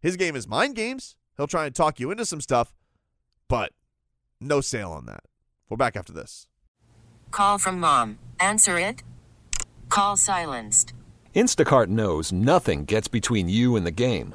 His 0.00 0.16
game 0.16 0.34
is 0.34 0.48
mind 0.48 0.74
games. 0.74 1.16
He'll 1.36 1.46
try 1.46 1.66
and 1.66 1.74
talk 1.74 2.00
you 2.00 2.10
into 2.10 2.24
some 2.24 2.40
stuff, 2.40 2.72
but 3.48 3.72
no 4.40 4.60
sale 4.60 4.90
on 4.90 5.06
that. 5.06 5.24
We're 5.68 5.76
back 5.76 5.96
after 5.96 6.12
this. 6.12 6.48
Call 7.30 7.58
from 7.58 7.78
mom. 7.78 8.18
Answer 8.40 8.78
it. 8.78 9.02
Call 9.88 10.16
silenced. 10.16 10.92
Instacart 11.34 11.86
knows 11.86 12.32
nothing 12.32 12.84
gets 12.84 13.08
between 13.08 13.48
you 13.48 13.76
and 13.76 13.86
the 13.86 13.90
game. 13.90 14.34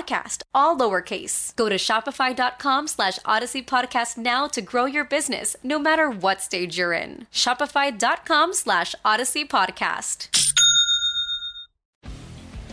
all 0.53 0.77
lowercase. 0.77 1.55
Go 1.55 1.69
to 1.69 1.75
shopify.com 1.75 2.87
slash 2.87 3.19
odyssey 3.25 3.61
podcast 3.61 4.17
now 4.17 4.47
to 4.47 4.61
grow 4.61 4.85
your 4.85 5.05
business, 5.05 5.55
no 5.63 5.77
matter 5.77 6.09
what 6.09 6.41
stage 6.41 6.77
you're 6.77 6.93
in. 6.93 7.27
Shopify.com 7.31 8.53
slash 8.53 8.95
odyssey 9.05 9.45
podcast. 9.45 10.27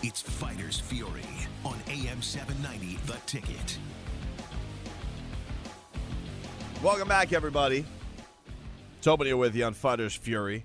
It's 0.03 0.23
Fighters 0.23 0.81
Fury 0.81 1.23
on 1.65 1.77
AM 1.89 2.23
790, 2.23 2.99
The 3.07 3.19
Ticket. 3.27 3.79
Welcome 6.83 7.09
back, 7.09 7.33
everybody. 7.33 7.85
Tobin 9.03 9.27
here 9.27 9.37
with 9.37 9.55
you 9.55 9.65
on 9.65 9.75
Fighters 9.75 10.15
Fury. 10.15 10.65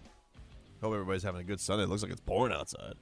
Hope 0.81 0.93
everybody's 0.93 1.23
having 1.23 1.41
a 1.41 1.43
good 1.43 1.59
Sunday. 1.59 1.83
It 1.83 1.89
looks 1.89 2.03
like 2.03 2.11
it's 2.11 2.21
pouring 2.21 2.53
outside. 2.53 2.93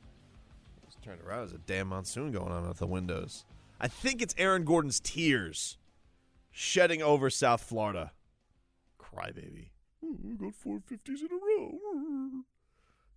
Turned 1.03 1.21
around. 1.21 1.39
There's 1.39 1.53
a 1.53 1.57
damn 1.57 1.87
monsoon 1.87 2.31
going 2.31 2.51
on 2.51 2.65
out 2.65 2.77
the 2.77 2.85
windows. 2.85 3.45
I 3.79 3.87
think 3.87 4.21
it's 4.21 4.35
Aaron 4.37 4.63
Gordon's 4.63 4.99
tears 4.99 5.77
shedding 6.51 7.01
over 7.01 7.29
South 7.29 7.61
Florida. 7.61 8.11
Crybaby. 8.99 9.69
Ooh, 10.03 10.17
we 10.23 10.35
got 10.35 10.53
four 10.53 10.79
fifties 10.85 11.21
in 11.21 11.27
a 11.27 11.35
row. 11.35 12.43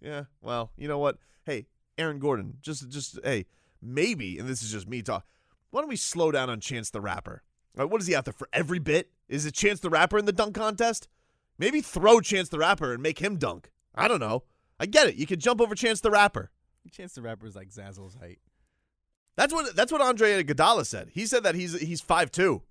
Yeah, 0.00 0.24
well, 0.42 0.70
you 0.76 0.86
know 0.86 0.98
what? 0.98 1.16
Hey, 1.46 1.64
Aaron 1.96 2.18
Gordon, 2.18 2.58
just 2.60 2.90
just 2.90 3.18
hey, 3.24 3.46
maybe, 3.80 4.38
and 4.38 4.46
this 4.46 4.62
is 4.62 4.70
just 4.70 4.86
me 4.86 5.00
talk. 5.00 5.24
Why 5.70 5.80
don't 5.80 5.88
we 5.88 5.96
slow 5.96 6.30
down 6.30 6.50
on 6.50 6.60
Chance 6.60 6.90
the 6.90 7.00
Rapper? 7.00 7.42
Right, 7.74 7.88
what 7.88 8.02
is 8.02 8.06
he 8.06 8.14
out 8.14 8.26
there 8.26 8.34
for 8.34 8.48
every 8.52 8.78
bit? 8.78 9.10
Is 9.30 9.46
it 9.46 9.54
Chance 9.54 9.80
the 9.80 9.88
Rapper 9.88 10.18
in 10.18 10.26
the 10.26 10.32
dunk 10.32 10.54
contest? 10.56 11.08
Maybe 11.58 11.80
throw 11.80 12.20
Chance 12.20 12.50
the 12.50 12.58
Rapper 12.58 12.92
and 12.92 13.02
make 13.02 13.20
him 13.20 13.36
dunk. 13.36 13.70
I 13.94 14.06
don't 14.06 14.20
know. 14.20 14.42
I 14.78 14.84
get 14.84 15.06
it. 15.08 15.14
You 15.14 15.26
could 15.26 15.40
jump 15.40 15.60
over 15.60 15.74
Chance 15.74 16.02
the 16.02 16.10
Rapper. 16.10 16.50
Chance 16.90 17.14
the 17.14 17.22
Rapper 17.22 17.46
is 17.46 17.56
like 17.56 17.70
Zazzle's 17.70 18.14
height. 18.14 18.38
That's 19.36 19.52
what 19.52 19.74
that's 19.74 19.90
what 19.90 20.00
Andre 20.00 20.42
Iguodala 20.42 20.86
said. 20.86 21.10
He 21.12 21.26
said 21.26 21.42
that 21.42 21.54
he's 21.54 21.78
he's 21.80 22.00
five 22.00 22.30
two. 22.30 22.62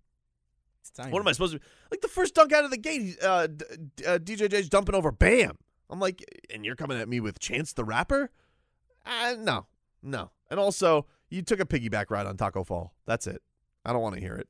It's 0.81 0.91
tiny. 0.91 1.11
What 1.11 1.19
am 1.19 1.27
I 1.27 1.31
supposed 1.33 1.53
to 1.53 1.59
be 1.59 1.65
like? 1.91 2.01
The 2.01 2.07
first 2.07 2.35
dunk 2.35 2.53
out 2.53 2.65
of 2.65 2.71
the 2.71 2.77
gate, 2.77 3.17
uh, 3.21 3.47
D- 3.47 3.65
uh, 4.05 4.17
DJJ's 4.19 4.69
dumping 4.69 4.95
over 4.95 5.11
Bam. 5.11 5.57
I'm 5.89 5.99
like, 5.99 6.23
and 6.53 6.65
you're 6.65 6.75
coming 6.75 6.97
at 6.99 7.07
me 7.07 7.19
with 7.19 7.39
Chance 7.39 7.73
the 7.73 7.83
Rapper? 7.83 8.31
Uh, 9.05 9.35
no, 9.39 9.67
no. 10.01 10.31
And 10.49 10.59
also, 10.59 11.05
you 11.29 11.41
took 11.41 11.59
a 11.59 11.65
piggyback 11.65 12.09
ride 12.09 12.25
on 12.25 12.37
Taco 12.37 12.63
Fall. 12.63 12.93
That's 13.05 13.27
it. 13.27 13.41
I 13.85 13.91
don't 13.93 14.01
want 14.01 14.15
to 14.15 14.21
hear 14.21 14.35
it. 14.35 14.47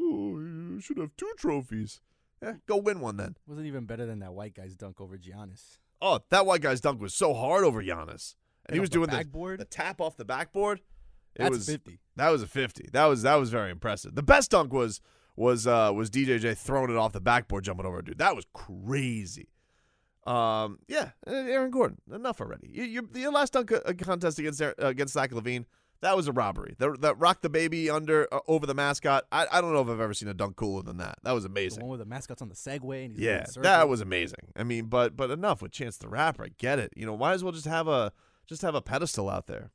Oh, 0.00 0.38
you 0.38 0.80
should 0.80 0.98
have 0.98 1.16
two 1.16 1.30
trophies. 1.38 2.00
Yeah, 2.42 2.54
go 2.66 2.76
win 2.76 3.00
one 3.00 3.16
then. 3.16 3.36
Wasn't 3.46 3.66
even 3.66 3.84
better 3.84 4.06
than 4.06 4.18
that 4.20 4.32
white 4.34 4.54
guy's 4.54 4.74
dunk 4.74 5.00
over 5.00 5.16
Giannis. 5.16 5.78
Oh, 6.02 6.20
that 6.30 6.44
white 6.44 6.60
guy's 6.60 6.80
dunk 6.80 7.00
was 7.00 7.14
so 7.14 7.32
hard 7.32 7.64
over 7.64 7.82
Giannis. 7.82 8.34
He 8.72 8.80
was 8.80 8.90
the 8.90 8.94
doing 8.94 9.10
the, 9.10 9.16
backboard? 9.16 9.60
the 9.60 9.64
tap 9.64 10.00
off 10.00 10.16
the 10.16 10.24
backboard. 10.24 10.80
It 11.34 11.42
That's 11.42 11.50
was 11.50 11.66
50. 11.66 11.98
That 12.16 12.30
was 12.30 12.42
a 12.42 12.46
50. 12.46 12.88
That 12.92 13.04
was 13.06 13.22
that 13.22 13.34
was 13.36 13.50
very 13.50 13.70
impressive. 13.70 14.14
The 14.14 14.22
best 14.22 14.50
dunk 14.50 14.72
was 14.72 15.00
was 15.36 15.66
uh 15.66 15.92
was 15.94 16.08
DJJ 16.10 16.56
throwing 16.56 16.90
it 16.90 16.96
off 16.96 17.12
the 17.12 17.20
backboard 17.20 17.64
jumping 17.64 17.84
over 17.86 17.98
a 17.98 18.04
dude. 18.04 18.18
That 18.18 18.34
was 18.34 18.46
crazy. 18.54 19.48
Um 20.26 20.78
yeah, 20.88 21.10
uh, 21.26 21.30
Aaron 21.32 21.70
Gordon. 21.70 21.98
Enough 22.12 22.40
already. 22.40 22.68
You, 22.72 22.84
you, 22.84 23.08
your 23.14 23.32
last 23.32 23.52
dunk 23.52 23.70
uh, 23.70 23.80
contest 23.98 24.38
against 24.38 24.60
uh, 24.60 24.72
against 24.78 25.14
Zach 25.14 25.30
LaVine, 25.30 25.66
that 26.00 26.16
was 26.16 26.26
a 26.26 26.32
robbery. 26.32 26.74
That 26.78 27.00
that 27.02 27.18
rocked 27.20 27.42
the 27.42 27.48
baby 27.50 27.88
under 27.88 28.26
uh, 28.34 28.40
over 28.48 28.66
the 28.66 28.74
mascot. 28.74 29.24
I, 29.30 29.46
I 29.52 29.60
don't 29.60 29.72
know 29.72 29.82
if 29.82 29.88
I've 29.88 30.00
ever 30.00 30.14
seen 30.14 30.28
a 30.28 30.34
dunk 30.34 30.56
cooler 30.56 30.82
than 30.82 30.96
that. 30.96 31.18
That 31.22 31.30
was 31.32 31.44
The 31.44 31.50
amazing. 31.50 31.82
one 31.82 31.90
where 31.90 31.98
the 31.98 32.06
mascot's 32.06 32.42
on 32.42 32.48
the 32.48 32.56
Segway 32.56 33.04
and 33.04 33.14
he's 33.14 33.24
Yeah, 33.24 33.44
going 33.44 33.44
in 33.56 33.60
a 33.60 33.62
that 33.62 33.88
was 33.88 34.00
amazing. 34.00 34.40
I 34.56 34.64
mean, 34.64 34.86
but 34.86 35.16
but 35.16 35.30
enough 35.30 35.62
with 35.62 35.70
Chance 35.70 35.98
the 35.98 36.08
Rapper. 36.08 36.44
I 36.44 36.48
get 36.58 36.80
it. 36.80 36.92
You 36.96 37.06
know, 37.06 37.16
might 37.16 37.34
as 37.34 37.44
well 37.44 37.52
just 37.52 37.66
have 37.66 37.86
a 37.86 38.12
just 38.46 38.62
have 38.62 38.74
a 38.74 38.82
pedestal 38.82 39.28
out 39.28 39.46
there. 39.46 39.70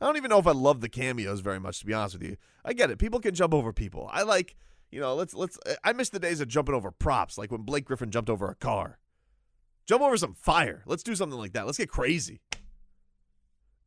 I 0.00 0.06
don't 0.06 0.16
even 0.16 0.28
know 0.28 0.38
if 0.38 0.46
I 0.46 0.52
love 0.52 0.80
the 0.80 0.88
cameos 0.88 1.40
very 1.40 1.58
much, 1.58 1.80
to 1.80 1.86
be 1.86 1.94
honest 1.94 2.18
with 2.18 2.28
you. 2.28 2.36
I 2.64 2.72
get 2.72 2.90
it. 2.90 2.98
People 2.98 3.20
can 3.20 3.34
jump 3.34 3.54
over 3.54 3.72
people. 3.72 4.10
I 4.12 4.22
like, 4.22 4.56
you 4.90 5.00
know, 5.00 5.14
let's 5.14 5.34
let's. 5.34 5.58
I 5.84 5.92
miss 5.92 6.10
the 6.10 6.18
days 6.18 6.40
of 6.40 6.48
jumping 6.48 6.74
over 6.74 6.90
props, 6.90 7.38
like 7.38 7.50
when 7.50 7.62
Blake 7.62 7.86
Griffin 7.86 8.10
jumped 8.10 8.30
over 8.30 8.48
a 8.48 8.54
car. 8.54 8.98
Jump 9.86 10.02
over 10.02 10.16
some 10.16 10.34
fire. 10.34 10.82
Let's 10.84 11.02
do 11.02 11.14
something 11.14 11.38
like 11.38 11.52
that. 11.52 11.64
Let's 11.64 11.78
get 11.78 11.88
crazy. 11.88 12.40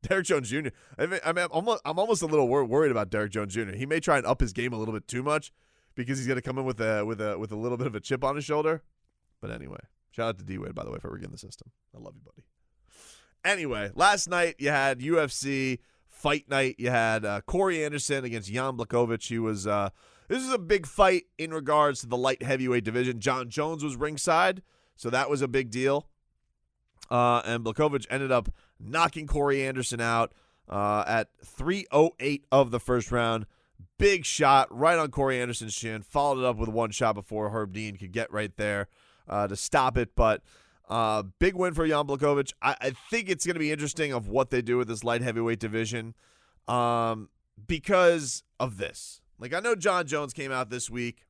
Derrick 0.02 0.26
Jones 0.26 0.50
Jr. 0.50 0.70
I 0.98 1.06
mean, 1.08 1.20
I'm, 1.26 1.38
almost, 1.52 1.82
I'm 1.84 2.00
almost 2.00 2.22
a 2.22 2.26
little 2.26 2.48
wor- 2.48 2.64
worried 2.64 2.92
about 2.92 3.10
Derrick 3.10 3.32
Jones 3.32 3.54
Jr. 3.54 3.72
He 3.72 3.86
may 3.86 4.00
try 4.00 4.18
and 4.18 4.26
up 4.26 4.40
his 4.40 4.54
game 4.54 4.72
a 4.72 4.78
little 4.78 4.94
bit 4.94 5.10
too 5.10 5.22
much 5.22 5.52
because 5.96 6.18
he's 6.18 6.28
gonna 6.28 6.42
come 6.42 6.58
in 6.58 6.64
with 6.64 6.80
a 6.80 7.06
with 7.06 7.20
a 7.20 7.38
with 7.38 7.52
a 7.52 7.58
little 7.58 7.78
bit 7.78 7.88
of 7.88 7.96
a 7.96 8.00
chip 8.00 8.24
on 8.24 8.36
his 8.36 8.46
shoulder. 8.46 8.82
But 9.42 9.52
anyway, 9.52 9.80
shout 10.12 10.30
out 10.30 10.38
to 10.38 10.46
D 10.46 10.58
Wade 10.58 10.74
by 10.74 10.86
the 10.86 10.92
way 10.92 11.00
for 11.00 11.12
rigging 11.12 11.32
the 11.32 11.38
system. 11.38 11.72
I 11.94 12.00
love 12.00 12.16
you, 12.16 12.22
buddy. 12.22 12.46
Anyway, 13.44 13.92
last 13.96 14.30
night 14.30 14.56
you 14.60 14.70
had 14.70 15.00
UFC 15.00 15.80
fight 16.08 16.50
night. 16.50 16.76
You 16.78 16.90
had 16.90 17.26
uh, 17.26 17.42
Corey 17.42 17.84
Anderson 17.84 18.26
against 18.26 18.52
Jan 18.52 18.78
Blachowicz. 18.78 19.28
He 19.28 19.40
was 19.40 19.66
uh, 19.66 19.90
this 20.28 20.44
is 20.44 20.52
a 20.52 20.60
big 20.60 20.86
fight 20.86 21.24
in 21.38 21.52
regards 21.54 22.02
to 22.02 22.08
the 22.08 22.18
light 22.18 22.44
heavyweight 22.44 22.84
division. 22.84 23.20
Jon 23.20 23.50
Jones 23.50 23.84
was 23.84 23.96
ringside, 23.96 24.62
so 24.96 25.10
that 25.10 25.30
was 25.30 25.42
a 25.42 25.48
big 25.48 25.72
deal. 25.72 26.08
Uh, 27.10 27.42
and 27.46 27.64
Blachowicz 27.64 28.06
ended 28.10 28.32
up 28.32 28.50
knocking 28.80 29.26
Corey 29.26 29.66
Anderson 29.66 30.00
out 30.00 30.34
uh, 30.70 31.04
at 31.08 31.30
3:08 31.44 32.44
of 32.52 32.72
the 32.72 32.80
first 32.80 33.12
round. 33.12 33.46
Big 33.98 34.26
shot 34.26 34.68
right 34.76 35.00
on 35.00 35.10
Corey 35.12 35.42
Anderson's 35.42 35.76
chin. 35.76 36.02
Followed 36.02 36.40
it 36.40 36.46
up 36.46 36.58
with 36.58 36.70
one 36.70 36.92
shot 36.92 37.16
before 37.16 37.50
Herb 37.50 37.74
Dean 37.74 37.96
could 37.96 38.12
get 38.12 38.32
right 38.32 38.56
there 38.56 38.88
uh, 39.28 39.48
to 39.48 39.56
stop 39.56 39.98
it. 39.98 40.16
But 40.16 40.42
uh, 40.90 41.24
big 41.40 41.56
win 41.56 41.74
for 41.74 41.88
Jan 41.88 42.06
Blachowicz. 42.08 42.54
I, 42.62 42.76
I 42.82 42.90
think 43.10 43.30
it's 43.30 43.46
going 43.46 43.56
to 43.56 43.60
be 43.60 43.72
interesting 43.72 44.12
of 44.12 44.28
what 44.28 44.50
they 44.50 44.62
do 44.62 44.78
with 44.78 44.88
this 44.88 45.04
light 45.04 45.22
heavyweight 45.22 45.60
division 45.60 46.16
um, 46.68 47.30
because 47.68 48.44
of 48.60 48.78
this. 48.78 49.22
Like 49.38 49.54
I 49.54 49.60
know 49.60 49.76
Jon 49.76 50.06
Jones 50.06 50.34
came 50.34 50.52
out 50.52 50.70
this 50.70 50.90
week 50.90 51.26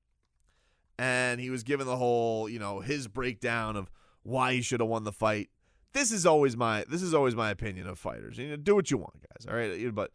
and 0.97 1.39
he 1.39 1.49
was 1.49 1.64
given 1.64 1.86
the 1.86 1.97
whole, 1.97 2.49
you 2.49 2.60
know, 2.60 2.80
his 2.80 3.07
breakdown 3.07 3.76
of 3.76 3.91
why 4.24 4.53
he 4.53 4.62
should 4.62 4.80
have 4.80 4.89
won 4.89 5.03
the 5.03 5.12
fight. 5.12 5.49
This 5.93 6.12
is 6.12 6.26
always 6.26 6.55
my 6.55 6.86
this 6.89 7.01
is 7.01 7.14
always 7.14 7.36
my 7.36 7.49
opinion 7.49 7.88
of 7.88 7.99
fighters. 7.99 8.38
You 8.38 8.49
know, 8.49 8.55
do 8.55 8.76
what 8.76 8.91
you 8.91 8.97
want, 8.97 9.16
guys. 9.16 9.47
All 9.47 9.55
right, 9.55 9.93
but 9.93 10.12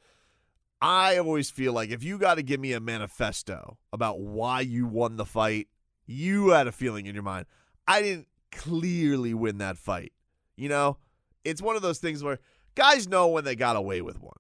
I 0.81 1.19
always 1.19 1.51
feel 1.51 1.73
like 1.73 1.91
if 1.91 2.03
you 2.05 2.19
got 2.19 2.37
to 2.37 2.43
give 2.43 2.61
me 2.61 2.73
a 2.73 2.81
manifesto 2.81 3.79
about 3.93 4.21
why 4.21 4.61
you 4.61 4.87
won 4.87 5.17
the 5.17 5.25
fight, 5.25 5.69
you 6.07 6.51
had 6.51 6.67
a 6.67 6.73
feeling 6.73 7.07
in 7.07 7.15
your 7.15 7.25
mind. 7.25 7.47
I 7.89 8.03
didn't 8.03 8.29
clearly 8.57 9.35
win 9.35 9.59
that 9.59 9.77
fight. 9.79 10.13
You 10.57 10.69
know, 10.69 10.99
it's 11.45 11.63
one 11.63 11.77
of 11.77 11.83
those 11.83 11.99
things 11.99 12.23
where 12.23 12.39
guys 12.75 13.09
know 13.09 13.29
when 13.29 13.45
they 13.45 13.57
got 13.57 13.77
away 13.77 14.01
with 14.01 14.21
one. 14.21 14.33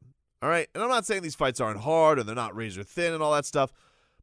All 0.43 0.49
right. 0.49 0.69
And 0.75 0.83
I'm 0.83 0.91
not 0.91 1.07
saying 1.07 1.23
these 1.23 1.35
fights 1.35 1.61
aren't 1.61 1.81
hard 1.81 2.19
or 2.19 2.23
they're 2.23 2.35
not 2.35 2.55
razor 2.55 2.83
thin 2.83 3.15
and 3.15 3.23
all 3.23 3.33
that 3.33 3.47
stuff. 3.47 3.73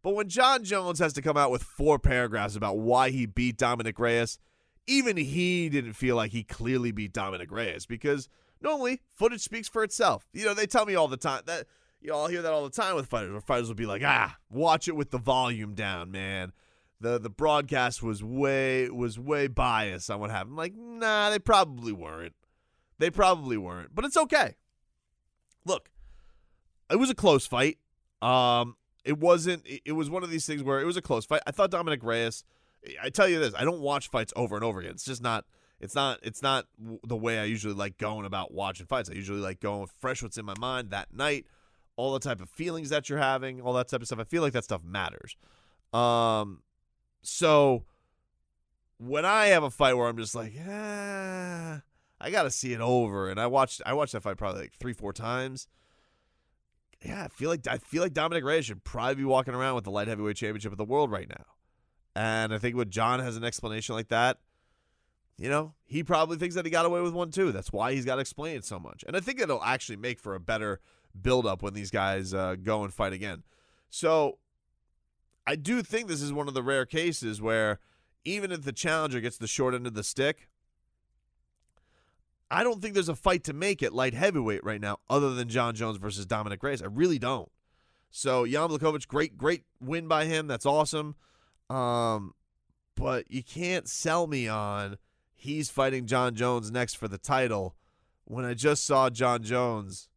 But 0.03 0.15
when 0.15 0.29
Jon 0.29 0.63
Jones 0.63 0.99
has 0.99 1.13
to 1.13 1.21
come 1.21 1.37
out 1.37 1.51
with 1.51 1.63
four 1.63 1.99
paragraphs 1.99 2.55
about 2.55 2.77
why 2.77 3.09
he 3.09 3.25
beat 3.25 3.57
Dominic 3.57 3.99
Reyes, 3.99 4.39
even 4.87 5.17
he 5.17 5.69
didn't 5.69 5.93
feel 5.93 6.15
like 6.15 6.31
he 6.31 6.43
clearly 6.43 6.91
beat 6.91 7.13
Dominic 7.13 7.51
Reyes 7.51 7.85
because 7.85 8.29
normally 8.61 9.01
footage 9.15 9.41
speaks 9.41 9.67
for 9.67 9.83
itself. 9.83 10.27
You 10.33 10.45
know, 10.45 10.53
they 10.53 10.65
tell 10.65 10.85
me 10.85 10.95
all 10.95 11.07
the 11.07 11.17
time 11.17 11.41
that 11.45 11.65
you 12.01 12.09
know, 12.09 12.25
hear 12.25 12.41
that 12.41 12.51
all 12.51 12.63
the 12.63 12.69
time 12.69 12.95
with 12.95 13.07
fighters 13.07 13.31
where 13.31 13.41
fighters 13.41 13.67
will 13.67 13.75
be 13.75 13.85
like, 13.85 14.01
ah, 14.03 14.35
watch 14.49 14.87
it 14.87 14.95
with 14.95 15.11
the 15.11 15.19
volume 15.19 15.75
down, 15.75 16.11
man. 16.11 16.51
The 17.01 17.19
the 17.19 17.31
broadcast 17.31 18.03
was 18.03 18.23
way 18.23 18.87
was 18.89 19.17
way 19.17 19.47
biased 19.47 20.09
on 20.11 20.19
what 20.19 20.29
happened. 20.29 20.55
Like, 20.55 20.75
nah, 20.75 21.31
they 21.31 21.39
probably 21.39 21.91
weren't. 21.91 22.35
They 22.99 23.09
probably 23.09 23.57
weren't. 23.57 23.95
But 23.95 24.05
it's 24.05 24.15
okay. 24.15 24.55
Look, 25.65 25.89
it 26.91 26.97
was 26.97 27.09
a 27.09 27.15
close 27.15 27.47
fight. 27.47 27.79
Um, 28.21 28.75
it 29.03 29.17
wasn't. 29.17 29.65
It, 29.65 29.81
it 29.85 29.91
was 29.93 30.11
one 30.11 30.23
of 30.23 30.29
these 30.29 30.45
things 30.45 30.61
where 30.61 30.79
it 30.79 30.85
was 30.85 30.95
a 30.95 31.01
close 31.01 31.25
fight. 31.25 31.41
I 31.47 31.51
thought 31.51 31.71
Dominic 31.71 32.03
Reyes. 32.03 32.43
I 33.01 33.09
tell 33.09 33.27
you 33.27 33.39
this, 33.39 33.53
I 33.55 33.63
don't 33.63 33.81
watch 33.81 34.09
fights 34.09 34.33
over 34.35 34.55
and 34.55 34.63
over 34.63 34.79
again. 34.79 34.91
It's 34.91 35.05
just 35.05 35.23
not. 35.23 35.45
It's 35.79 35.95
not. 35.95 36.19
It's 36.21 36.43
not 36.43 36.67
the 37.03 37.17
way 37.17 37.39
I 37.39 37.45
usually 37.45 37.73
like 37.73 37.97
going 37.97 38.27
about 38.27 38.53
watching 38.53 38.85
fights. 38.85 39.09
I 39.09 39.13
usually 39.13 39.41
like 39.41 39.59
going 39.59 39.87
fresh 39.99 40.21
what's 40.21 40.37
in 40.37 40.45
my 40.45 40.55
mind 40.59 40.91
that 40.91 41.11
night, 41.11 41.47
all 41.95 42.13
the 42.13 42.19
type 42.19 42.41
of 42.41 42.49
feelings 42.51 42.89
that 42.89 43.09
you're 43.09 43.17
having, 43.17 43.59
all 43.59 43.73
that 43.73 43.87
type 43.87 44.01
of 44.01 44.07
stuff. 44.07 44.19
I 44.19 44.23
feel 44.25 44.43
like 44.43 44.53
that 44.53 44.65
stuff 44.65 44.83
matters. 44.83 45.35
Um, 45.93 46.61
so 47.21 47.85
when 48.97 49.25
I 49.25 49.47
have 49.47 49.63
a 49.63 49.69
fight 49.69 49.95
where 49.95 50.07
I'm 50.07 50.17
just 50.17 50.35
like, 50.35 50.53
ah, 50.67 51.81
I 52.19 52.31
got 52.31 52.43
to 52.43 52.51
see 52.51 52.73
it 52.73 52.81
over, 52.81 53.29
and 53.29 53.39
I 53.39 53.47
watched. 53.47 53.81
I 53.85 53.93
watched 53.93 54.13
that 54.13 54.23
fight 54.23 54.37
probably 54.37 54.61
like 54.61 54.73
three, 54.73 54.93
four 54.93 55.13
times 55.13 55.67
yeah, 57.03 57.23
I 57.23 57.27
feel 57.29 57.49
like 57.49 57.67
I 57.67 57.77
feel 57.77 58.03
like 58.03 58.13
Dominic 58.13 58.43
Reyes 58.43 58.65
should 58.65 58.83
probably 58.83 59.15
be 59.15 59.23
walking 59.23 59.53
around 59.53 59.75
with 59.75 59.85
the 59.85 59.91
light 59.91 60.07
heavyweight 60.07 60.35
championship 60.35 60.71
of 60.71 60.77
the 60.77 60.85
world 60.85 61.11
right 61.11 61.27
now. 61.27 61.45
And 62.15 62.53
I 62.53 62.57
think 62.57 62.75
when 62.75 62.89
John 62.89 63.19
has 63.19 63.37
an 63.37 63.43
explanation 63.43 63.95
like 63.95 64.09
that, 64.09 64.37
you 65.37 65.49
know, 65.49 65.73
he 65.85 66.03
probably 66.03 66.37
thinks 66.37 66.55
that 66.55 66.65
he 66.65 66.71
got 66.71 66.85
away 66.85 67.01
with 67.01 67.13
one 67.13 67.31
too. 67.31 67.51
That's 67.51 67.71
why 67.71 67.93
he's 67.93 68.05
got 68.05 68.15
to 68.15 68.21
explain 68.21 68.57
it 68.57 68.65
so 68.65 68.79
much. 68.79 69.03
And 69.07 69.15
I 69.17 69.19
think 69.19 69.39
it'll 69.39 69.63
actually 69.63 69.95
make 69.95 70.19
for 70.19 70.35
a 70.35 70.39
better 70.39 70.79
build 71.19 71.47
up 71.47 71.63
when 71.63 71.73
these 71.73 71.89
guys 71.89 72.33
uh, 72.33 72.55
go 72.61 72.83
and 72.83 72.93
fight 72.93 73.13
again. 73.13 73.43
So 73.89 74.37
I 75.45 75.55
do 75.55 75.81
think 75.81 76.07
this 76.07 76.21
is 76.21 76.31
one 76.31 76.47
of 76.47 76.53
the 76.53 76.63
rare 76.63 76.85
cases 76.85 77.41
where 77.41 77.79
even 78.23 78.51
if 78.51 78.61
the 78.63 78.71
challenger 78.71 79.19
gets 79.19 79.37
the 79.37 79.47
short 79.47 79.73
end 79.73 79.87
of 79.87 79.93
the 79.93 80.03
stick, 80.03 80.49
I 82.49 82.63
don't 82.63 82.81
think 82.81 82.93
there's 82.93 83.09
a 83.09 83.15
fight 83.15 83.43
to 83.45 83.53
make 83.53 83.81
at 83.81 83.93
light 83.93 84.13
heavyweight 84.13 84.63
right 84.63 84.81
now 84.81 84.97
other 85.09 85.33
than 85.33 85.49
Jon 85.49 85.73
Jones 85.73 85.97
versus 85.97 86.25
Dominic 86.25 86.61
Reyes. 86.61 86.81
I 86.81 86.87
really 86.87 87.17
don't. 87.17 87.49
So 88.11 88.45
Jan 88.45 88.69
Blachowicz, 88.69 89.07
great, 89.07 89.37
great 89.37 89.63
win 89.79 90.07
by 90.07 90.25
him. 90.25 90.47
That's 90.47 90.65
awesome. 90.65 91.15
Um, 91.69 92.33
but 92.95 93.31
you 93.31 93.41
can't 93.41 93.87
sell 93.87 94.27
me 94.27 94.47
on 94.47 94.97
he's 95.33 95.69
fighting 95.69 96.05
Jon 96.05 96.35
Jones 96.35 96.69
next 96.69 96.95
for 96.95 97.07
the 97.07 97.17
title 97.17 97.75
when 98.25 98.45
I 98.45 98.53
just 98.53 98.85
saw 98.85 99.09
Jon 99.09 99.41
Jones 99.43 100.09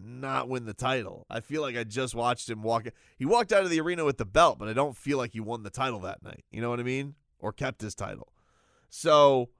not 0.00 0.48
win 0.48 0.66
the 0.66 0.74
title. 0.74 1.26
I 1.28 1.40
feel 1.40 1.62
like 1.62 1.76
I 1.76 1.84
just 1.84 2.14
watched 2.14 2.48
him 2.48 2.62
walk. 2.62 2.86
He 3.16 3.24
walked 3.24 3.52
out 3.52 3.64
of 3.64 3.70
the 3.70 3.80
arena 3.80 4.04
with 4.04 4.18
the 4.18 4.24
belt, 4.24 4.58
but 4.58 4.68
I 4.68 4.72
don't 4.72 4.96
feel 4.96 5.18
like 5.18 5.32
he 5.32 5.40
won 5.40 5.62
the 5.62 5.70
title 5.70 6.00
that 6.00 6.22
night. 6.22 6.44
You 6.50 6.60
know 6.60 6.70
what 6.70 6.80
I 6.80 6.84
mean? 6.84 7.14
Or 7.38 7.52
kept 7.52 7.80
his 7.80 7.94
title. 7.94 8.32
So 8.90 9.50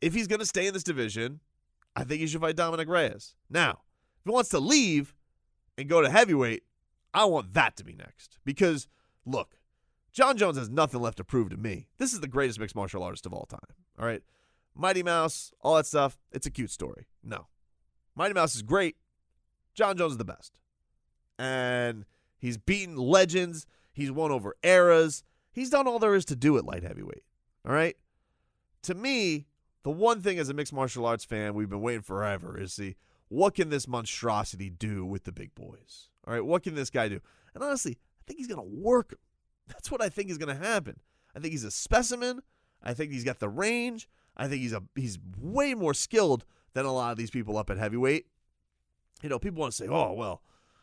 if 0.00 0.14
he's 0.14 0.26
going 0.26 0.40
to 0.40 0.46
stay 0.46 0.66
in 0.66 0.74
this 0.74 0.84
division, 0.84 1.40
I 1.96 2.04
think 2.04 2.20
he 2.20 2.26
should 2.26 2.40
fight 2.40 2.56
Dominic 2.56 2.88
Reyes. 2.88 3.34
Now, 3.48 3.80
if 4.18 4.24
he 4.24 4.30
wants 4.30 4.50
to 4.50 4.58
leave 4.58 5.14
and 5.78 5.88
go 5.88 6.02
to 6.02 6.10
heavyweight, 6.10 6.62
I 7.12 7.24
want 7.26 7.54
that 7.54 7.76
to 7.76 7.84
be 7.84 7.94
next. 7.94 8.38
Because, 8.44 8.88
look, 9.24 9.58
Jon 10.12 10.36
Jones 10.36 10.58
has 10.58 10.70
nothing 10.70 11.00
left 11.00 11.18
to 11.18 11.24
prove 11.24 11.50
to 11.50 11.56
me. 11.56 11.88
This 11.98 12.12
is 12.12 12.20
the 12.20 12.28
greatest 12.28 12.58
mixed 12.58 12.76
martial 12.76 13.02
artist 13.02 13.26
of 13.26 13.32
all 13.32 13.46
time. 13.46 13.60
All 13.98 14.06
right. 14.06 14.22
Mighty 14.74 15.02
Mouse, 15.02 15.52
all 15.60 15.76
that 15.76 15.86
stuff, 15.86 16.18
it's 16.32 16.46
a 16.46 16.50
cute 16.50 16.70
story. 16.70 17.06
No. 17.22 17.46
Mighty 18.16 18.34
Mouse 18.34 18.56
is 18.56 18.62
great. 18.62 18.96
Jon 19.74 19.96
Jones 19.96 20.12
is 20.12 20.18
the 20.18 20.24
best. 20.24 20.56
And 21.38 22.04
he's 22.38 22.56
beaten 22.56 22.96
legends. 22.96 23.66
He's 23.92 24.10
won 24.10 24.30
over 24.30 24.56
eras. 24.62 25.22
He's 25.52 25.70
done 25.70 25.86
all 25.86 25.98
there 25.98 26.14
is 26.14 26.24
to 26.26 26.36
do 26.36 26.56
at 26.58 26.64
light 26.64 26.82
heavyweight. 26.82 27.22
All 27.66 27.72
right. 27.72 27.96
To 28.82 28.94
me, 28.94 29.46
the 29.82 29.90
one 29.90 30.20
thing 30.20 30.38
as 30.38 30.48
a 30.48 30.54
mixed 30.54 30.72
martial 30.72 31.06
arts 31.06 31.24
fan 31.24 31.54
we've 31.54 31.68
been 31.68 31.80
waiting 31.80 32.02
forever 32.02 32.58
is 32.58 32.72
see 32.72 32.96
what 33.28 33.54
can 33.54 33.70
this 33.70 33.88
monstrosity 33.88 34.70
do 34.70 35.04
with 35.04 35.24
the 35.24 35.32
big 35.32 35.54
boys? 35.54 36.08
All 36.26 36.34
right, 36.34 36.44
what 36.44 36.62
can 36.62 36.74
this 36.74 36.90
guy 36.90 37.08
do? 37.08 37.20
And 37.54 37.62
honestly, 37.62 37.92
I 37.92 38.22
think 38.26 38.38
he's 38.38 38.46
going 38.48 38.60
to 38.60 38.80
work. 38.80 39.18
That's 39.68 39.90
what 39.90 40.02
I 40.02 40.08
think 40.08 40.30
is 40.30 40.38
going 40.38 40.56
to 40.56 40.62
happen. 40.62 41.00
I 41.34 41.40
think 41.40 41.52
he's 41.52 41.64
a 41.64 41.70
specimen. 41.70 42.42
I 42.82 42.94
think 42.94 43.12
he's 43.12 43.24
got 43.24 43.40
the 43.40 43.48
range. 43.48 44.08
I 44.36 44.48
think 44.48 44.62
he's 44.62 44.72
a 44.72 44.82
he's 44.94 45.18
way 45.38 45.74
more 45.74 45.94
skilled 45.94 46.44
than 46.74 46.84
a 46.84 46.92
lot 46.92 47.12
of 47.12 47.18
these 47.18 47.30
people 47.30 47.56
up 47.56 47.70
at 47.70 47.78
heavyweight. 47.78 48.26
You 49.24 49.30
know, 49.30 49.38
people 49.38 49.60
want 49.60 49.72
to 49.72 49.76
say, 49.76 49.88
"Oh, 49.88 50.12
well, 50.12 50.42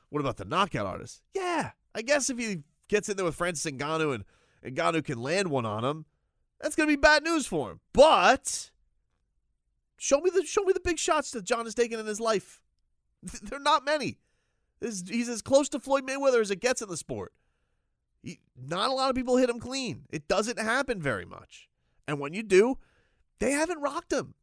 what 0.09 0.19
about 0.19 0.37
the 0.37 0.45
knockout 0.45 0.85
artist?" 0.85 1.21
Yeah, 1.33 1.71
I 1.95 2.01
guess 2.01 2.29
if 2.29 2.37
he 2.37 2.63
gets 2.87 3.07
in 3.07 3.15
there 3.15 3.25
with 3.25 3.35
Francis 3.35 3.71
Ngannou 3.71 4.15
and 4.15 4.75
Ngannou 4.75 5.05
can 5.05 5.21
land 5.21 5.49
one 5.49 5.65
on 5.65 5.85
him, 5.85 6.05
that's 6.59 6.75
going 6.75 6.89
to 6.89 6.91
be 6.91 6.99
bad 6.99 7.23
news 7.23 7.45
for 7.45 7.69
him. 7.71 7.79
But 7.93 8.71
Show 10.01 10.19
me 10.19 10.31
the 10.31 10.43
show 10.43 10.63
me 10.63 10.73
the 10.73 10.79
big 10.79 10.97
shots 10.97 11.29
that 11.29 11.43
John 11.43 11.65
has 11.65 11.75
taken 11.75 11.99
in 11.99 12.07
his 12.07 12.19
life. 12.19 12.59
They're 13.43 13.59
not 13.59 13.85
many. 13.85 14.17
He's 14.79 15.29
as 15.29 15.43
close 15.43 15.69
to 15.69 15.79
Floyd 15.79 16.07
Mayweather 16.07 16.41
as 16.41 16.49
it 16.49 16.59
gets 16.59 16.81
in 16.81 16.89
the 16.89 16.97
sport. 16.97 17.33
He, 18.23 18.39
not 18.57 18.89
a 18.89 18.93
lot 18.93 19.11
of 19.11 19.15
people 19.15 19.37
hit 19.37 19.51
him 19.51 19.59
clean. 19.59 20.05
It 20.09 20.27
doesn't 20.27 20.57
happen 20.57 20.99
very 20.99 21.25
much. 21.25 21.69
And 22.07 22.19
when 22.19 22.33
you 22.33 22.41
do, 22.41 22.79
they 23.37 23.51
haven't 23.51 23.79
rocked 23.79 24.11
him. 24.11 24.33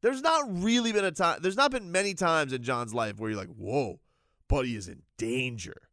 There's 0.00 0.22
not 0.22 0.44
really 0.48 0.92
been 0.92 1.04
a 1.04 1.10
time, 1.10 1.38
there's 1.42 1.56
not 1.56 1.70
been 1.70 1.90
many 1.90 2.14
times 2.14 2.52
in 2.52 2.62
John's 2.62 2.94
life 2.94 3.18
where 3.18 3.30
you're 3.30 3.38
like, 3.38 3.48
whoa, 3.48 4.00
buddy 4.48 4.76
is 4.76 4.88
in 4.88 5.02
danger. 5.16 5.88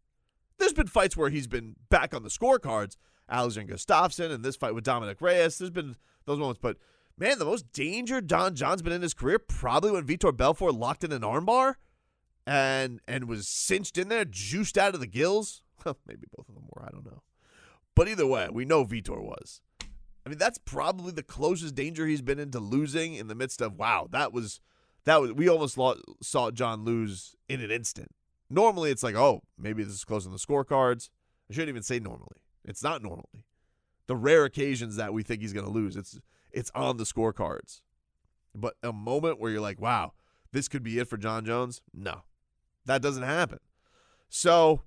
There's 0.58 0.74
been 0.74 0.88
fights 0.88 1.18
where 1.18 1.30
he's 1.30 1.48
been 1.48 1.76
back 1.90 2.14
on 2.14 2.24
the 2.24 2.30
scorecards. 2.30 2.98
Alexander 3.28 3.74
Gustafsson 3.74 4.32
and 4.32 4.46
this 4.46 4.56
fight 4.56 4.76
with 4.76 4.84
Dominic 4.84 5.20
Reyes. 5.20 5.58
There's 5.58 5.72
been 5.72 5.96
those 6.26 6.38
moments, 6.38 6.60
but 6.62 6.78
Man, 7.18 7.40
the 7.40 7.46
most 7.46 7.72
danger 7.72 8.20
Don 8.20 8.56
John's 8.56 8.82
been 8.82 8.92
in 8.92 9.02
his 9.02 9.14
career 9.14 9.40
probably 9.40 9.92
when 9.92 10.06
Vitor 10.06 10.36
Belfort 10.36 10.74
locked 10.74 11.04
in 11.04 11.14
an 11.14 11.22
armbar 11.22 11.76
and 12.46 13.00
and 13.08 13.30
was 13.30 13.48
cinched 13.48 13.98
in 13.98 14.10
there, 14.10 14.26
juiced 14.26 14.78
out 14.78 14.94
of 14.94 15.00
the 15.00 15.08
gills. 15.08 15.62
Maybe 15.86 16.28
both 16.36 16.50
of 16.50 16.56
them 16.56 16.66
were, 16.70 16.84
I 16.84 16.90
don't 16.92 17.06
know. 17.06 17.24
But 17.96 18.10
either 18.10 18.28
way, 18.28 18.50
we 18.52 18.66
know 18.66 18.84
Vitor 18.84 19.22
was. 19.22 19.62
I 20.26 20.30
mean, 20.30 20.40
that's 20.40 20.58
probably 20.58 21.12
the 21.12 21.24
closest 21.24 21.76
danger 21.76 22.08
he's 22.08 22.22
been 22.22 22.40
into 22.40 22.60
losing 22.60 23.14
in 23.14 23.28
the 23.28 23.36
midst 23.36 23.62
of 23.62 23.78
wow, 23.78 24.08
that 24.12 24.34
was 24.34 24.60
that 25.06 25.22
was 25.22 25.34
we 25.34 25.48
almost 25.48 25.78
lost, 25.78 26.02
saw 26.22 26.52
John 26.52 26.84
lose 26.84 27.36
in 27.48 27.62
an 27.62 27.72
instant. 27.72 28.10
Normally 28.50 28.92
it's 28.92 29.04
like, 29.04 29.16
oh, 29.16 29.44
maybe 29.58 29.84
this 29.84 29.94
is 29.94 30.04
close 30.04 30.26
on 30.26 30.32
the 30.32 30.40
scorecards. 30.40 31.10
I 31.50 31.54
shouldn't 31.54 31.70
even 31.70 31.84
say 31.84 32.00
normally. 32.00 32.42
It's 32.64 32.84
not 32.84 33.04
normally. 33.04 33.46
The 34.08 34.16
rare 34.16 34.46
occasions 34.46 34.96
that 34.96 35.14
we 35.14 35.24
think 35.24 35.42
he's 35.42 35.54
going 35.54 35.66
to 35.66 35.72
lose, 35.72 35.96
it's 35.96 36.20
it's 36.52 36.72
on 36.74 36.98
the 36.98 37.04
scorecards. 37.04 37.82
But 38.54 38.76
a 38.82 38.94
moment 38.94 39.40
where 39.40 39.52
you're 39.52 39.62
like, 39.62 39.80
"Wow, 39.80 40.14
this 40.52 40.68
could 40.68 40.84
be 40.84 40.98
it 40.98 41.08
for 41.08 41.18
Jon 41.18 41.46
Jones?" 41.46 41.82
No. 41.94 42.24
That 42.86 43.02
doesn't 43.02 43.24
happen. 43.24 43.60
So, 44.30 44.84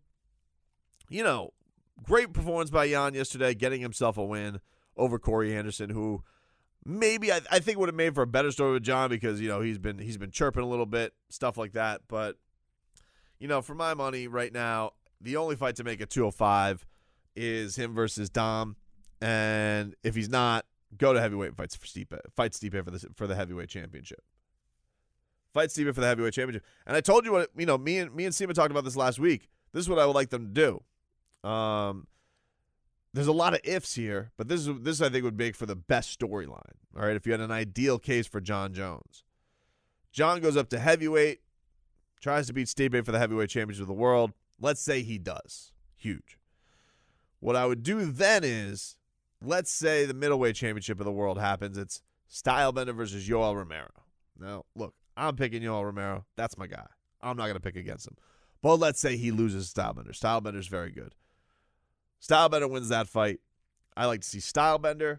you 1.08 1.22
know, 1.22 1.52
great 2.02 2.32
performance 2.32 2.70
by 2.70 2.88
Jan 2.88 3.14
yesterday, 3.14 3.54
getting 3.54 3.80
himself 3.80 4.16
a 4.16 4.24
win 4.24 4.60
over 4.98 5.18
Corey 5.18 5.56
Anderson, 5.56 5.90
who 5.90 6.22
maybe 6.84 7.32
I, 7.32 7.40
I 7.50 7.58
think 7.58 7.78
would 7.78 7.88
have 7.88 7.96
made 7.96 8.14
for 8.14 8.22
a 8.22 8.26
better 8.26 8.50
story 8.50 8.72
with 8.72 8.82
John 8.82 9.10
because 9.10 9.40
you 9.40 9.48
know 9.48 9.60
he's 9.60 9.78
been 9.78 9.98
he's 9.98 10.16
been 10.16 10.30
chirping 10.30 10.62
a 10.62 10.66
little 10.66 10.86
bit, 10.86 11.12
stuff 11.28 11.56
like 11.56 11.72
that. 11.72 12.02
But 12.08 12.36
you 13.38 13.48
know, 13.48 13.62
for 13.62 13.74
my 13.74 13.94
money 13.94 14.26
right 14.26 14.52
now, 14.52 14.92
the 15.20 15.36
only 15.36 15.56
fight 15.56 15.76
to 15.76 15.84
make 15.84 16.00
at 16.00 16.10
205 16.10 16.86
is 17.36 17.76
him 17.76 17.94
versus 17.94 18.28
Dom, 18.28 18.76
and 19.20 19.94
if 20.02 20.14
he's 20.14 20.28
not, 20.28 20.64
go 20.96 21.12
to 21.12 21.20
heavyweight 21.20 21.48
and 21.48 21.56
fights 21.56 21.76
for 21.76 21.86
Stipe, 21.86 22.18
fight 22.34 22.52
Stipe 22.52 22.84
for 22.84 22.90
the 22.90 23.06
for 23.14 23.26
the 23.26 23.34
heavyweight 23.34 23.68
championship. 23.68 24.22
Fight 25.54 25.70
Stipe 25.70 25.94
for 25.94 26.00
the 26.00 26.06
heavyweight 26.06 26.34
championship. 26.34 26.64
And 26.86 26.96
I 26.96 27.00
told 27.00 27.24
you 27.24 27.32
what 27.32 27.50
you 27.56 27.66
know. 27.66 27.78
Me 27.78 27.98
and 27.98 28.14
me 28.14 28.24
and 28.24 28.34
Steven 28.34 28.54
talked 28.54 28.70
about 28.70 28.84
this 28.84 28.96
last 28.96 29.18
week. 29.18 29.48
This 29.72 29.82
is 29.82 29.88
what 29.88 29.98
I 29.98 30.06
would 30.06 30.14
like 30.14 30.30
them 30.30 30.52
to 30.54 30.80
do. 31.42 31.48
Um, 31.48 32.06
there's 33.18 33.26
a 33.26 33.32
lot 33.32 33.52
of 33.52 33.58
ifs 33.64 33.96
here, 33.96 34.30
but 34.36 34.46
this 34.46 34.64
is 34.64 34.80
this 34.82 35.02
I 35.02 35.08
think 35.08 35.24
would 35.24 35.36
make 35.36 35.56
for 35.56 35.66
the 35.66 35.74
best 35.74 36.16
storyline. 36.16 36.76
All 36.96 37.04
right, 37.04 37.16
if 37.16 37.26
you 37.26 37.32
had 37.32 37.40
an 37.40 37.50
ideal 37.50 37.98
case 37.98 38.28
for 38.28 38.40
Jon 38.40 38.72
Jones, 38.72 39.24
John 40.12 40.40
goes 40.40 40.56
up 40.56 40.68
to 40.68 40.78
heavyweight, 40.78 41.40
tries 42.20 42.46
to 42.46 42.52
beat 42.52 42.68
Stipe 42.68 43.04
for 43.04 43.10
the 43.10 43.18
heavyweight 43.18 43.50
championship 43.50 43.82
of 43.82 43.88
the 43.88 43.92
world. 43.92 44.34
Let's 44.60 44.80
say 44.80 45.02
he 45.02 45.18
does, 45.18 45.72
huge. 45.96 46.38
What 47.40 47.56
I 47.56 47.66
would 47.66 47.82
do 47.82 48.04
then 48.04 48.44
is, 48.44 48.96
let's 49.44 49.72
say 49.72 50.06
the 50.06 50.14
middleweight 50.14 50.54
championship 50.54 51.00
of 51.00 51.04
the 51.04 51.10
world 51.10 51.40
happens. 51.40 51.76
It's 51.76 52.02
Stylebender 52.30 52.94
versus 52.94 53.28
Yoel 53.28 53.56
Romero. 53.56 53.90
Now, 54.38 54.64
look, 54.76 54.94
I'm 55.16 55.34
picking 55.34 55.62
Yoel 55.62 55.84
Romero. 55.84 56.24
That's 56.36 56.56
my 56.56 56.68
guy. 56.68 56.86
I'm 57.20 57.36
not 57.36 57.46
going 57.46 57.54
to 57.54 57.60
pick 57.60 57.74
against 57.74 58.06
him. 58.06 58.14
But 58.62 58.76
let's 58.76 59.00
say 59.00 59.16
he 59.16 59.32
loses 59.32 59.72
Stylebender. 59.72 60.16
Stylebender's 60.16 60.68
very 60.68 60.92
good. 60.92 61.16
Stylebender 62.22 62.70
wins 62.70 62.88
that 62.88 63.08
fight. 63.08 63.40
I 63.96 64.06
like 64.06 64.20
to 64.20 64.28
see 64.28 64.38
Stylebender 64.38 65.18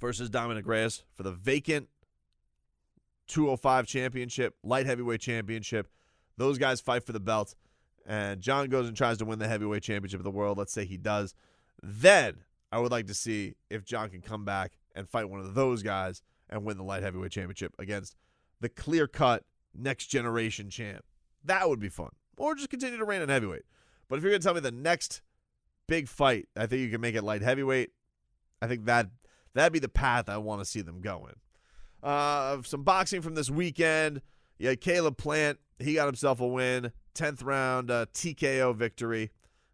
versus 0.00 0.30
Dominic 0.30 0.66
Reyes 0.66 1.04
for 1.14 1.22
the 1.22 1.32
vacant 1.32 1.88
205 3.28 3.86
championship, 3.86 4.56
light 4.62 4.86
heavyweight 4.86 5.20
championship. 5.20 5.88
Those 6.36 6.58
guys 6.58 6.80
fight 6.80 7.04
for 7.04 7.12
the 7.12 7.20
belt. 7.20 7.54
And 8.04 8.40
John 8.40 8.68
goes 8.68 8.88
and 8.88 8.96
tries 8.96 9.18
to 9.18 9.24
win 9.24 9.38
the 9.38 9.46
heavyweight 9.46 9.82
championship 9.82 10.18
of 10.18 10.24
the 10.24 10.30
world. 10.30 10.58
Let's 10.58 10.72
say 10.72 10.84
he 10.84 10.96
does. 10.96 11.34
Then 11.82 12.38
I 12.72 12.78
would 12.78 12.90
like 12.90 13.06
to 13.06 13.14
see 13.14 13.54
if 13.70 13.84
John 13.84 14.10
can 14.10 14.22
come 14.22 14.44
back 14.44 14.72
and 14.94 15.08
fight 15.08 15.30
one 15.30 15.40
of 15.40 15.54
those 15.54 15.82
guys 15.82 16.22
and 16.50 16.64
win 16.64 16.76
the 16.76 16.84
light 16.84 17.02
heavyweight 17.02 17.32
championship 17.32 17.74
against 17.78 18.16
the 18.60 18.68
clear 18.68 19.06
cut 19.06 19.44
next 19.74 20.06
generation 20.06 20.68
champ. 20.68 21.04
That 21.44 21.68
would 21.68 21.80
be 21.80 21.88
fun. 21.88 22.10
Or 22.36 22.54
just 22.54 22.70
continue 22.70 22.98
to 22.98 23.04
reign 23.04 23.22
in 23.22 23.28
heavyweight. 23.28 23.62
But 24.08 24.16
if 24.16 24.22
you're 24.22 24.32
going 24.32 24.40
to 24.40 24.44
tell 24.44 24.54
me 24.54 24.60
the 24.60 24.72
next 24.72 25.22
big 25.92 26.08
fight, 26.08 26.48
I 26.56 26.64
think 26.64 26.80
you 26.80 26.88
can 26.88 27.02
make 27.02 27.14
it 27.14 27.22
light 27.22 27.42
heavyweight. 27.42 27.90
I 28.62 28.66
think 28.66 28.86
that 28.86 29.08
that'd 29.52 29.74
be 29.74 29.78
the 29.78 29.90
path 29.90 30.30
I 30.30 30.38
want 30.38 30.62
to 30.62 30.64
see 30.64 30.80
them 30.80 31.02
going. 31.02 31.34
Uh, 32.02 32.62
some 32.64 32.82
boxing 32.82 33.20
from 33.20 33.34
this 33.34 33.50
weekend. 33.50 34.22
Yeah, 34.58 34.74
Caleb 34.74 35.18
Plant, 35.18 35.58
he 35.78 35.92
got 35.92 36.06
himself 36.06 36.40
a 36.40 36.46
win. 36.46 36.92
10th 37.14 37.44
round 37.44 37.90
uh, 37.90 38.06
TKO 38.14 38.74
victory. 38.74 39.32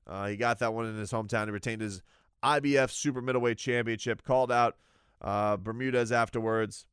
Uh, 0.08 0.26
he 0.26 0.36
got 0.36 0.58
that 0.58 0.74
one 0.74 0.86
in 0.86 0.96
his 0.96 1.12
hometown. 1.12 1.44
He 1.44 1.52
retained 1.52 1.82
his 1.82 2.02
IBF 2.42 2.90
Super 2.90 3.22
Middleweight 3.22 3.58
Championship. 3.58 4.24
Called 4.24 4.50
out 4.50 4.74
uh, 5.22 5.56
Bermudez 5.56 6.10
afterwards. 6.10 6.84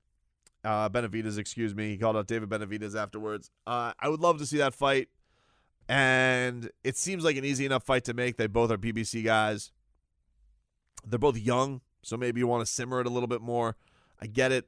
Uh, 0.64 0.88
Benavidez, 0.88 1.40
excuse 1.40 1.74
me. 1.74 1.90
He 1.90 1.98
called 1.98 2.16
out 2.16 2.28
David 2.28 2.50
Benavidez 2.50 2.96
afterwards. 2.96 3.50
Uh, 3.66 3.94
I 4.00 4.08
would 4.08 4.20
love 4.20 4.38
to 4.38 4.46
see 4.46 4.58
that 4.58 4.76
fight. 4.76 5.10
And 5.88 6.70
it 6.84 6.98
seems 6.98 7.24
like 7.24 7.38
an 7.38 7.46
easy 7.46 7.66
enough 7.66 7.84
fight 7.84 8.04
to 8.06 8.14
make. 8.14 8.38
They 8.38 8.48
both 8.48 8.72
are 8.72 8.78
PBC 8.78 9.24
guys. 9.24 9.72
They're 11.06 11.20
both 11.20 11.38
young, 11.38 11.82
so 12.02 12.18
maybe 12.18 12.40
you 12.40 12.48
want 12.48 12.66
to 12.66 12.72
simmer 12.72 13.00
it 13.00 13.08
a 13.08 13.12
little 13.12 13.28
bit 13.28 13.42
more. 13.42 13.76
I 14.20 14.26
get 14.26 14.52
it. 14.52 14.68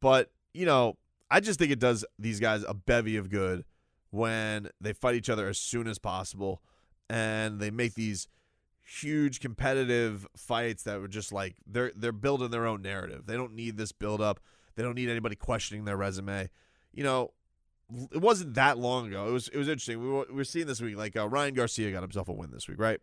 But, 0.00 0.30
you 0.52 0.66
know, 0.66 0.98
I 1.30 1.40
just 1.40 1.58
think 1.58 1.72
it 1.72 1.78
does 1.78 2.04
these 2.18 2.40
guys 2.40 2.64
a 2.68 2.74
bevy 2.74 3.16
of 3.16 3.30
good 3.30 3.64
when 4.10 4.68
they 4.80 4.92
fight 4.92 5.14
each 5.14 5.30
other 5.30 5.48
as 5.48 5.58
soon 5.58 5.86
as 5.86 5.98
possible 5.98 6.62
and 7.10 7.60
they 7.60 7.70
make 7.70 7.94
these 7.94 8.28
huge 8.82 9.40
competitive 9.40 10.26
fights 10.36 10.82
that 10.84 11.00
were 11.00 11.08
just 11.08 11.30
like 11.30 11.56
they're 11.66 11.92
they're 11.94 12.12
building 12.12 12.50
their 12.50 12.66
own 12.66 12.82
narrative. 12.82 13.26
They 13.26 13.36
don't 13.36 13.54
need 13.54 13.76
this 13.76 13.92
build 13.92 14.20
up. 14.20 14.40
They 14.76 14.82
don't 14.82 14.94
need 14.94 15.08
anybody 15.08 15.36
questioning 15.36 15.84
their 15.84 15.96
resume. 15.96 16.48
You 16.92 17.04
know, 17.04 17.32
it 18.12 18.20
wasn't 18.20 18.54
that 18.54 18.78
long 18.78 19.08
ago. 19.08 19.28
It 19.28 19.32
was 19.32 19.48
it 19.48 19.56
was 19.56 19.68
interesting. 19.68 20.00
We 20.00 20.08
were, 20.08 20.26
we 20.28 20.36
were 20.36 20.44
seeing 20.44 20.66
this 20.66 20.80
week 20.80 20.96
like 20.96 21.16
uh, 21.16 21.28
Ryan 21.28 21.54
Garcia 21.54 21.90
got 21.90 22.02
himself 22.02 22.28
a 22.28 22.32
win 22.32 22.50
this 22.50 22.68
week, 22.68 22.78
right? 22.78 23.00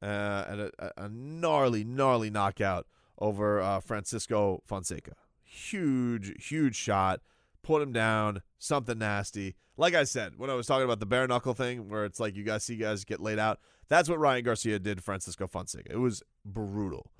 Uh, 0.00 0.44
and 0.48 0.60
a, 0.60 0.92
a, 0.96 1.08
gnarly, 1.08 1.82
gnarly 1.82 2.30
knockout 2.30 2.86
over 3.18 3.60
uh, 3.60 3.80
Francisco 3.80 4.62
Fonseca. 4.64 5.14
Huge, 5.42 6.46
huge 6.46 6.76
shot. 6.76 7.20
Put 7.62 7.82
him 7.82 7.92
down. 7.92 8.42
Something 8.58 8.98
nasty. 8.98 9.56
Like 9.76 9.94
I 9.94 10.04
said, 10.04 10.34
when 10.36 10.50
I 10.50 10.54
was 10.54 10.66
talking 10.66 10.84
about 10.84 11.00
the 11.00 11.06
bare 11.06 11.26
knuckle 11.26 11.54
thing, 11.54 11.88
where 11.88 12.04
it's 12.04 12.20
like 12.20 12.36
you 12.36 12.44
guys 12.44 12.62
see 12.62 12.76
guys 12.76 13.04
get 13.04 13.20
laid 13.20 13.40
out, 13.40 13.58
that's 13.88 14.08
what 14.08 14.20
Ryan 14.20 14.44
Garcia 14.44 14.78
did 14.78 15.02
Francisco 15.02 15.48
Fonseca. 15.48 15.90
It 15.90 15.98
was 15.98 16.22
brutal. 16.44 17.10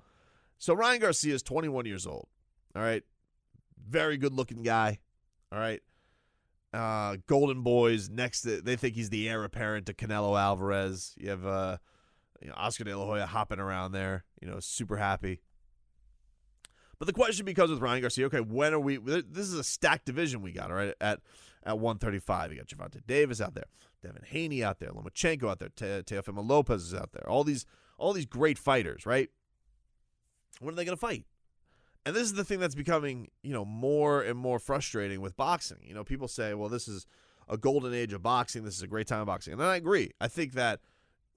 So 0.58 0.74
Ryan 0.74 1.00
Garcia 1.00 1.34
is 1.34 1.42
21 1.42 1.86
years 1.86 2.06
old. 2.06 2.28
All 2.76 2.82
right. 2.82 3.02
Very 3.88 4.16
good 4.16 4.34
looking 4.34 4.62
guy. 4.62 5.00
All 5.50 5.58
right. 5.58 5.82
Uh, 6.72 7.16
Golden 7.26 7.62
Boys 7.62 8.10
next. 8.10 8.42
To, 8.42 8.60
they 8.60 8.76
think 8.76 8.94
he's 8.94 9.10
the 9.10 9.28
heir 9.28 9.42
apparent 9.44 9.86
to 9.86 9.94
Canelo 9.94 10.38
Alvarez. 10.38 11.14
You 11.16 11.30
have 11.30 11.46
uh, 11.46 11.78
you 12.42 12.48
know, 12.48 12.54
Oscar 12.56 12.84
De 12.84 12.96
La 12.96 13.04
Hoya 13.04 13.26
hopping 13.26 13.58
around 13.58 13.92
there. 13.92 14.24
You 14.40 14.48
know, 14.48 14.60
super 14.60 14.96
happy. 14.96 15.40
But 16.98 17.06
the 17.06 17.12
question 17.12 17.46
becomes 17.46 17.70
with 17.70 17.80
Ryan 17.80 18.02
Garcia. 18.02 18.26
Okay, 18.26 18.40
when 18.40 18.74
are 18.74 18.80
we? 18.80 18.96
This 18.96 19.46
is 19.46 19.54
a 19.54 19.64
stacked 19.64 20.04
division 20.04 20.42
we 20.42 20.52
got. 20.52 20.70
All 20.70 20.76
right, 20.76 20.94
at 21.00 21.20
at 21.64 21.78
135, 21.78 22.52
you 22.52 22.58
got 22.58 22.66
Gervonta 22.66 23.06
Davis 23.06 23.40
out 23.40 23.54
there, 23.54 23.66
Devin 24.02 24.22
Haney 24.26 24.62
out 24.62 24.78
there, 24.78 24.90
Lomachenko 24.90 25.50
out 25.50 25.58
there, 25.58 25.68
Te- 25.68 26.14
Teofimo 26.14 26.48
Lopez 26.48 26.82
is 26.82 26.94
out 26.94 27.12
there. 27.12 27.28
All 27.28 27.44
these 27.44 27.66
all 27.98 28.12
these 28.12 28.26
great 28.26 28.58
fighters, 28.58 29.06
right? 29.06 29.28
When 30.60 30.74
are 30.74 30.76
they 30.76 30.84
going 30.84 30.96
to 30.96 31.00
fight? 31.00 31.24
And 32.06 32.16
this 32.16 32.24
is 32.24 32.34
the 32.34 32.44
thing 32.44 32.60
that's 32.60 32.74
becoming, 32.74 33.28
you 33.42 33.52
know, 33.52 33.64
more 33.64 34.22
and 34.22 34.38
more 34.38 34.58
frustrating 34.58 35.20
with 35.20 35.36
boxing. 35.36 35.78
You 35.82 35.94
know, 35.94 36.04
people 36.04 36.28
say, 36.28 36.54
well, 36.54 36.68
this 36.68 36.88
is 36.88 37.06
a 37.48 37.58
golden 37.58 37.92
age 37.92 38.12
of 38.12 38.22
boxing. 38.22 38.64
This 38.64 38.76
is 38.76 38.82
a 38.82 38.86
great 38.86 39.06
time 39.06 39.20
of 39.20 39.26
boxing. 39.26 39.52
And 39.54 39.62
I 39.62 39.76
agree. 39.76 40.12
I 40.20 40.28
think 40.28 40.52
that 40.54 40.80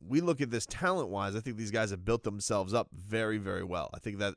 we 0.05 0.21
look 0.21 0.41
at 0.41 0.49
this 0.49 0.65
talent 0.65 1.09
wise, 1.09 1.35
I 1.35 1.39
think 1.39 1.57
these 1.57 1.71
guys 1.71 1.91
have 1.91 2.05
built 2.05 2.23
themselves 2.23 2.73
up 2.73 2.89
very, 2.93 3.37
very 3.37 3.63
well. 3.63 3.89
I 3.93 3.99
think 3.99 4.19
that 4.19 4.35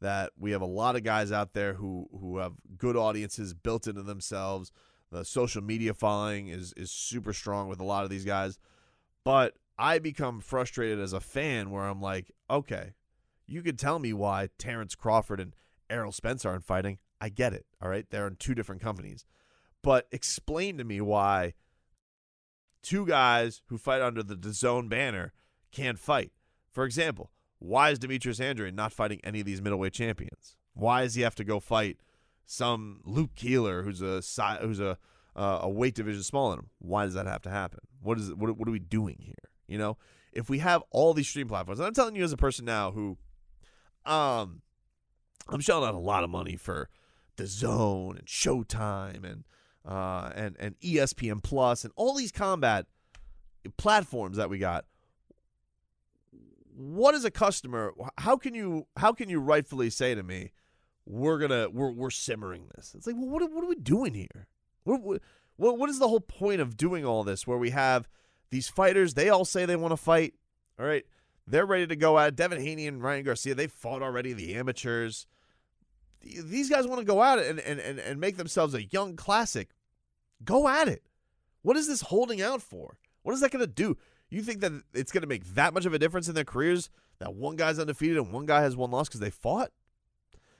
that 0.00 0.32
we 0.36 0.50
have 0.50 0.62
a 0.62 0.66
lot 0.66 0.96
of 0.96 1.04
guys 1.04 1.30
out 1.30 1.52
there 1.52 1.74
who 1.74 2.08
who 2.20 2.38
have 2.38 2.54
good 2.76 2.96
audiences 2.96 3.54
built 3.54 3.86
into 3.86 4.02
themselves. 4.02 4.72
The 5.10 5.24
social 5.24 5.62
media 5.62 5.94
following 5.94 6.48
is 6.48 6.72
is 6.76 6.90
super 6.90 7.32
strong 7.32 7.68
with 7.68 7.80
a 7.80 7.84
lot 7.84 8.04
of 8.04 8.10
these 8.10 8.24
guys. 8.24 8.58
But 9.24 9.54
I 9.78 9.98
become 9.98 10.40
frustrated 10.40 10.98
as 10.98 11.12
a 11.12 11.20
fan 11.20 11.70
where 11.70 11.84
I'm 11.84 12.00
like, 12.00 12.32
okay, 12.50 12.94
you 13.52 13.62
could 13.62 13.78
tell 13.78 13.98
me 13.98 14.12
why 14.12 14.48
Terrence 14.58 14.94
Crawford 14.94 15.40
and 15.40 15.54
Errol 15.90 16.12
Spence 16.12 16.44
aren't 16.44 16.64
fighting. 16.64 16.98
I 17.20 17.28
get 17.28 17.52
it. 17.52 17.66
All 17.80 17.88
right. 17.88 18.06
They're 18.08 18.26
in 18.26 18.36
two 18.36 18.54
different 18.54 18.80
companies. 18.80 19.24
But 19.82 20.06
explain 20.10 20.78
to 20.78 20.84
me 20.84 21.00
why 21.00 21.54
two 22.82 23.06
guys 23.06 23.62
who 23.66 23.78
fight 23.78 24.00
under 24.00 24.22
the 24.22 24.36
DAZN 24.36 24.88
banner 24.88 25.32
can't 25.70 25.98
fight. 25.98 26.32
For 26.70 26.84
example, 26.84 27.30
why 27.58 27.90
is 27.90 27.98
Demetrius 27.98 28.40
Andrade 28.40 28.74
not 28.74 28.92
fighting 28.92 29.20
any 29.22 29.40
of 29.40 29.46
these 29.46 29.60
middleweight 29.60 29.92
champions? 29.92 30.56
Why 30.74 31.02
does 31.02 31.14
he 31.14 31.22
have 31.22 31.34
to 31.36 31.44
go 31.44 31.60
fight 31.60 31.98
some 32.46 33.00
Luke 33.04 33.34
Keeler 33.34 33.82
who's 33.82 34.02
a 34.02 34.22
who's 34.60 34.80
a 34.80 34.98
uh, 35.34 35.60
a 35.62 35.68
weight 35.68 35.94
division 35.94 36.22
smaller 36.22 36.56
than 36.56 36.64
him? 36.64 36.70
Why 36.78 37.04
does 37.04 37.14
that 37.14 37.26
have 37.26 37.42
to 37.42 37.50
happen? 37.50 37.80
What 38.02 38.18
is 38.18 38.32
what, 38.34 38.56
what 38.56 38.68
are 38.68 38.72
we 38.72 38.78
doing 38.78 39.16
here? 39.20 39.34
You 39.66 39.78
know, 39.78 39.96
if 40.32 40.50
we 40.50 40.58
have 40.58 40.82
all 40.90 41.14
these 41.14 41.28
stream 41.28 41.48
platforms, 41.48 41.78
and 41.78 41.86
I'm 41.86 41.94
telling 41.94 42.16
you 42.16 42.24
as 42.24 42.32
a 42.32 42.36
person 42.36 42.64
now 42.64 42.90
who, 42.90 43.18
um, 44.06 44.62
I'm 45.48 45.60
shelling 45.60 45.88
out 45.88 45.94
a 45.94 45.98
lot 45.98 46.24
of 46.24 46.30
money 46.30 46.56
for 46.56 46.88
the 47.36 47.46
Zone 47.46 48.16
and 48.18 48.26
Showtime 48.26 49.24
and 49.24 49.44
uh 49.84 50.30
and 50.34 50.56
and 50.60 50.78
ESPN 50.80 51.42
Plus 51.42 51.82
and 51.84 51.92
all 51.96 52.14
these 52.14 52.30
combat 52.30 52.86
platforms 53.76 54.36
that 54.36 54.50
we 54.50 54.58
got. 54.58 54.84
What 56.74 57.14
is 57.14 57.24
a 57.24 57.30
customer? 57.30 57.92
How 58.18 58.36
can 58.36 58.54
you 58.54 58.86
how 58.96 59.12
can 59.12 59.28
you 59.28 59.40
rightfully 59.40 59.90
say 59.90 60.14
to 60.14 60.22
me, 60.22 60.52
we're 61.04 61.38
gonna 61.38 61.68
we're 61.70 61.90
we're 61.90 62.10
simmering 62.10 62.68
this? 62.76 62.94
It's 62.96 63.06
like, 63.06 63.16
well, 63.16 63.28
what 63.28 63.50
what 63.50 63.64
are 63.64 63.68
we 63.68 63.74
doing 63.74 64.14
here? 64.14 64.46
What 64.84 65.00
what 65.56 65.78
what 65.78 65.90
is 65.90 65.98
the 65.98 66.08
whole 66.08 66.20
point 66.20 66.60
of 66.60 66.76
doing 66.76 67.04
all 67.04 67.24
this? 67.24 67.46
Where 67.46 67.58
we 67.58 67.70
have 67.70 68.08
these 68.50 68.68
fighters, 68.68 69.14
they 69.14 69.28
all 69.28 69.44
say 69.44 69.64
they 69.66 69.76
want 69.76 69.92
to 69.92 69.96
fight. 69.96 70.34
All 70.78 70.86
right, 70.86 71.04
They're 71.46 71.66
ready 71.66 71.86
to 71.86 71.96
go 71.96 72.18
at 72.18 72.28
it. 72.28 72.36
Devin 72.36 72.60
Haney 72.60 72.86
and 72.86 73.02
Ryan 73.02 73.24
Garcia, 73.24 73.54
they 73.54 73.66
fought 73.66 74.02
already, 74.02 74.32
the 74.32 74.54
amateurs. 74.54 75.26
These 76.22 76.70
guys 76.70 76.86
want 76.86 77.00
to 77.00 77.06
go 77.06 77.22
at 77.22 77.38
it 77.38 77.48
and, 77.48 77.58
and, 77.60 77.80
and, 77.80 77.98
and 77.98 78.20
make 78.20 78.36
themselves 78.36 78.74
a 78.74 78.84
young 78.84 79.16
classic. 79.16 79.70
Go 80.44 80.68
at 80.68 80.88
it. 80.88 81.02
What 81.62 81.76
is 81.76 81.88
this 81.88 82.02
holding 82.02 82.40
out 82.40 82.62
for? 82.62 82.98
What 83.22 83.32
is 83.32 83.40
that 83.40 83.50
going 83.50 83.64
to 83.64 83.72
do? 83.72 83.96
You 84.30 84.42
think 84.42 84.60
that 84.60 84.72
it's 84.94 85.12
going 85.12 85.22
to 85.22 85.28
make 85.28 85.44
that 85.54 85.74
much 85.74 85.84
of 85.84 85.94
a 85.94 85.98
difference 85.98 86.28
in 86.28 86.34
their 86.34 86.44
careers 86.44 86.90
that 87.18 87.34
one 87.34 87.56
guy's 87.56 87.78
undefeated 87.78 88.16
and 88.16 88.32
one 88.32 88.46
guy 88.46 88.62
has 88.62 88.76
one 88.76 88.90
loss 88.90 89.08
because 89.08 89.20
they 89.20 89.30
fought? 89.30 89.70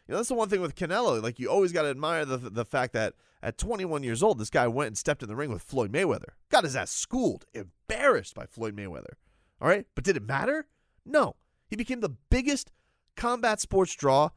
You 0.06 0.12
know, 0.12 0.18
that's 0.18 0.28
the 0.28 0.34
one 0.34 0.48
thing 0.48 0.60
with 0.60 0.74
Canelo. 0.74 1.22
Like, 1.22 1.38
you 1.38 1.48
always 1.48 1.72
got 1.72 1.82
to 1.82 1.88
admire 1.88 2.24
the, 2.24 2.36
the 2.36 2.64
fact 2.64 2.92
that 2.92 3.14
at 3.42 3.56
21 3.56 4.02
years 4.02 4.22
old, 4.22 4.38
this 4.38 4.50
guy 4.50 4.66
went 4.66 4.88
and 4.88 4.98
stepped 4.98 5.22
in 5.22 5.28
the 5.28 5.36
ring 5.36 5.50
with 5.50 5.62
Floyd 5.62 5.92
Mayweather. 5.92 6.34
Got 6.50 6.64
his 6.64 6.76
ass 6.76 6.90
schooled, 6.90 7.46
embarrassed 7.54 8.34
by 8.34 8.46
Floyd 8.46 8.76
Mayweather. 8.76 9.14
All 9.62 9.68
right? 9.68 9.86
But 9.94 10.02
did 10.02 10.16
it 10.16 10.26
matter? 10.26 10.66
No. 11.06 11.36
He 11.68 11.76
became 11.76 12.00
the 12.00 12.16
biggest 12.30 12.72
combat 13.16 13.60
sports 13.60 13.94
draw 13.94 14.30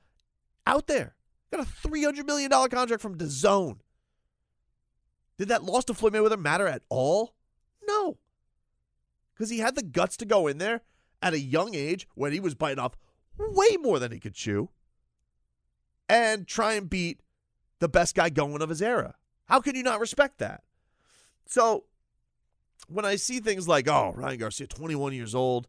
out 0.68 0.86
there. 0.86 1.16
Got 1.52 1.62
a 1.62 1.88
$300 1.88 2.26
million 2.26 2.50
contract 2.50 3.02
from 3.02 3.18
DAZN. 3.18 3.80
Did 5.38 5.48
that 5.50 5.64
loss 5.64 5.84
to 5.86 5.94
Floyd 5.94 6.14
Mayweather 6.14 6.40
matter 6.40 6.68
at 6.68 6.84
all? 6.90 7.34
No. 7.88 8.18
Because 9.34 9.50
he 9.50 9.60
had 9.60 9.76
the 9.76 9.84
guts 9.84 10.16
to 10.18 10.26
go 10.26 10.48
in 10.48 10.60
there 10.60 10.82
at 11.22 11.34
a 11.34 11.40
young 11.40 11.74
age 11.74 12.08
when 12.14 12.32
he 12.32 12.40
was 12.40 12.54
biting 12.54 12.80
off 12.80 12.96
way 13.38 13.78
more 13.82 14.00
than 14.00 14.12
he 14.12 14.20
could 14.20 14.36
chew 14.36 14.70
and 16.08 16.48
try 16.48 16.74
and 16.74 16.90
beat 16.90 17.20
the 17.80 17.90
best 17.90 18.16
guy 18.16 18.30
going 18.30 18.62
of 18.62 18.70
his 18.70 18.82
era. 18.82 19.16
How 19.46 19.60
can 19.60 19.76
you 19.76 19.84
not 19.84 20.00
respect 20.00 20.38
that? 20.38 20.62
So 21.48 21.86
when 22.88 23.06
I 23.06 23.16
see 23.16 23.40
things 23.40 23.68
like, 23.68 23.88
oh, 23.88 24.14
Ryan 24.16 24.40
Garcia, 24.40 24.68
21 24.68 25.14
years 25.14 25.36
old, 25.36 25.68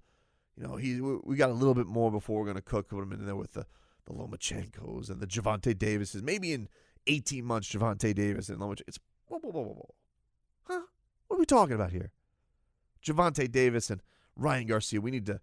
you 0.56 0.66
know, 0.66 0.76
he 0.76 1.00
we- 1.00 1.36
got 1.36 1.50
a 1.50 1.54
little 1.54 1.74
bit 1.74 1.86
more 1.86 2.10
before 2.10 2.38
we're 2.38 2.46
going 2.46 2.56
to 2.56 2.62
cook, 2.62 2.88
put 2.88 3.02
him 3.02 3.12
in 3.12 3.24
there 3.24 3.36
with 3.36 3.52
the, 3.52 3.66
the 4.06 4.12
Lomachenkos 4.12 5.10
and 5.10 5.20
the 5.20 5.26
Gervonta 5.26 5.76
Davises. 5.76 6.22
Maybe 6.22 6.52
in 6.52 6.68
18 7.06 7.44
months, 7.44 7.68
Gervonta 7.68 8.14
Davis 8.14 8.48
and 8.48 8.58
Lomachenko. 8.58 8.82
It's, 8.88 8.98
whoa, 9.26 9.38
whoa, 9.38 9.50
whoa, 9.50 9.62
whoa, 9.62 9.74
whoa. 9.74 9.94
Huh? 10.64 10.80
What 11.28 11.36
are 11.36 11.40
we 11.40 11.46
talking 11.46 11.74
about 11.74 11.92
here? 11.92 12.10
Gervonta 13.04 13.50
Davis 13.50 13.90
and 13.90 14.00
Ryan 14.34 14.66
Garcia. 14.66 15.00
We 15.00 15.10
need 15.10 15.26
to, 15.26 15.40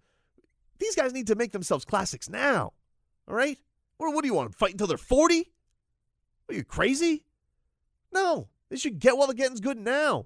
these 0.79 0.95
guys 0.95 1.13
need 1.13 1.27
to 1.27 1.35
make 1.35 1.51
themselves 1.51 1.85
classics 1.85 2.29
now. 2.29 2.73
All 3.27 3.35
right? 3.35 3.57
What, 3.97 4.13
what 4.13 4.21
do 4.21 4.27
you 4.27 4.33
want? 4.33 4.55
Fight 4.55 4.71
until 4.71 4.87
they're 4.87 4.97
40? 4.97 5.51
Are 6.49 6.55
you 6.55 6.63
crazy? 6.63 7.23
No. 8.11 8.49
They 8.69 8.77
should 8.77 8.99
get 8.99 9.17
while 9.17 9.27
the 9.27 9.35
getting's 9.35 9.59
good 9.59 9.77
now. 9.77 10.25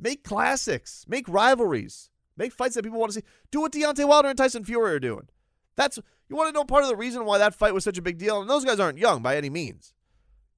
Make 0.00 0.24
classics. 0.24 1.04
Make 1.08 1.28
rivalries. 1.28 2.10
Make 2.36 2.52
fights 2.52 2.76
that 2.76 2.84
people 2.84 3.00
want 3.00 3.12
to 3.12 3.20
see. 3.20 3.26
Do 3.50 3.60
what 3.60 3.72
Deontay 3.72 4.06
Wilder 4.06 4.28
and 4.28 4.38
Tyson 4.38 4.64
Fury 4.64 4.92
are 4.92 5.00
doing. 5.00 5.28
That's 5.76 5.98
you 6.28 6.36
want 6.36 6.48
to 6.48 6.52
know 6.52 6.64
part 6.64 6.82
of 6.82 6.88
the 6.88 6.96
reason 6.96 7.24
why 7.24 7.38
that 7.38 7.54
fight 7.54 7.74
was 7.74 7.84
such 7.84 7.98
a 7.98 8.02
big 8.02 8.18
deal. 8.18 8.40
And 8.40 8.48
those 8.48 8.64
guys 8.64 8.80
aren't 8.80 8.98
young 8.98 9.22
by 9.22 9.36
any 9.36 9.50
means, 9.50 9.94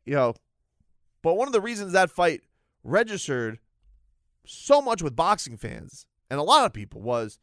you 0.05 0.15
know. 0.15 0.35
But 1.23 1.35
one 1.35 1.49
of 1.49 1.53
the 1.53 1.61
reasons 1.61 1.93
that 1.93 2.11
fight 2.11 2.43
registered 2.83 3.59
so 4.47 4.81
much 4.81 5.03
with 5.03 5.15
boxing 5.15 5.57
fans 5.57 6.07
and 6.31 6.41
a 6.41 6.43
lot 6.45 6.65
of 6.65 6.73
people 6.73 7.01
was 7.01 7.39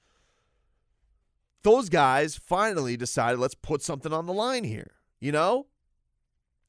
those 1.63 1.89
guys 1.89 2.35
finally 2.37 2.97
decided 2.97 3.39
let's 3.39 3.55
put 3.55 3.81
something 3.81 4.13
on 4.13 4.25
the 4.25 4.33
line 4.33 4.63
here. 4.63 4.91
You 5.19 5.31
know, 5.31 5.67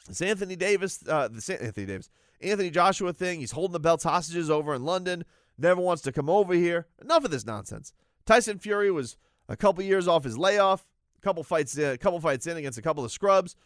this 0.06 0.22
Anthony 0.22 0.56
Davis, 0.56 1.02
uh, 1.08 1.28
the 1.28 1.58
Anthony 1.60 1.86
Davis, 1.86 2.10
Anthony 2.40 2.70
Joshua 2.70 3.12
thing. 3.12 3.40
He's 3.40 3.52
holding 3.52 3.72
the 3.72 3.80
belts 3.80 4.04
hostages 4.04 4.50
over 4.50 4.74
in 4.74 4.84
London. 4.84 5.24
Never 5.56 5.80
wants 5.80 6.02
to 6.02 6.12
come 6.12 6.30
over 6.30 6.54
here. 6.54 6.86
Enough 7.02 7.24
of 7.24 7.30
this 7.30 7.44
nonsense. 7.44 7.92
Tyson 8.24 8.58
Fury 8.58 8.90
was 8.90 9.16
a 9.48 9.56
couple 9.56 9.82
years 9.82 10.06
off 10.06 10.24
his 10.24 10.38
layoff. 10.38 10.86
A 11.18 11.20
couple 11.20 11.42
fights, 11.42 11.76
uh, 11.76 11.92
a 11.94 11.98
couple 11.98 12.20
fights 12.20 12.46
in 12.46 12.56
against 12.56 12.78
a 12.78 12.82
couple 12.82 13.04
of 13.04 13.10
scrubs. 13.10 13.56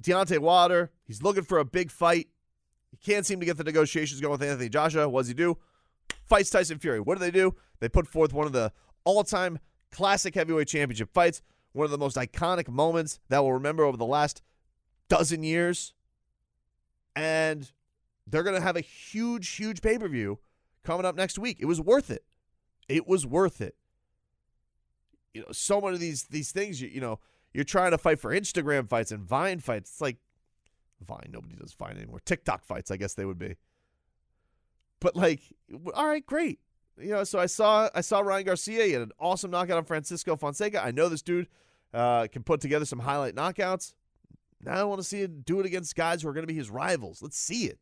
Deontay 0.00 0.38
Wilder, 0.38 0.90
he's 1.04 1.22
looking 1.22 1.42
for 1.42 1.58
a 1.58 1.64
big 1.64 1.90
fight. 1.90 2.28
He 2.90 2.96
can't 2.96 3.26
seem 3.26 3.40
to 3.40 3.46
get 3.46 3.58
the 3.58 3.64
negotiations 3.64 4.20
going 4.20 4.32
with 4.32 4.42
Anthony 4.42 4.70
Joshua. 4.70 5.08
What 5.08 5.22
does 5.22 5.28
he 5.28 5.34
do? 5.34 5.58
Fights 6.24 6.48
Tyson 6.48 6.78
Fury. 6.78 7.00
What 7.00 7.18
do 7.18 7.20
they 7.20 7.30
do? 7.30 7.54
They 7.80 7.88
put 7.88 8.06
forth 8.06 8.32
one 8.32 8.46
of 8.46 8.52
the 8.52 8.72
all-time 9.04 9.58
classic 9.90 10.34
heavyweight 10.34 10.68
championship 10.68 11.12
fights. 11.12 11.42
One 11.72 11.84
of 11.84 11.90
the 11.90 11.98
most 11.98 12.16
iconic 12.16 12.68
moments 12.68 13.20
that 13.28 13.42
we'll 13.42 13.52
remember 13.52 13.84
over 13.84 13.96
the 13.96 14.06
last 14.06 14.42
dozen 15.08 15.42
years. 15.42 15.92
And 17.14 17.70
they're 18.30 18.42
going 18.42 18.56
to 18.56 18.62
have 18.62 18.76
a 18.76 18.80
huge, 18.80 19.48
huge 19.50 19.82
pay 19.82 19.98
per 19.98 20.08
view 20.08 20.38
coming 20.84 21.06
up 21.06 21.16
next 21.16 21.38
week. 21.38 21.58
It 21.60 21.66
was 21.66 21.80
worth 21.80 22.10
it. 22.10 22.24
It 22.88 23.06
was 23.06 23.26
worth 23.26 23.60
it. 23.60 23.74
You 25.34 25.42
know, 25.42 25.48
so 25.52 25.80
many 25.80 25.94
of 25.94 26.00
these 26.00 26.24
these 26.24 26.52
things. 26.52 26.80
You, 26.80 26.88
you 26.88 27.00
know, 27.00 27.20
you're 27.52 27.64
trying 27.64 27.90
to 27.90 27.98
fight 27.98 28.18
for 28.18 28.32
Instagram 28.32 28.88
fights 28.88 29.12
and 29.12 29.22
Vine 29.22 29.60
fights. 29.60 29.90
It's 29.90 30.00
like 30.00 30.16
Vine. 31.06 31.30
Nobody 31.30 31.56
does 31.56 31.74
Vine 31.74 31.96
anymore. 31.96 32.20
TikTok 32.24 32.64
fights, 32.64 32.90
I 32.90 32.96
guess 32.96 33.14
they 33.14 33.24
would 33.24 33.38
be. 33.38 33.56
But 35.00 35.14
like, 35.14 35.40
all 35.94 36.06
right, 36.06 36.24
great. 36.24 36.58
You 37.00 37.10
know, 37.10 37.24
so 37.24 37.38
I 37.38 37.46
saw 37.46 37.88
I 37.94 38.00
saw 38.00 38.20
Ryan 38.20 38.46
Garcia. 38.46 38.84
He 38.84 38.92
had 38.92 39.02
an 39.02 39.12
awesome 39.20 39.50
knockout 39.50 39.76
on 39.76 39.84
Francisco 39.84 40.36
Fonseca. 40.36 40.82
I 40.82 40.90
know 40.90 41.08
this 41.08 41.22
dude 41.22 41.46
uh, 41.94 42.26
can 42.26 42.42
put 42.42 42.60
together 42.60 42.84
some 42.84 42.98
highlight 42.98 43.34
knockouts. 43.34 43.94
Now 44.60 44.72
I 44.72 44.84
want 44.84 45.00
to 45.00 45.06
see 45.06 45.20
him 45.20 45.42
do 45.44 45.60
it 45.60 45.66
against 45.66 45.94
guys 45.94 46.22
who 46.22 46.28
are 46.28 46.32
going 46.32 46.42
to 46.42 46.52
be 46.52 46.58
his 46.58 46.70
rivals. 46.70 47.22
Let's 47.22 47.38
see 47.38 47.66
it. 47.66 47.78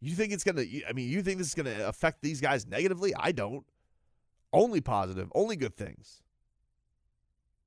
You 0.00 0.14
think 0.14 0.32
it's 0.32 0.44
going 0.44 0.56
to, 0.56 0.88
I 0.88 0.92
mean, 0.92 1.08
you 1.08 1.22
think 1.22 1.38
this 1.38 1.48
is 1.48 1.54
going 1.54 1.66
to 1.74 1.88
affect 1.88 2.22
these 2.22 2.40
guys 2.40 2.66
negatively? 2.66 3.14
I 3.14 3.32
don't. 3.32 3.64
Only 4.52 4.80
positive, 4.80 5.30
only 5.34 5.56
good 5.56 5.76
things. 5.76 6.22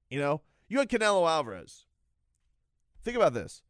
You 0.10 0.20
know, 0.20 0.42
you 0.68 0.80
had 0.80 0.90
Canelo 0.90 1.30
Alvarez. 1.30 1.86
Think 3.04 3.18
about 3.18 3.34
this. 3.34 3.64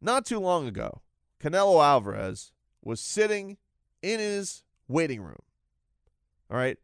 Not 0.00 0.26
too 0.26 0.38
long 0.38 0.66
ago, 0.66 1.02
Canelo 1.42 1.84
Alvarez 1.84 2.52
was 2.82 3.00
sitting 3.00 3.56
in 4.02 4.20
his 4.20 4.62
waiting 4.88 5.22
room. 5.22 5.42
All 6.50 6.56
right. 6.56 6.78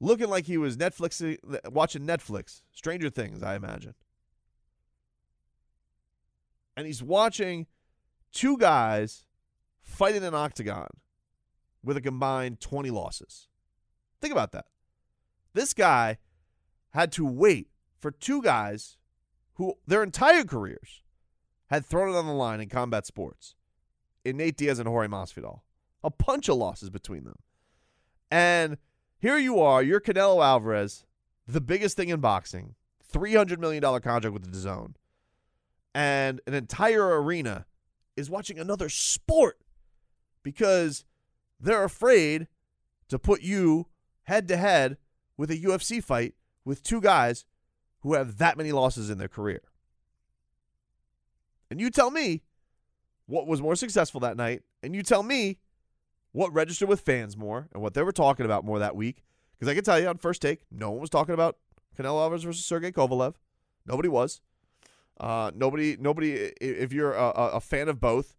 Looking 0.00 0.28
like 0.28 0.46
he 0.46 0.56
was 0.56 0.76
Netflix 0.76 1.36
watching 1.70 2.06
Netflix, 2.06 2.62
Stranger 2.72 3.10
Things, 3.10 3.42
I 3.42 3.54
imagine. 3.54 3.94
And 6.76 6.86
he's 6.86 7.02
watching 7.02 7.66
two 8.32 8.56
guys 8.56 9.26
fight 10.00 10.14
in 10.14 10.24
an 10.24 10.34
octagon 10.34 10.88
with 11.84 11.94
a 11.94 12.00
combined 12.00 12.58
20 12.58 12.88
losses. 12.88 13.48
Think 14.22 14.32
about 14.32 14.52
that. 14.52 14.64
This 15.52 15.74
guy 15.74 16.16
had 16.94 17.12
to 17.12 17.26
wait 17.26 17.68
for 17.98 18.10
two 18.10 18.40
guys 18.40 18.96
who 19.56 19.74
their 19.86 20.02
entire 20.02 20.44
careers 20.44 21.02
had 21.66 21.84
thrown 21.84 22.08
it 22.08 22.16
on 22.16 22.24
the 22.24 22.32
line 22.32 22.62
in 22.62 22.70
combat 22.70 23.04
sports 23.04 23.56
in 24.24 24.38
Nate 24.38 24.56
Diaz 24.56 24.78
and 24.78 24.88
Jorge 24.88 25.06
Masvidal. 25.06 25.60
A 26.02 26.08
bunch 26.08 26.48
of 26.48 26.56
losses 26.56 26.88
between 26.88 27.24
them. 27.24 27.36
And 28.30 28.78
here 29.18 29.36
you 29.36 29.60
are, 29.60 29.82
you're 29.82 30.00
Canelo 30.00 30.42
Alvarez, 30.42 31.04
the 31.46 31.60
biggest 31.60 31.98
thing 31.98 32.08
in 32.08 32.20
boxing, 32.20 32.74
$300 33.12 33.58
million 33.58 33.82
contract 33.82 34.32
with 34.32 34.50
the 34.50 34.58
zone, 34.58 34.96
and 35.94 36.40
an 36.46 36.54
entire 36.54 37.20
arena 37.20 37.66
is 38.16 38.30
watching 38.30 38.58
another 38.58 38.88
sport 38.88 39.59
because 40.42 41.04
they're 41.58 41.84
afraid 41.84 42.48
to 43.08 43.18
put 43.18 43.42
you 43.42 43.86
head 44.24 44.48
to 44.48 44.56
head 44.56 44.96
with 45.36 45.50
a 45.50 45.56
UFC 45.56 46.02
fight 46.02 46.34
with 46.64 46.82
two 46.82 47.00
guys 47.00 47.44
who 48.00 48.14
have 48.14 48.38
that 48.38 48.56
many 48.56 48.72
losses 48.72 49.10
in 49.10 49.18
their 49.18 49.28
career. 49.28 49.62
And 51.70 51.80
you 51.80 51.90
tell 51.90 52.10
me 52.10 52.42
what 53.26 53.46
was 53.46 53.62
more 53.62 53.76
successful 53.76 54.20
that 54.20 54.36
night, 54.36 54.62
and 54.82 54.94
you 54.94 55.02
tell 55.02 55.22
me 55.22 55.58
what 56.32 56.52
registered 56.52 56.88
with 56.88 57.00
fans 57.00 57.36
more 57.36 57.68
and 57.72 57.82
what 57.82 57.94
they 57.94 58.02
were 58.02 58.12
talking 58.12 58.46
about 58.46 58.64
more 58.64 58.78
that 58.78 58.96
week. 58.96 59.24
Because 59.58 59.70
I 59.70 59.74
can 59.74 59.84
tell 59.84 60.00
you 60.00 60.08
on 60.08 60.16
first 60.16 60.40
take, 60.42 60.64
no 60.70 60.90
one 60.90 61.00
was 61.00 61.10
talking 61.10 61.34
about 61.34 61.58
Canelo 61.98 62.22
Alvarez 62.22 62.44
versus 62.44 62.64
Sergey 62.64 62.92
Kovalev. 62.92 63.34
Nobody 63.86 64.08
was. 64.08 64.40
Uh, 65.18 65.50
nobody, 65.54 65.96
nobody. 66.00 66.32
If 66.60 66.92
you're 66.92 67.12
a, 67.12 67.24
a 67.24 67.48
a 67.56 67.60
fan 67.60 67.88
of 67.88 68.00
both, 68.00 68.34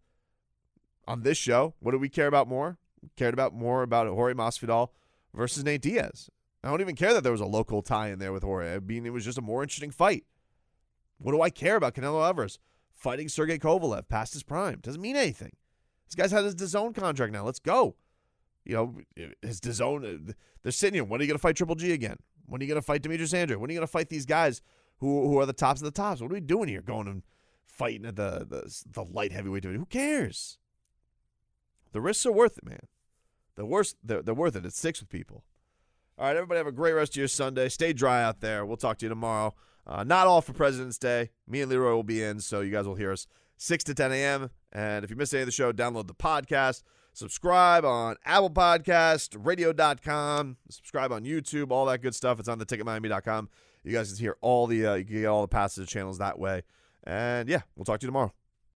on 1.07 1.23
this 1.23 1.37
show, 1.37 1.75
what 1.79 1.91
do 1.91 1.97
we 1.97 2.09
care 2.09 2.27
about 2.27 2.47
more? 2.47 2.77
We 3.01 3.09
cared 3.15 3.33
about 3.33 3.53
more 3.53 3.83
about 3.83 4.07
Jorge 4.07 4.33
Masvidal 4.33 4.89
versus 5.33 5.63
Nate 5.63 5.81
Diaz. 5.81 6.29
I 6.63 6.69
don't 6.69 6.81
even 6.81 6.95
care 6.95 7.13
that 7.13 7.23
there 7.23 7.31
was 7.31 7.41
a 7.41 7.45
local 7.45 7.81
tie 7.81 8.09
in 8.09 8.19
there 8.19 8.31
with 8.31 8.43
Jorge. 8.43 8.75
I 8.75 8.79
mean, 8.79 9.05
it 9.05 9.13
was 9.13 9.25
just 9.25 9.37
a 9.37 9.41
more 9.41 9.63
interesting 9.63 9.91
fight. 9.91 10.25
What 11.17 11.31
do 11.31 11.41
I 11.41 11.49
care 11.49 11.75
about 11.75 11.95
Canelo 11.95 12.23
Alvarez 12.23 12.59
fighting 12.91 13.29
Sergey 13.29 13.57
Kovalev 13.57 14.07
past 14.09 14.33
his 14.33 14.43
prime? 14.43 14.79
Doesn't 14.81 15.01
mean 15.01 15.15
anything. 15.15 15.53
This 16.05 16.15
guy's 16.15 16.31
had 16.31 16.43
his 16.43 16.55
DAZN 16.55 16.93
contract 16.93 17.33
now. 17.33 17.43
Let's 17.43 17.59
go. 17.59 17.95
You 18.63 18.75
know, 18.75 19.27
his 19.41 19.59
DAZN, 19.59 20.35
they're 20.61 20.71
sitting 20.71 20.95
here. 20.95 21.03
When 21.03 21.19
are 21.19 21.23
you 21.23 21.27
going 21.27 21.37
to 21.37 21.41
fight 21.41 21.55
Triple 21.55 21.75
G 21.75 21.93
again? 21.93 22.17
When 22.45 22.61
are 22.61 22.63
you 22.63 22.67
going 22.67 22.81
to 22.81 22.85
fight 22.85 23.01
Demetrius 23.01 23.33
Andrew? 23.33 23.57
When 23.57 23.69
are 23.69 23.73
you 23.73 23.79
going 23.79 23.87
to 23.87 23.91
fight 23.91 24.09
these 24.09 24.25
guys 24.25 24.61
who 24.97 25.27
who 25.27 25.39
are 25.39 25.45
the 25.45 25.53
tops 25.53 25.81
of 25.81 25.85
the 25.85 25.91
tops? 25.91 26.21
What 26.21 26.31
are 26.31 26.33
we 26.33 26.41
doing 26.41 26.67
here? 26.67 26.81
Going 26.81 27.07
and 27.07 27.23
fighting 27.65 28.05
at 28.05 28.17
the 28.17 28.45
the, 28.47 28.83
the 28.91 29.03
light 29.03 29.31
heavyweight 29.31 29.63
division? 29.63 29.79
Who 29.79 29.85
cares? 29.85 30.57
The 31.91 32.01
risks 32.01 32.25
are 32.25 32.31
worth 32.31 32.57
it, 32.57 32.65
man. 32.65 32.87
The 33.55 33.65
worst, 33.65 33.97
they're, 34.03 34.21
they're 34.21 34.33
worth 34.33 34.55
it. 34.55 34.65
It 34.65 34.73
sticks 34.73 34.99
with 34.99 35.09
people. 35.09 35.43
All 36.17 36.25
right, 36.25 36.35
everybody 36.35 36.57
have 36.57 36.67
a 36.67 36.71
great 36.71 36.93
rest 36.93 37.13
of 37.13 37.17
your 37.17 37.27
Sunday. 37.27 37.69
Stay 37.69 37.93
dry 37.93 38.23
out 38.23 38.41
there. 38.41 38.65
We'll 38.65 38.77
talk 38.77 38.97
to 38.99 39.05
you 39.05 39.09
tomorrow. 39.09 39.53
Uh, 39.85 40.03
not 40.03 40.27
all 40.27 40.41
for 40.41 40.53
President's 40.53 40.97
Day. 40.97 41.31
Me 41.47 41.61
and 41.61 41.71
Leroy 41.71 41.93
will 41.93 42.03
be 42.03 42.23
in, 42.23 42.39
so 42.39 42.61
you 42.61 42.71
guys 42.71 42.85
will 42.85 42.95
hear 42.95 43.11
us 43.11 43.27
6 43.57 43.83
to 43.85 43.93
10 43.93 44.11
a.m. 44.11 44.49
And 44.71 45.03
if 45.03 45.09
you 45.09 45.15
missed 45.15 45.33
any 45.33 45.41
of 45.41 45.47
the 45.47 45.51
show, 45.51 45.71
download 45.73 46.07
the 46.07 46.13
podcast. 46.13 46.83
Subscribe 47.13 47.83
on 47.83 48.15
Apple 48.25 48.49
Podcast, 48.49 49.35
radio.com. 49.37 50.57
Subscribe 50.69 51.11
on 51.11 51.23
YouTube, 51.23 51.71
all 51.71 51.85
that 51.87 52.01
good 52.01 52.15
stuff. 52.15 52.39
It's 52.39 52.47
on 52.47 52.59
the 52.59 52.65
ticketmiami.com. 52.65 53.49
You 53.83 53.91
guys 53.91 54.13
can 54.13 54.19
hear 54.19 54.37
all 54.41 54.67
the, 54.67 54.85
uh, 54.85 54.93
you 54.95 55.05
can 55.05 55.15
get 55.15 55.25
all 55.25 55.41
the 55.41 55.47
passage 55.47 55.89
channels 55.89 56.19
that 56.19 56.39
way. 56.39 56.63
And 57.03 57.49
yeah, 57.49 57.61
we'll 57.75 57.85
talk 57.85 57.99
to 57.99 58.05
you 58.05 58.09
tomorrow. 58.09 58.33